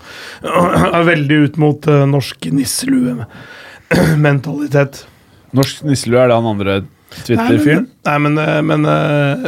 [0.98, 1.78] Er veldig ut mot
[2.10, 5.06] norsk nisselue-mentalitet.
[5.56, 7.88] Norsk nisselue, er det han andre Twitter-fyren?
[8.06, 9.38] Nei, men, eh, men eh,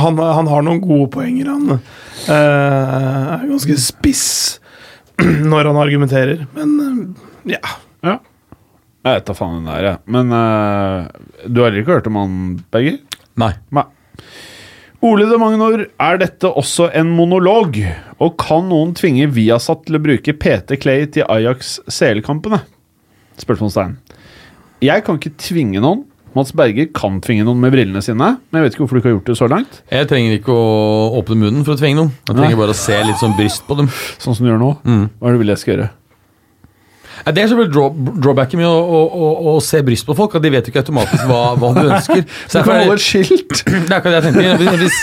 [0.00, 1.46] han, han har noen gode poenger.
[1.52, 1.80] Han uh,
[2.32, 4.60] er ganske spiss
[5.52, 6.86] når han argumenterer, men uh,
[7.52, 7.60] ja.
[8.06, 8.16] Ja.
[9.02, 9.98] Jeg vet da faen hvem det er, jeg.
[10.14, 10.98] Men uh,
[11.50, 12.32] du har ikke hørt om han,
[12.72, 12.98] Berger?
[13.40, 13.52] Nei.
[13.72, 13.86] Nei.
[15.02, 17.80] Ole de Magnor, er dette også en monolog?
[18.22, 22.60] Og kan noen tvinge Viasat til å bruke PT Clay til Ajax CL-kampene?
[23.42, 23.96] Spørsmålstegn.
[24.82, 26.04] Jeg kan ikke tvinge noen.
[26.36, 29.10] Mats Berger kan tvinge noen med brillene sine, men jeg vet ikke hvorfor du ikke
[29.10, 29.80] har gjort det så langt.
[29.92, 32.14] Jeg trenger ikke å åpne munnen for å tvinge noen.
[32.30, 33.90] Jeg trenger bare å se litt sånn bryst på dem.
[34.22, 34.70] Sånn som du gjør nå.
[34.86, 35.02] Mm.
[35.18, 35.90] Hva er det du vil jeg skal gjøre?
[37.26, 40.34] Ja, Det er selvfølgelig draw, drawbacket med å, å, å, å se bryst på folk,
[40.38, 42.24] at de vet jo ikke automatisk hva, hva du ønsker.
[42.50, 43.62] Så Du kan holde et skilt!
[43.66, 44.80] det er akkurat det jeg tenker.
[44.82, 45.00] Hvis,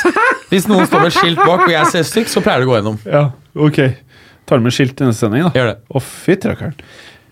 [0.52, 2.72] hvis, noen står med et skilt bak og jeg ser stygg, så pleier det å
[2.74, 3.00] gå gjennom.
[3.08, 3.24] Ja.
[3.70, 3.84] Ok.
[4.50, 5.54] Tar du med skilt i neste sending, da?
[5.56, 5.78] Gjør det.
[5.94, 6.76] Å, fytti rakkeren.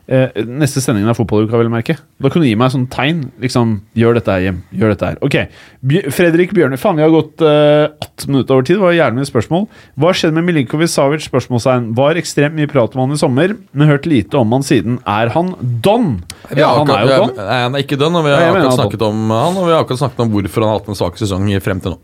[0.08, 1.94] Eh, neste sendingen av fotballuka, vil jeg merke.
[2.24, 3.26] Da kan du gi meg sånn tegn.
[3.44, 4.62] Liksom, gjør dette her hjem.
[4.80, 5.18] Gjør dette her.
[5.28, 5.36] Ok.
[5.84, 6.78] Bj Fredrik Bjørne.
[6.80, 8.78] Faen, vi har gått eh, 18 minutter over tid.
[8.80, 9.66] Det var gjerne mye spørsmål.
[10.00, 11.28] Hva skjedde med Milinkovic Savic?
[11.28, 11.90] Spørsmålstegn.
[12.00, 15.02] Var ekstremt mye prat om han i sommer, men hørt lite om han siden.
[15.04, 15.52] Er han
[15.84, 16.22] don?
[16.56, 17.36] Ja, han er jo don.
[17.44, 19.84] Nei, han er ikke don, og vi har akkurat snakket om han, og vi har
[19.84, 22.00] akkurat snakket om hvorfor han har hatt en svak sesong i- frem til nå.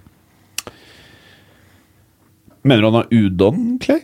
[2.63, 4.03] Mener du han er udon, Clay?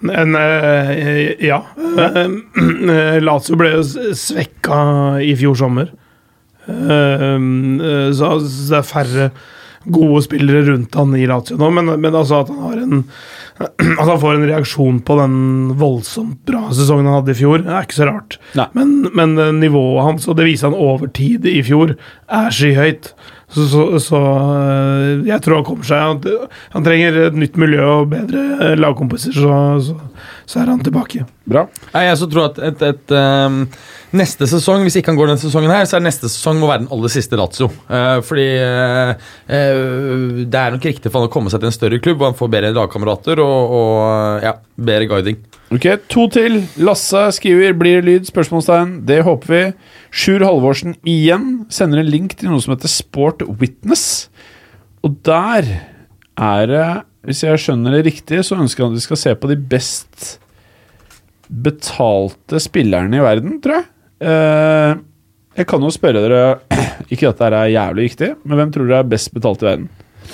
[0.00, 1.62] Men eh, ja.
[1.98, 3.84] Eh, Lazio ble jo
[4.16, 4.80] svekka
[5.24, 5.92] i fjor sommer.
[6.68, 7.38] Eh,
[8.14, 9.30] så det er færre
[9.88, 12.98] gode spillere rundt han i Lazio nå, men, men altså at han har en
[13.62, 15.38] At han får en reaksjon på den
[15.80, 18.36] voldsomt bra sesongen han hadde i fjor, er ikke så rart.
[18.76, 21.96] Men, men nivået hans, og det viser han over tid i fjor,
[22.30, 23.10] er skyhøyt.
[23.48, 26.02] Så, så, så eh, jeg tror han kommer seg.
[26.04, 29.54] Han, han trenger et nytt miljø og bedre eh, lagkompiser, så,
[29.86, 29.94] så,
[30.44, 31.24] så er han tilbake.
[31.48, 31.64] Bra.
[31.94, 33.62] Jeg også tror at et, et, um,
[34.20, 36.84] neste sesong, hvis ikke han går denne sesongen her, så er neste sesong må være
[36.84, 37.70] den aller siste Lazio.
[37.88, 39.14] Uh, fordi uh,
[39.48, 42.34] uh, det er nok riktig for han å komme seg til en større klubb, hvor
[42.34, 45.40] han får bedre lagkamerater og, og ja, bedre guiding.
[45.68, 46.62] Ok, To til.
[46.80, 49.04] Lasse skriver 'Blir det lyd?' spørsmålstegn.
[49.04, 49.72] Det håper vi.
[50.10, 54.30] Sjur Halvorsen igjen sender en link til noe som heter Sport Witness.
[55.04, 55.68] Og der
[56.38, 59.48] er det, hvis jeg skjønner det riktig, så ønsker han at vi skal se på
[59.50, 60.38] de best
[61.52, 63.84] betalte spillerne i verden, tror jeg.
[64.24, 64.96] Eh,
[65.58, 66.58] jeg kan jo spørre dere
[67.12, 69.88] Ikke at dette er jævlig viktig, men hvem tror dere er best betalt i verden?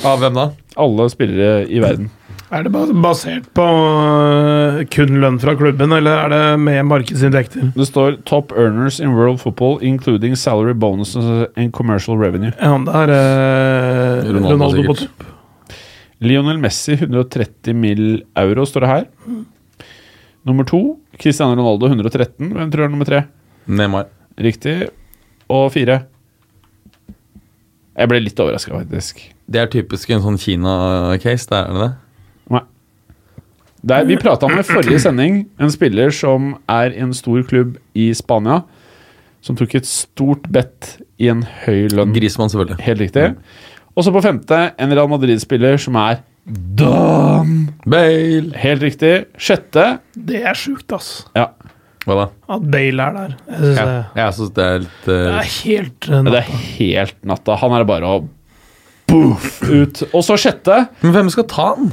[0.04, 0.46] Av hvem da?
[0.78, 2.08] Alle spillere i verden.
[2.52, 7.70] Er det basert på øh, kun lønn fra klubben, eller er det med markedsinntekter?
[7.74, 12.52] Det står 'Top earners in world football, including salary bonuses and commercial revenue'.
[12.60, 15.24] Ja, det er eh, Ronaldo, Ronaldo, på topp.
[16.20, 18.22] Lionel Messi 130 mill.
[18.36, 19.04] euro, står det her.
[20.44, 22.52] Nummer to Cristiano Ronaldo 113.
[22.52, 23.22] Hvem tror du er nummer tre?
[23.66, 24.06] Neymar.
[24.38, 24.88] Riktig.
[25.48, 26.02] Og fire
[27.96, 29.20] Jeg ble litt overraska, faktisk.
[29.46, 31.92] Det er typisk en sånn Kina-case, det er det det?
[33.84, 33.98] Nei.
[34.00, 37.74] Der, vi prata om i forrige sending en spiller som er i en stor klubb
[37.94, 38.62] i Spania.
[39.44, 42.14] Som tok et stort bet i en høy lønn.
[42.16, 42.78] Grismann, selvfølgelig.
[42.86, 43.26] Helt riktig.
[43.94, 47.52] Og så på femte en Real Madrid-spiller som er Don
[47.88, 48.50] Bale!
[48.60, 49.12] Helt riktig.
[49.40, 51.26] Sjette Det er sjukt, ass.
[51.36, 51.50] Ja,
[52.04, 52.24] Hva da?
[52.56, 53.36] At Bale er der.
[53.48, 56.32] Jeg synes Ja, det, jeg synes det er litt det eh, er helt natta.
[56.34, 56.50] det er
[56.80, 57.56] helt natta.
[57.62, 58.18] Han er det bare å
[59.08, 60.02] boof ut.
[60.10, 61.92] Og så sjette Men hvem skal ta den?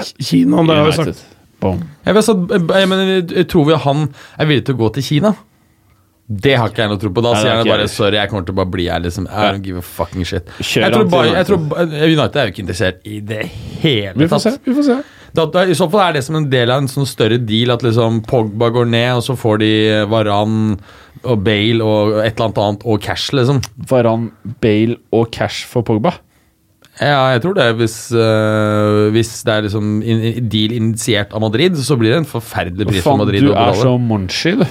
[0.00, 1.24] Kina, det har vi sagt.
[1.62, 4.06] Jeg, vet, så, jeg, mener, jeg tror vi han
[4.40, 5.34] er villig til å gå til Kina.
[6.32, 7.22] Det har ikke jeg noe tro på.
[7.24, 9.02] Da sier han bare sorry, jeg kommer til å bare bli her.
[9.04, 9.26] Liksom.
[9.28, 10.48] I don't give a fucking shit.
[10.62, 12.38] Jeg tror, bare, jeg tror United.
[12.40, 13.42] er jo ikke interessert i det
[13.82, 14.54] hele Vi får se.
[14.56, 14.70] tatt.
[14.70, 15.02] vi får se
[15.32, 17.84] da, I så fall er det som en del av en sånn større deal at
[17.84, 19.70] liksom Pogba går ned, og så får de
[20.12, 20.58] Varan
[21.22, 23.62] og Bale og et eller annet annet og cash, liksom.
[23.88, 24.28] Varan,
[24.60, 26.18] Bale og cash for Pogba.
[27.00, 27.66] Ja, jeg tror det.
[27.78, 32.28] Hvis, øh, hvis det er liksom in, deal initiert av Madrid, så blir det en
[32.28, 33.46] forferdelig pris for Madrid.
[33.48, 34.66] du er så monchi, du.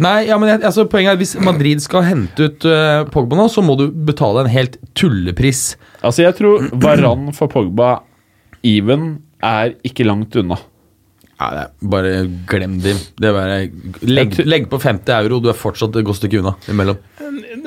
[0.00, 3.60] Nei, ja, men altså, poenget er Hvis Madrid skal hente ut uh, Pogba nå, så
[3.64, 5.74] må du betale en helt tullepris.
[6.00, 7.98] Altså, jeg tror Varan for Pogba
[8.64, 10.56] even er ikke langt unna.
[11.40, 12.10] Er Bare
[12.50, 12.92] glem det.
[13.16, 13.54] det er bare,
[14.04, 16.98] legg, legg på 50 euro, du er fortsatt et godt stykke unna imellom.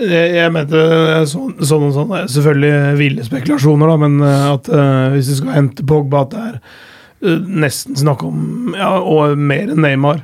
[0.03, 2.11] Jeg, mente øh, sånn, sånn og sånn.
[2.13, 6.25] Det er selvfølgelig ville spekulasjoner, da, men øh, at uh, hvis du skal hente Pogba,
[6.27, 10.21] at det er uh, nesten snakk om ja, og mer enn Neymar.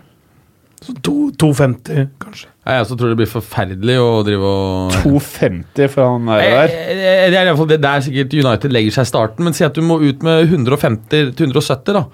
[0.79, 2.47] Så 250, kanskje.
[2.69, 6.69] Jeg også tror det blir forferdelig å drive og 250 for han er Eh, der.
[6.69, 9.57] eh, Det er i hvert fall det der sikkert United legger seg i starten, men
[9.57, 12.05] si at du må ut med 150 til 170, da.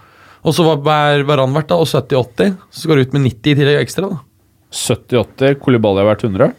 [0.46, 1.80] Og så hva er Varan verdt, da?
[1.82, 2.56] Og 70-80?
[2.70, 4.22] Så går du ut med 90 i tillegg ekstra, da.
[4.76, 5.58] 70-80.
[5.64, 6.54] Kolibali har vært 100.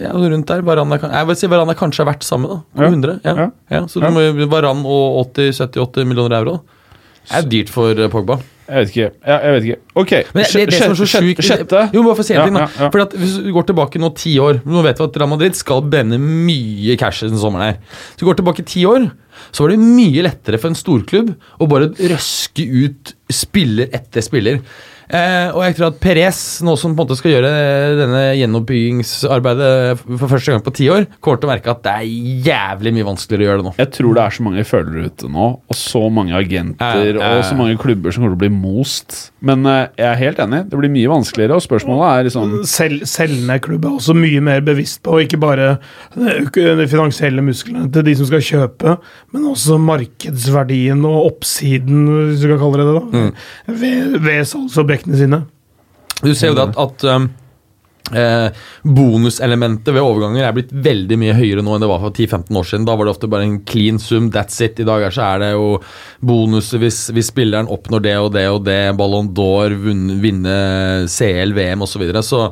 [0.00, 0.62] Ja, rundt der.
[0.64, 2.86] Varan er, jeg vil si Varan er kanskje verdt samme, da.
[2.86, 3.16] 100.
[3.26, 3.34] Ja.
[3.34, 3.48] Ja.
[3.74, 3.80] Ja.
[3.90, 6.60] så du må Varan og 80-70-80 millioner euro.
[7.30, 8.38] Det er dyrt for eh, Pogba.
[8.70, 9.06] Jeg vet ikke.
[9.26, 9.80] Ja, jeg vet ikke.
[9.98, 11.24] Ok, Men det, det, som er så syk.
[11.26, 11.80] sjukt Sjette.
[11.94, 12.68] Jo, bare for å si en ting, da.
[12.70, 13.02] ja, ja.
[13.02, 15.82] At Hvis du går tilbake nå ti år Nå vet vi at Real Madrid skal
[15.90, 17.74] brenne mye cash denne sommeren.
[17.74, 19.08] her Så går tilbake ti år,
[19.50, 24.60] så var det mye lettere for en storklubb å bare røske ut spiller etter spiller.
[25.10, 27.50] Eh, og jeg tror at Perez, nå som på en måte skal gjøre
[27.98, 29.70] denne gjenoppbyggingsarbeidet
[30.06, 33.08] for første gang på ti år, kommer til å merke at det er jævlig mye
[33.08, 33.74] vanskeligere å gjøre det nå.
[33.80, 37.32] Jeg tror det er så mange følgere ute nå, og så mange agenter eh, ja.
[37.34, 39.18] og så mange klubber som kommer til å bli most.
[39.42, 40.62] Men eh, jeg er helt enig.
[40.70, 44.62] Det blir mye vanskeligere, og spørsmålet er liksom Sel selgende klubb er også mye mer
[44.64, 45.72] bevisst på ikke bare
[46.14, 48.94] de finansielle musklene til de som skal kjøpe,
[49.34, 54.42] men også markedsverdien og oppsiden, hvis du kan kalle det det, da, ved, ved
[55.00, 55.44] salgsobjektene sine.
[56.22, 57.28] Du ser jo det at, at um,
[58.12, 58.50] eh,
[58.84, 62.68] bonuselementet ved overganger er blitt veldig mye høyere nå enn det var for 10-15 år
[62.68, 62.88] siden.
[62.88, 64.80] Da var det ofte bare en clean sum, that's it.
[64.80, 65.78] I dag er, så er det jo
[66.20, 70.60] bonuser hvis, hvis spilleren oppnår det og det og det, Ballon d'Or, vinne
[71.08, 71.96] CL, VM osv.
[71.96, 72.22] Så, videre.
[72.26, 72.50] så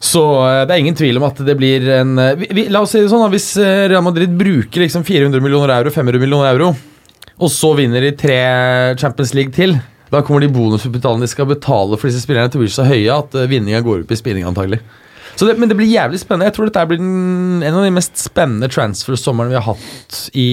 [0.00, 2.80] så eh, det er ingen tvil om at det blir en eh, vi, vi, La
[2.80, 6.22] oss si det sånn, da, hvis eh, Real Madrid bruker liksom 400 millioner euro, 500
[6.22, 6.70] millioner euro,
[7.40, 8.38] og så vinner de tre
[9.00, 9.76] Champions League til,
[10.10, 13.14] da kommer de bonusutbetalingene de skal betale for disse spillerne til å bli så høye
[13.14, 14.80] at eh, vinninga går opp i spinning, antagelig.
[15.38, 16.50] Så det, men det blir jævlig spennende.
[16.50, 20.50] Jeg tror dette blir den, en av de mest spennende transfer-somrene vi har hatt i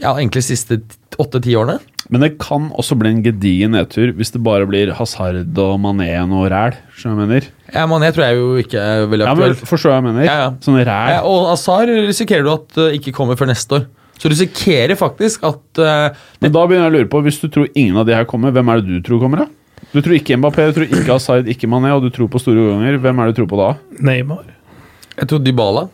[0.00, 0.80] ja, egentlig siste
[1.20, 1.78] åtte-ti årene.
[2.10, 6.10] Men det kan også bli en gedigen nedtur hvis det bare blir Hazard og Mané
[6.24, 6.74] og ræl.
[6.96, 7.48] Skjønner du hva jeg mener?
[7.70, 9.54] Ja, Mané tror jeg jo ikke er veldig Ja, men.
[9.70, 10.26] Forstår jeg mener?
[10.26, 10.50] Ja, ja.
[10.64, 11.14] Sånn ræl.
[11.14, 13.86] Ja, og Hazard risikerer du at uh, ikke kommer før neste år.
[14.20, 17.48] Så du risikerer faktisk at uh, Men da begynner jeg å lure på, hvis du
[17.48, 19.86] tror ingen av de her kommer, hvem er det du tror kommer, da?
[19.90, 22.60] Du tror ikke Mbappé, du tror ikke Asaid, ikke Mané, og du tror på store
[22.60, 23.00] overganger.
[23.00, 23.70] Hvem er det du tror på da?
[24.10, 24.44] Neymar.
[25.16, 25.88] Jeg tror Dybala.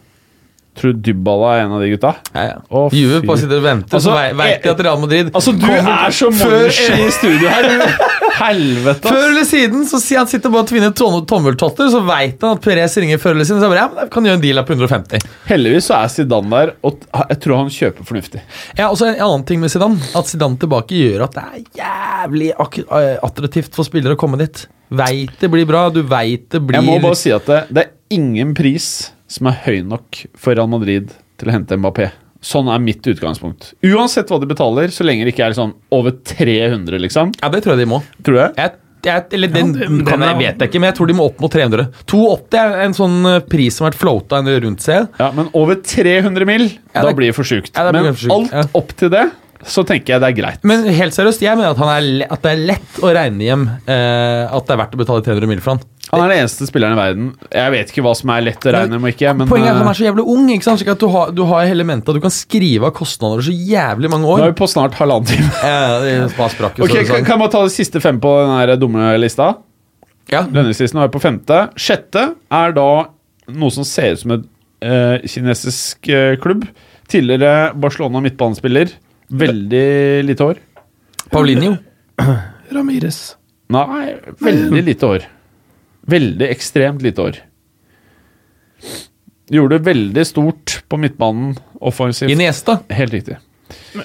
[0.77, 2.11] Tror du Dybala er en av de gutta?
[2.35, 2.57] Ja, ja.
[2.69, 5.55] Å, Juve bare sitter og venter, Altså, så vei- vet de at Real Madrid Altså,
[5.57, 7.97] du er så Før- i studio her!
[8.37, 12.43] Helvete, Før eller siden så sier han sitter bare og tvinner tom- tommeltotter, så veit
[12.45, 13.63] han at Perez ringer før eller siden.
[13.63, 15.25] Så jeg bare, ja, men kan gjøre en deal på 150.
[15.49, 18.43] Heldigvis så er Zidane der, og jeg tror han kjøper fornuftig.
[18.77, 21.65] Ja, og så En annen ting med Zidane At Zidane tilbake gjør at det er
[21.81, 24.67] jævlig eh, attraktivt for spillere å komme dit.
[24.93, 27.87] Veit det blir bra, du veit det blir Jeg må bare si at det, det
[27.89, 28.91] er ingen pris
[29.31, 32.11] som er høy nok for Real Madrid til å hente Mbappé.
[32.47, 33.73] Sånn er mitt utgangspunkt.
[33.87, 37.33] Uansett hva de betaler, så lenge det ikke er sånn over 300, liksom.
[37.41, 38.03] Ja, det tror jeg de må.
[38.23, 38.51] Tror du det?
[38.61, 38.77] Jeg,
[39.07, 41.27] jeg, eller den, Ja, det, kan jeg vet jeg ikke, men jeg tror de må
[41.31, 41.89] opp mot 300.
[42.13, 45.09] 280 er en sånn eh, pris som har vært floata en rundt seg.
[45.23, 47.73] Ja, Men over 300 mil, Ja, da blir det for sjukt.
[47.75, 48.69] Ja, men for alt ja.
[48.79, 49.27] opp til det,
[49.67, 50.67] så tenker jeg det er greit.
[50.69, 53.67] Men helt seriøst, jeg mener at, han er at det er lett å regne hjem
[53.67, 55.83] eh, at det er verdt å betale 300 mil for han.
[56.13, 57.25] Han er den eneste spilleren i verden.
[57.51, 59.81] Jeg vet ikke hva som er lett å regne med ikke, men Poenget er at
[59.81, 60.45] han eh, er så jævlig ung.
[60.55, 60.79] ikke sant?
[60.83, 64.11] Slik at Du har, du har elementet at du kan skrive av kostnader så jævlig
[64.13, 64.39] mange år.
[64.39, 65.51] nå er vi på snart halvannen time.
[65.67, 67.27] Ja, det er bare sprakk, Ok, så det kan, sånn.
[67.27, 69.55] kan man ta de siste fem på den her dumme lista?
[70.31, 70.43] ja.
[70.47, 71.59] Lønningslisten er på femte.
[71.79, 72.23] Sjette
[72.55, 72.87] er da
[73.55, 74.47] noe som ser ut som et
[74.87, 76.65] uh, kinesisk uh, klubb.
[77.11, 78.91] Tidligere Barcelona midtbanespiller.
[79.31, 79.87] Veldig
[80.27, 80.63] lite hår.
[81.31, 81.77] Paulinho.
[82.75, 83.37] Ramires.
[83.75, 85.27] Nei, veldig lite hår.
[86.07, 87.39] Veldig ekstremt lite år.
[89.51, 92.31] Gjorde det veldig stort på midtbanen offensivt.
[92.31, 92.79] Iniesta.
[92.91, 93.37] Helt riktig.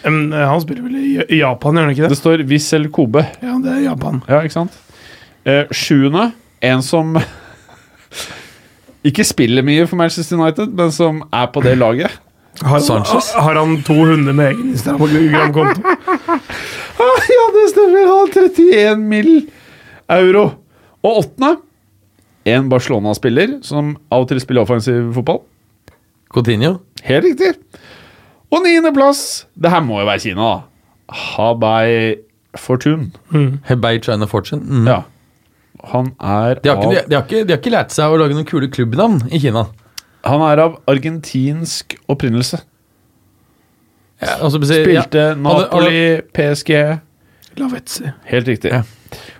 [0.03, 2.17] Men, han spiller vel i i Japan, gjør han ikke Det det?
[2.17, 3.25] står Wissel Kobe.
[3.41, 4.21] Ja, det er Japan.
[4.29, 4.77] Ja, ikke sant?
[5.45, 7.17] Eh, sjuende, en som
[9.07, 12.11] ikke spiller mye for Manchester United, men som er på det laget.
[12.61, 13.31] Har, Sanchez?
[13.33, 15.81] har han to hunder med egen Instagram-konto?
[17.37, 18.05] ja, det stemmer!
[18.05, 19.31] Han har 31 mill.
[20.11, 20.43] euro.
[21.01, 21.55] Og åttende,
[22.45, 25.41] en Barcelona-spiller som av og til spiller offensiv fotball.
[26.33, 26.79] Coutinho.
[27.03, 27.53] Helt riktig.
[28.51, 30.59] Og niendeplass, det her må jo være Kina, da.
[31.11, 32.15] Habai
[32.59, 33.11] Fortune.
[33.67, 34.63] Hebei China Fortune.
[34.65, 34.87] Mm.
[34.87, 35.01] Ja.
[35.91, 38.11] Han er De, har ikke, av de, de, har ikke, de har ikke lært seg
[38.11, 39.65] å lage noen kule klubbnavn i Kina.
[40.27, 42.61] Han er av argentinsk opprinnelse.
[44.21, 45.35] Ja, altså, Spilte ja.
[45.35, 46.75] Napoli, PSG
[47.57, 48.11] Lavetzi.
[48.29, 48.71] Helt riktig.
[48.71, 48.83] Ja.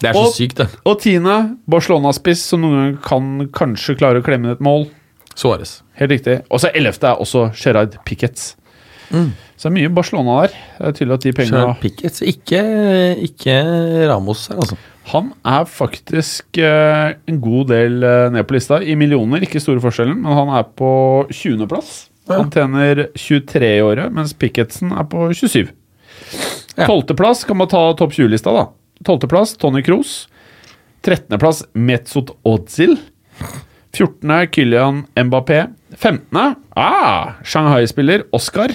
[0.01, 0.67] Det er så Og- sykt, det.
[0.85, 1.35] Og tiende,
[1.69, 4.87] Barcelona-spiss som noen ganger kan kanskje klare å klemme inn et mål.
[5.35, 5.81] Suárez.
[5.99, 6.41] Helt riktig.
[6.51, 8.55] Og så ellevte er også Gerard Piquetz.
[9.11, 10.53] Så det er mye Barcelona der.
[10.79, 12.21] Det er tydelig at de pengene Gerard Pickett.
[12.25, 12.61] Ikke,
[13.27, 13.55] ikke
[14.09, 14.77] Ramos her, altså.
[15.11, 18.79] Han er faktisk eh, en god del eh, ned på lista.
[18.81, 20.91] I millioner, ikke store forskjellen, men han er på
[21.33, 21.91] 20.-plass.
[22.31, 25.67] Han tjener 23 i året, mens Picketsen er på 27.
[26.77, 26.85] Ja.
[26.87, 28.69] 12.-plass kan man ta topp 20-lista, da.
[29.03, 30.27] 12.-plass Tony Kroos.
[31.05, 32.97] 13.-plass Metzot Odzil.
[33.93, 34.47] 14.
[34.51, 35.67] Kylian Mbappé.
[35.97, 36.55] 15.
[36.75, 38.71] Ah, Shanghai-spiller Oscar.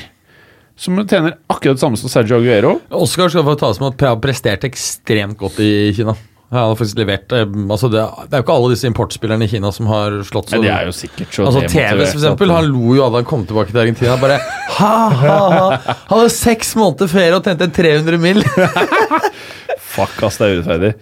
[0.77, 2.79] Som tjener akkurat det samme som Sergio Aguero.
[2.91, 6.17] Oscar skal få tas med at har prestert ekstremt godt i Kina.
[6.51, 9.51] Han har faktisk levert eh, altså det, det er jo ikke alle disse importspillerne i
[9.51, 12.53] Kina som har slått så Men det er jo sikkert så Altså TVS, for eksempel.
[12.55, 14.15] Han lo jo av da han kom tilbake til Argentina.
[14.21, 14.37] Bare
[14.77, 15.97] ha, ha, ha.
[16.13, 18.45] Han Hadde seks måneder ferie og tjente 300 mill.
[19.97, 20.93] Fuck, ass, det er urettferdig.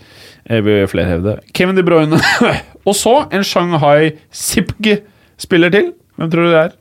[0.50, 1.34] Jeg vil flere hevde.
[1.56, 2.18] Kevin De Bruyne.
[2.88, 5.92] og så en Shanghai Sipg-spiller til.
[6.20, 6.74] Hvem tror du det er?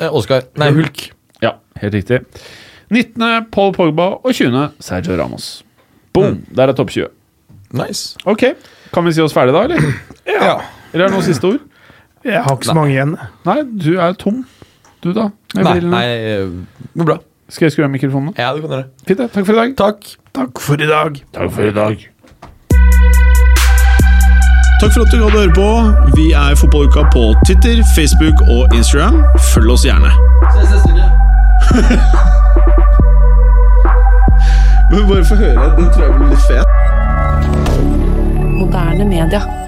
[0.00, 0.46] Eh, Oscar.
[0.60, 1.10] Nei, Hulk.
[1.44, 2.20] Ja, helt riktig.
[2.90, 3.46] 19.
[3.52, 4.68] Paul Pogba og 20.
[4.82, 5.50] Sergio Ramos.
[6.16, 6.40] Boom!
[6.56, 7.10] Der er topp 20.
[7.78, 8.16] Nice.
[8.26, 8.48] Ok,
[8.90, 9.84] Kan vi si oss ferdig da, eller?
[10.30, 10.56] Ja.
[10.92, 11.60] Eller er det noen siste ord?
[12.26, 13.12] Jeg har ikke så mange igjen.
[13.46, 14.40] Nei, du er tom.
[15.04, 15.28] Du, da?
[15.54, 15.92] Med Nei, brillene.
[15.94, 16.06] nei,
[16.88, 17.16] det går bra.
[17.50, 18.34] Skal jeg skru av mikrofonen?
[18.38, 18.90] Ja, du kan gjøre det.
[19.08, 19.30] Fint, det.
[19.34, 19.76] Takk for i dag.
[19.76, 19.96] Takk.
[20.34, 21.18] Takk for i dag.
[21.34, 21.96] Takk for i dag.
[24.80, 25.68] Takk for at du gikk å høre på.
[26.16, 29.24] Vi er Fotballuka på Twitter, Facebook og Instagram.
[29.50, 30.10] Følg oss gjerne.
[34.90, 35.74] Men bare få høre.
[35.76, 36.66] Den tror jeg blir litt fet.
[38.60, 39.59] Moderne media.